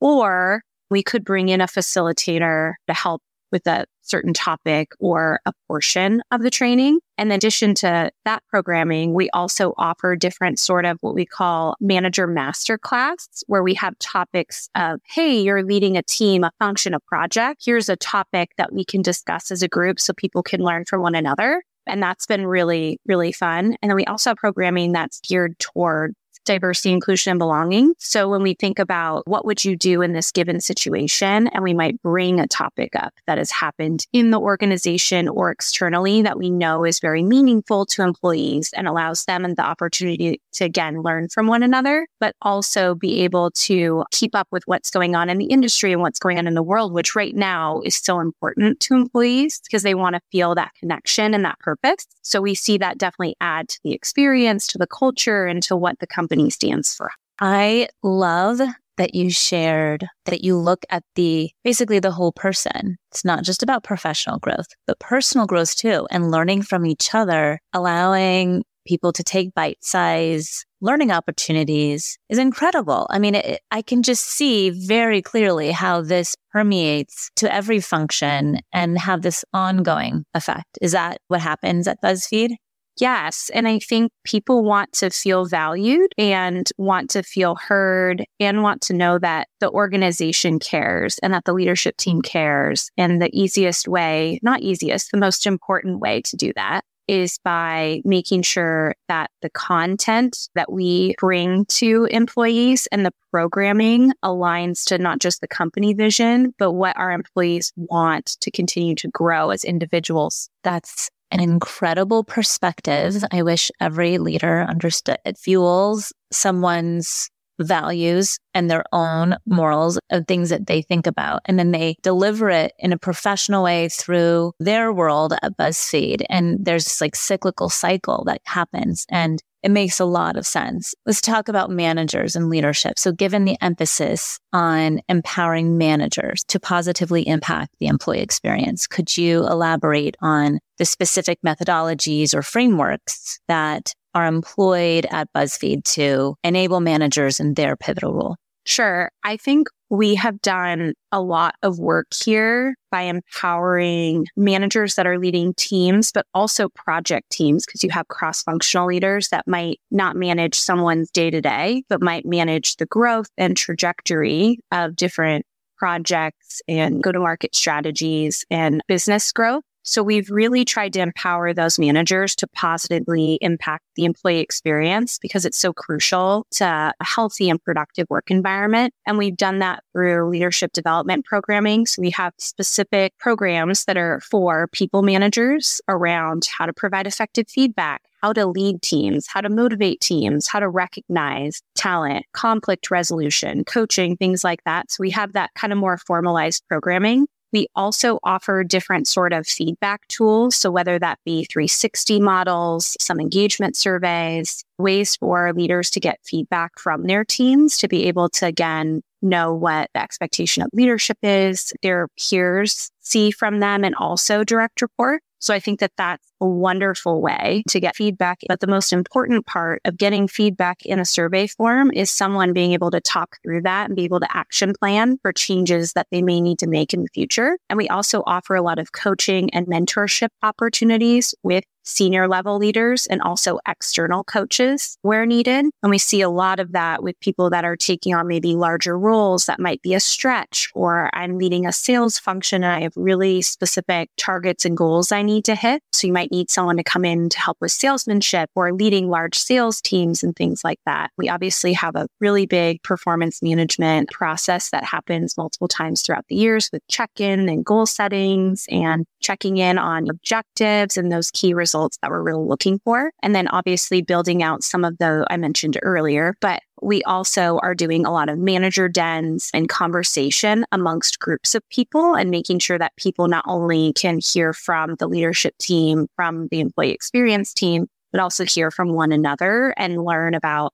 Or 0.00 0.62
we 0.90 1.02
could 1.02 1.24
bring 1.24 1.48
in 1.48 1.60
a 1.60 1.66
facilitator 1.66 2.74
to 2.86 2.94
help 2.94 3.20
with 3.50 3.66
a 3.66 3.86
certain 4.02 4.32
topic 4.32 4.92
or 4.98 5.40
a 5.46 5.52
portion 5.68 6.22
of 6.30 6.42
the 6.42 6.50
training. 6.50 6.98
In 7.16 7.30
addition 7.30 7.74
to 7.76 8.10
that 8.24 8.42
programming, 8.48 9.14
we 9.14 9.30
also 9.30 9.74
offer 9.78 10.16
different 10.16 10.58
sort 10.58 10.84
of 10.84 10.98
what 11.00 11.14
we 11.14 11.24
call 11.24 11.76
manager 11.80 12.26
masterclass, 12.26 13.42
where 13.46 13.62
we 13.62 13.74
have 13.74 13.98
topics 13.98 14.68
of, 14.74 15.00
Hey, 15.06 15.40
you're 15.40 15.62
leading 15.62 15.96
a 15.96 16.02
team, 16.02 16.44
a 16.44 16.50
function, 16.58 16.94
a 16.94 17.00
project. 17.00 17.62
Here's 17.64 17.88
a 17.88 17.96
topic 17.96 18.50
that 18.56 18.72
we 18.72 18.84
can 18.84 19.02
discuss 19.02 19.50
as 19.50 19.62
a 19.62 19.68
group 19.68 20.00
so 20.00 20.12
people 20.12 20.42
can 20.42 20.62
learn 20.62 20.84
from 20.84 21.02
one 21.02 21.14
another. 21.14 21.62
And 21.86 22.02
that's 22.02 22.26
been 22.26 22.46
really, 22.46 23.00
really 23.06 23.32
fun. 23.32 23.76
And 23.82 23.90
then 23.90 23.96
we 23.96 24.04
also 24.04 24.30
have 24.30 24.36
programming 24.36 24.92
that's 24.92 25.20
geared 25.20 25.58
toward 25.58 26.14
diversity, 26.44 26.92
inclusion, 26.92 27.32
and 27.32 27.38
belonging. 27.38 27.94
So 27.98 28.28
when 28.28 28.42
we 28.42 28.54
think 28.54 28.78
about 28.78 29.26
what 29.26 29.44
would 29.44 29.64
you 29.64 29.76
do 29.76 30.02
in 30.02 30.12
this 30.12 30.30
given 30.30 30.60
situation, 30.60 31.48
and 31.48 31.62
we 31.62 31.74
might 31.74 32.00
bring 32.02 32.40
a 32.40 32.46
topic 32.46 32.96
up 32.96 33.14
that 33.26 33.38
has 33.38 33.50
happened 33.50 34.06
in 34.12 34.30
the 34.30 34.40
organization 34.40 35.28
or 35.28 35.50
externally 35.50 36.22
that 36.22 36.38
we 36.38 36.50
know 36.50 36.84
is 36.84 37.00
very 37.00 37.22
meaningful 37.22 37.86
to 37.86 38.02
employees 38.02 38.70
and 38.74 38.88
allows 38.88 39.24
them 39.24 39.54
the 39.54 39.62
opportunity 39.62 40.40
to 40.52 40.64
again 40.64 41.02
learn 41.02 41.28
from 41.28 41.46
one 41.46 41.62
another, 41.62 42.06
but 42.18 42.34
also 42.42 42.94
be 42.94 43.20
able 43.22 43.50
to 43.52 44.04
keep 44.10 44.34
up 44.34 44.48
with 44.50 44.62
what's 44.66 44.90
going 44.90 45.14
on 45.14 45.30
in 45.30 45.38
the 45.38 45.46
industry 45.46 45.92
and 45.92 46.02
what's 46.02 46.18
going 46.18 46.38
on 46.38 46.46
in 46.46 46.54
the 46.54 46.62
world, 46.62 46.92
which 46.92 47.14
right 47.14 47.34
now 47.34 47.80
is 47.84 47.96
so 47.96 48.20
important 48.20 48.80
to 48.80 48.94
employees 48.94 49.60
because 49.64 49.82
they 49.82 49.94
want 49.94 50.14
to 50.14 50.20
feel 50.32 50.54
that 50.54 50.72
connection 50.78 51.34
and 51.34 51.44
that 51.44 51.58
purpose. 51.60 52.06
So 52.22 52.40
we 52.40 52.54
see 52.54 52.78
that 52.78 52.98
definitely 52.98 53.36
add 53.40 53.68
to 53.68 53.80
the 53.82 53.92
experience, 53.92 54.66
to 54.68 54.78
the 54.78 54.86
culture, 54.86 55.46
and 55.46 55.62
to 55.64 55.76
what 55.76 55.98
the 55.98 56.06
company 56.06 56.29
company 56.30 56.50
stands 56.50 56.94
for. 56.94 57.10
I 57.40 57.88
love 58.02 58.60
that 58.96 59.14
you 59.14 59.30
shared 59.30 60.06
that 60.26 60.44
you 60.44 60.58
look 60.58 60.84
at 60.90 61.02
the 61.14 61.50
basically 61.64 62.00
the 62.00 62.10
whole 62.10 62.32
person. 62.32 62.96
It's 63.10 63.24
not 63.24 63.44
just 63.44 63.62
about 63.62 63.82
professional 63.82 64.38
growth, 64.38 64.66
but 64.86 64.98
personal 65.00 65.46
growth 65.46 65.74
too, 65.74 66.06
and 66.10 66.30
learning 66.30 66.62
from 66.62 66.84
each 66.84 67.14
other, 67.14 67.60
allowing 67.72 68.62
people 68.86 69.12
to 69.12 69.22
take 69.22 69.54
bite 69.54 69.78
size 69.80 70.64
learning 70.82 71.10
opportunities 71.10 72.18
is 72.30 72.38
incredible. 72.38 73.06
I 73.10 73.18
mean, 73.18 73.34
it, 73.34 73.60
I 73.70 73.82
can 73.82 74.02
just 74.02 74.24
see 74.24 74.70
very 74.70 75.20
clearly 75.22 75.70
how 75.70 76.00
this 76.00 76.34
permeates 76.52 77.30
to 77.36 77.52
every 77.52 77.80
function 77.80 78.60
and 78.72 78.98
have 78.98 79.22
this 79.22 79.44
ongoing 79.52 80.24
effect. 80.34 80.78
Is 80.80 80.92
that 80.92 81.18
what 81.28 81.40
happens 81.40 81.86
at 81.86 82.02
BuzzFeed? 82.02 82.56
Yes. 83.00 83.50
And 83.54 83.66
I 83.66 83.78
think 83.78 84.12
people 84.24 84.62
want 84.62 84.92
to 84.94 85.08
feel 85.08 85.46
valued 85.46 86.12
and 86.18 86.68
want 86.76 87.08
to 87.10 87.22
feel 87.22 87.54
heard 87.56 88.24
and 88.38 88.62
want 88.62 88.82
to 88.82 88.92
know 88.92 89.18
that 89.18 89.48
the 89.58 89.70
organization 89.70 90.58
cares 90.58 91.18
and 91.22 91.32
that 91.32 91.46
the 91.46 91.54
leadership 91.54 91.96
team 91.96 92.20
cares. 92.20 92.90
And 92.98 93.22
the 93.22 93.30
easiest 93.32 93.88
way, 93.88 94.38
not 94.42 94.60
easiest, 94.60 95.12
the 95.12 95.18
most 95.18 95.46
important 95.46 96.00
way 96.00 96.20
to 96.22 96.36
do 96.36 96.52
that 96.56 96.84
is 97.08 97.38
by 97.42 98.00
making 98.04 98.42
sure 98.42 98.94
that 99.08 99.30
the 99.42 99.50
content 99.50 100.48
that 100.54 100.70
we 100.70 101.14
bring 101.18 101.64
to 101.66 102.06
employees 102.10 102.86
and 102.92 103.04
the 103.04 103.10
programming 103.32 104.12
aligns 104.24 104.84
to 104.84 104.96
not 104.96 105.18
just 105.18 105.40
the 105.40 105.48
company 105.48 105.92
vision, 105.92 106.54
but 106.58 106.72
what 106.72 106.96
our 106.96 107.10
employees 107.10 107.72
want 107.74 108.36
to 108.40 108.50
continue 108.50 108.94
to 108.94 109.08
grow 109.08 109.50
as 109.50 109.64
individuals. 109.64 110.48
That's 110.62 111.10
an 111.30 111.40
incredible 111.40 112.24
perspective. 112.24 113.22
I 113.30 113.42
wish 113.42 113.70
every 113.80 114.18
leader 114.18 114.62
understood 114.62 115.18
it 115.24 115.38
fuels 115.38 116.12
someone's 116.32 117.30
values 117.60 118.38
and 118.54 118.70
their 118.70 118.84
own 118.92 119.36
morals 119.46 119.98
of 120.10 120.26
things 120.26 120.48
that 120.48 120.66
they 120.66 120.82
think 120.82 121.06
about. 121.06 121.42
And 121.44 121.58
then 121.58 121.70
they 121.70 121.96
deliver 122.02 122.50
it 122.50 122.72
in 122.78 122.92
a 122.92 122.98
professional 122.98 123.62
way 123.62 123.88
through 123.88 124.52
their 124.58 124.92
world 124.92 125.34
at 125.42 125.56
BuzzFeed. 125.56 126.24
And 126.28 126.64
there's 126.64 126.84
this 126.84 127.00
like 127.00 127.14
cyclical 127.14 127.68
cycle 127.68 128.24
that 128.26 128.40
happens. 128.46 129.04
And 129.10 129.42
it 129.62 129.70
makes 129.70 130.00
a 130.00 130.06
lot 130.06 130.36
of 130.36 130.46
sense. 130.46 130.94
Let's 131.04 131.20
talk 131.20 131.48
about 131.48 131.70
managers 131.70 132.34
and 132.34 132.48
leadership. 132.48 132.98
So 132.98 133.12
given 133.12 133.44
the 133.44 133.58
emphasis 133.60 134.38
on 134.54 135.00
empowering 135.08 135.76
managers 135.76 136.44
to 136.44 136.58
positively 136.58 137.28
impact 137.28 137.74
the 137.78 137.86
employee 137.86 138.20
experience, 138.20 138.86
could 138.86 139.14
you 139.16 139.46
elaborate 139.46 140.16
on 140.22 140.60
the 140.80 140.86
specific 140.86 141.38
methodologies 141.46 142.34
or 142.34 142.42
frameworks 142.42 143.38
that 143.48 143.92
are 144.14 144.26
employed 144.26 145.06
at 145.10 145.28
BuzzFeed 145.36 145.84
to 145.84 146.34
enable 146.42 146.80
managers 146.80 147.38
in 147.38 147.52
their 147.52 147.76
pivotal 147.76 148.14
role? 148.14 148.36
Sure. 148.64 149.10
I 149.22 149.36
think 149.36 149.68
we 149.90 150.14
have 150.14 150.40
done 150.40 150.94
a 151.12 151.20
lot 151.20 151.54
of 151.62 151.78
work 151.78 152.06
here 152.14 152.76
by 152.90 153.02
empowering 153.02 154.26
managers 154.36 154.94
that 154.94 155.06
are 155.06 155.18
leading 155.18 155.52
teams, 155.54 156.12
but 156.12 156.24
also 156.32 156.70
project 156.70 157.28
teams, 157.30 157.66
because 157.66 157.84
you 157.84 157.90
have 157.90 158.08
cross 158.08 158.42
functional 158.42 158.86
leaders 158.86 159.28
that 159.28 159.46
might 159.46 159.80
not 159.90 160.16
manage 160.16 160.54
someone's 160.54 161.10
day 161.10 161.28
to 161.30 161.42
day, 161.42 161.82
but 161.90 162.00
might 162.00 162.24
manage 162.24 162.76
the 162.76 162.86
growth 162.86 163.28
and 163.36 163.54
trajectory 163.54 164.58
of 164.72 164.96
different 164.96 165.44
projects 165.76 166.62
and 166.68 167.02
go 167.02 167.12
to 167.12 167.18
market 167.18 167.54
strategies 167.54 168.44
and 168.50 168.82
business 168.88 169.30
growth. 169.30 169.64
So 169.82 170.02
we've 170.02 170.30
really 170.30 170.64
tried 170.64 170.92
to 170.92 171.00
empower 171.00 171.54
those 171.54 171.78
managers 171.78 172.34
to 172.36 172.46
positively 172.48 173.38
impact 173.40 173.84
the 173.96 174.04
employee 174.04 174.40
experience 174.40 175.18
because 175.18 175.44
it's 175.44 175.58
so 175.58 175.72
crucial 175.72 176.46
to 176.52 176.64
a 176.64 177.04
healthy 177.04 177.48
and 177.48 177.62
productive 177.62 178.06
work 178.10 178.30
environment. 178.30 178.92
And 179.06 179.18
we've 179.18 179.36
done 179.36 179.60
that 179.60 179.82
through 179.92 180.28
leadership 180.28 180.72
development 180.72 181.24
programming. 181.24 181.86
So 181.86 182.02
we 182.02 182.10
have 182.10 182.34
specific 182.38 183.16
programs 183.18 183.84
that 183.86 183.96
are 183.96 184.20
for 184.20 184.68
people 184.68 185.02
managers 185.02 185.80
around 185.88 186.46
how 186.46 186.66
to 186.66 186.72
provide 186.72 187.06
effective 187.06 187.48
feedback, 187.48 188.02
how 188.22 188.32
to 188.34 188.46
lead 188.46 188.82
teams, 188.82 189.26
how 189.26 189.40
to 189.40 189.48
motivate 189.48 190.00
teams, 190.00 190.46
how 190.46 190.60
to 190.60 190.68
recognize 190.68 191.62
talent, 191.74 192.26
conflict 192.32 192.90
resolution, 192.90 193.64
coaching, 193.64 194.16
things 194.16 194.44
like 194.44 194.62
that. 194.64 194.90
So 194.90 195.00
we 195.00 195.10
have 195.10 195.32
that 195.32 195.50
kind 195.54 195.72
of 195.72 195.78
more 195.78 195.96
formalized 195.96 196.64
programming. 196.68 197.26
We 197.52 197.68
also 197.74 198.18
offer 198.22 198.64
different 198.64 199.08
sort 199.08 199.32
of 199.32 199.46
feedback 199.46 200.06
tools. 200.08 200.56
So 200.56 200.70
whether 200.70 200.98
that 200.98 201.18
be 201.24 201.44
360 201.44 202.20
models, 202.20 202.96
some 203.00 203.20
engagement 203.20 203.76
surveys, 203.76 204.64
ways 204.78 205.16
for 205.16 205.52
leaders 205.52 205.90
to 205.90 206.00
get 206.00 206.18
feedback 206.24 206.78
from 206.78 207.06
their 207.06 207.24
teams 207.24 207.76
to 207.78 207.88
be 207.88 208.06
able 208.06 208.28
to 208.30 208.46
again 208.46 209.02
know 209.22 209.52
what 209.54 209.90
the 209.94 210.00
expectation 210.00 210.62
of 210.62 210.70
leadership 210.72 211.18
is, 211.22 211.72
their 211.82 212.08
peers 212.18 212.90
see 213.00 213.30
from 213.30 213.60
them 213.60 213.84
and 213.84 213.94
also 213.94 214.44
direct 214.44 214.80
report. 214.80 215.22
So 215.40 215.52
I 215.54 215.60
think 215.60 215.80
that 215.80 215.92
that's 215.96 216.30
a 216.40 216.46
wonderful 216.46 217.20
way 217.20 217.62
to 217.68 217.80
get 217.80 217.96
feedback. 217.96 218.40
But 218.48 218.60
the 218.60 218.66
most 218.66 218.92
important 218.92 219.46
part 219.46 219.80
of 219.84 219.98
getting 219.98 220.28
feedback 220.28 220.84
in 220.84 220.98
a 220.98 221.04
survey 221.04 221.46
form 221.46 221.90
is 221.92 222.10
someone 222.10 222.52
being 222.52 222.72
able 222.72 222.90
to 222.90 223.00
talk 223.00 223.38
through 223.42 223.62
that 223.62 223.88
and 223.88 223.96
be 223.96 224.04
able 224.04 224.20
to 224.20 224.36
action 224.36 224.74
plan 224.78 225.18
for 225.22 225.32
changes 225.32 225.92
that 225.94 226.06
they 226.10 226.22
may 226.22 226.40
need 226.40 226.58
to 226.60 226.66
make 226.66 226.94
in 226.94 227.02
the 227.02 227.08
future. 227.12 227.58
And 227.68 227.76
we 227.76 227.88
also 227.88 228.22
offer 228.26 228.54
a 228.54 228.62
lot 228.62 228.78
of 228.78 228.92
coaching 228.92 229.50
and 229.50 229.66
mentorship 229.66 230.28
opportunities 230.42 231.34
with 231.42 231.64
senior 231.90 232.28
level 232.28 232.56
leaders 232.56 233.06
and 233.06 233.20
also 233.22 233.58
external 233.66 234.24
coaches 234.24 234.96
where 235.02 235.26
needed. 235.26 235.66
And 235.82 235.90
we 235.90 235.98
see 235.98 236.20
a 236.20 236.30
lot 236.30 236.60
of 236.60 236.72
that 236.72 237.02
with 237.02 237.18
people 237.20 237.50
that 237.50 237.64
are 237.64 237.76
taking 237.76 238.14
on 238.14 238.28
maybe 238.28 238.54
larger 238.54 238.98
roles 238.98 239.46
that 239.46 239.60
might 239.60 239.82
be 239.82 239.94
a 239.94 240.00
stretch, 240.00 240.70
or 240.74 241.10
I'm 241.12 241.38
leading 241.38 241.66
a 241.66 241.72
sales 241.72 242.18
function 242.18 242.62
and 242.64 242.72
I 242.72 242.82
have 242.82 242.92
really 242.96 243.42
specific 243.42 244.10
targets 244.16 244.64
and 244.64 244.76
goals 244.76 245.12
I 245.12 245.22
need 245.22 245.44
to 245.46 245.54
hit. 245.54 245.82
So 245.92 246.06
you 246.06 246.12
might 246.12 246.30
need 246.30 246.50
someone 246.50 246.76
to 246.76 246.84
come 246.84 247.04
in 247.04 247.28
to 247.28 247.40
help 247.40 247.58
with 247.60 247.72
salesmanship 247.72 248.50
or 248.54 248.72
leading 248.72 249.08
large 249.08 249.36
sales 249.36 249.80
teams 249.80 250.22
and 250.22 250.34
things 250.36 250.62
like 250.64 250.80
that. 250.86 251.10
We 251.16 251.28
obviously 251.28 251.72
have 251.74 251.96
a 251.96 252.06
really 252.20 252.46
big 252.46 252.82
performance 252.82 253.42
management 253.42 254.10
process 254.10 254.70
that 254.70 254.84
happens 254.84 255.36
multiple 255.36 255.68
times 255.68 256.02
throughout 256.02 256.26
the 256.28 256.36
years 256.36 256.68
with 256.72 256.82
check 256.88 257.10
in 257.18 257.48
and 257.48 257.64
goal 257.64 257.86
settings 257.86 258.66
and 258.70 259.06
checking 259.20 259.56
in 259.56 259.78
on 259.78 260.08
objectives 260.08 260.96
and 260.96 261.10
those 261.10 261.30
key 261.30 261.54
results 261.54 261.79
results 261.80 261.98
that 262.02 262.10
we're 262.10 262.22
really 262.22 262.46
looking 262.46 262.78
for. 262.84 263.10
And 263.22 263.34
then 263.34 263.48
obviously 263.48 264.02
building 264.02 264.42
out 264.42 264.62
some 264.62 264.84
of 264.84 264.98
the 264.98 265.26
I 265.30 265.36
mentioned 265.36 265.78
earlier, 265.82 266.34
but 266.40 266.62
we 266.82 267.02
also 267.02 267.58
are 267.62 267.74
doing 267.74 268.04
a 268.04 268.12
lot 268.12 268.28
of 268.28 268.38
manager 268.38 268.88
dens 268.88 269.50
and 269.54 269.68
conversation 269.68 270.64
amongst 270.72 271.18
groups 271.18 271.54
of 271.54 271.62
people 271.70 272.14
and 272.14 272.30
making 272.30 272.58
sure 272.58 272.78
that 272.78 272.96
people 272.96 273.28
not 273.28 273.44
only 273.46 273.92
can 273.94 274.20
hear 274.22 274.52
from 274.52 274.96
the 274.98 275.08
leadership 275.08 275.54
team, 275.58 276.06
from 276.16 276.48
the 276.50 276.60
employee 276.60 276.92
experience 276.92 277.52
team, 277.54 277.86
but 278.12 278.20
also 278.20 278.44
hear 278.44 278.70
from 278.70 278.92
one 278.92 279.12
another 279.12 279.72
and 279.76 280.04
learn 280.04 280.34
about 280.34 280.72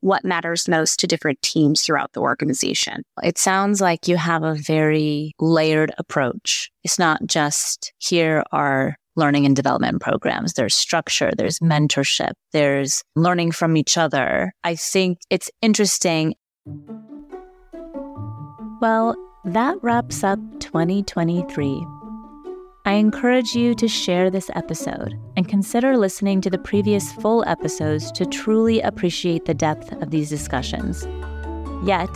what 0.00 0.24
matters 0.24 0.68
most 0.68 1.00
to 1.00 1.06
different 1.08 1.42
teams 1.42 1.82
throughout 1.82 2.12
the 2.12 2.20
organization. 2.20 3.02
It 3.22 3.36
sounds 3.36 3.80
like 3.80 4.06
you 4.06 4.16
have 4.16 4.44
a 4.44 4.54
very 4.54 5.32
layered 5.40 5.92
approach. 5.98 6.70
It's 6.84 7.00
not 7.00 7.26
just 7.26 7.92
here 7.98 8.44
are 8.52 8.96
learning 9.18 9.44
and 9.44 9.54
development 9.54 10.00
programs. 10.00 10.54
There's 10.54 10.74
structure, 10.74 11.32
there's 11.36 11.58
mentorship, 11.58 12.32
there's 12.52 13.02
learning 13.16 13.52
from 13.52 13.76
each 13.76 13.98
other. 13.98 14.52
I 14.64 14.76
think 14.76 15.18
it's 15.28 15.50
interesting. 15.60 16.34
Well, 18.80 19.16
that 19.44 19.76
wraps 19.82 20.24
up 20.24 20.38
2023. 20.60 21.84
I 22.86 22.92
encourage 22.92 23.54
you 23.54 23.74
to 23.74 23.88
share 23.88 24.30
this 24.30 24.50
episode 24.54 25.12
and 25.36 25.46
consider 25.46 25.98
listening 25.98 26.40
to 26.40 26.48
the 26.48 26.58
previous 26.58 27.12
full 27.12 27.44
episodes 27.46 28.10
to 28.12 28.24
truly 28.24 28.80
appreciate 28.80 29.44
the 29.44 29.52
depth 29.52 29.92
of 30.00 30.10
these 30.10 30.30
discussions. 30.30 31.06
Yet, 31.84 32.08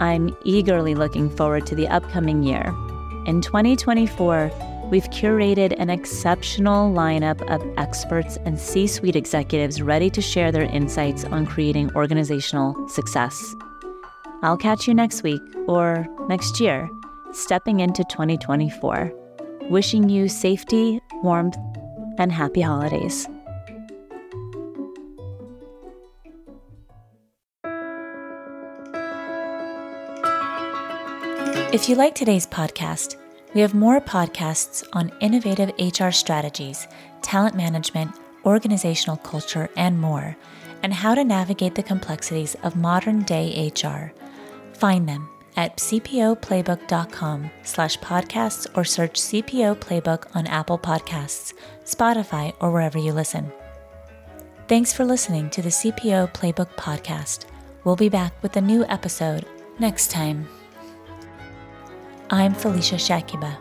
I'm 0.00 0.36
eagerly 0.44 0.94
looking 0.94 1.30
forward 1.30 1.66
to 1.66 1.74
the 1.74 1.86
upcoming 1.88 2.42
year. 2.42 2.74
In 3.26 3.40
2024, 3.40 4.50
we've 4.90 5.08
curated 5.10 5.74
an 5.78 5.90
exceptional 5.90 6.92
lineup 6.92 7.40
of 7.52 7.62
experts 7.78 8.38
and 8.44 8.58
C 8.58 8.86
suite 8.86 9.16
executives 9.16 9.82
ready 9.82 10.10
to 10.10 10.20
share 10.20 10.50
their 10.50 10.62
insights 10.62 11.24
on 11.24 11.46
creating 11.46 11.94
organizational 11.94 12.88
success. 12.88 13.54
I'll 14.42 14.56
catch 14.56 14.86
you 14.86 14.94
next 14.94 15.22
week 15.22 15.42
or 15.66 16.06
next 16.28 16.60
year, 16.60 16.88
stepping 17.32 17.80
into 17.80 18.04
2024 18.04 19.12
wishing 19.70 20.08
you 20.08 20.28
safety, 20.28 21.00
warmth, 21.22 21.56
and 22.18 22.32
happy 22.32 22.60
holidays. 22.60 23.28
If 31.72 31.88
you 31.88 31.96
like 31.96 32.14
today's 32.14 32.46
podcast, 32.46 33.16
we 33.56 33.62
have 33.62 33.72
more 33.72 34.02
podcasts 34.02 34.86
on 34.92 35.10
innovative 35.20 35.72
HR 35.78 36.10
strategies, 36.10 36.86
talent 37.22 37.54
management, 37.54 38.14
organizational 38.44 39.16
culture, 39.16 39.70
and 39.78 39.98
more, 39.98 40.36
and 40.82 40.92
how 40.92 41.14
to 41.14 41.24
navigate 41.24 41.74
the 41.74 41.82
complexities 41.82 42.54
of 42.62 42.76
modern 42.76 43.22
day 43.22 43.72
HR. 43.74 44.12
Find 44.74 45.08
them 45.08 45.30
at 45.56 45.78
cpoplaybook.com 45.78 47.50
slash 47.62 47.98
podcasts 48.00 48.66
or 48.76 48.84
search 48.84 49.18
CPO 49.18 49.76
Playbook 49.76 50.26
on 50.36 50.46
Apple 50.48 50.78
Podcasts, 50.78 51.54
Spotify, 51.86 52.52
or 52.60 52.70
wherever 52.70 52.98
you 52.98 53.14
listen. 53.14 53.50
Thanks 54.68 54.92
for 54.92 55.06
listening 55.06 55.48
to 55.48 55.62
the 55.62 55.70
CPO 55.70 56.34
Playbook 56.34 56.68
podcast. 56.76 57.46
We'll 57.84 57.96
be 57.96 58.10
back 58.10 58.34
with 58.42 58.54
a 58.58 58.60
new 58.60 58.84
episode 58.84 59.46
next 59.78 60.10
time. 60.10 60.46
I'm 62.30 62.54
Felicia 62.54 62.96
Shakiba. 62.96 63.56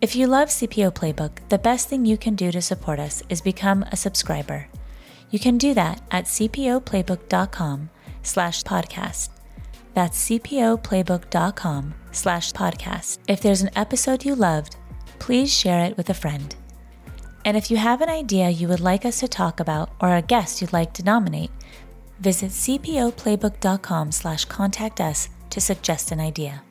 If 0.00 0.16
you 0.16 0.26
love 0.26 0.48
CPO 0.48 0.94
Playbook, 0.94 1.46
the 1.50 1.58
best 1.58 1.88
thing 1.88 2.06
you 2.06 2.16
can 2.16 2.34
do 2.34 2.50
to 2.52 2.62
support 2.62 2.98
us 2.98 3.22
is 3.28 3.42
become 3.42 3.82
a 3.92 3.96
subscriber. 3.96 4.68
You 5.30 5.38
can 5.38 5.58
do 5.58 5.74
that 5.74 6.00
at 6.10 6.24
cpoplaybook.com 6.24 7.90
slash 8.22 8.62
podcast. 8.62 9.28
That's 9.92 10.26
cpoplaybook.com 10.26 11.94
slash 12.12 12.52
podcast. 12.52 13.18
If 13.28 13.42
there's 13.42 13.62
an 13.62 13.70
episode 13.76 14.24
you 14.24 14.34
loved, 14.34 14.76
please 15.18 15.52
share 15.52 15.84
it 15.84 15.98
with 15.98 16.08
a 16.08 16.14
friend. 16.14 16.54
And 17.44 17.58
if 17.58 17.70
you 17.70 17.76
have 17.76 18.00
an 18.00 18.08
idea 18.08 18.48
you 18.48 18.68
would 18.68 18.80
like 18.80 19.04
us 19.04 19.20
to 19.20 19.28
talk 19.28 19.60
about 19.60 19.90
or 20.00 20.14
a 20.14 20.22
guest 20.22 20.62
you'd 20.62 20.72
like 20.72 20.94
to 20.94 21.04
nominate, 21.04 21.50
visit 22.20 22.52
cpoplaybook.com 22.52 24.12
slash 24.12 24.44
contact 24.46 25.00
us 25.00 25.28
to 25.50 25.60
suggest 25.60 26.12
an 26.12 26.20
idea. 26.20 26.62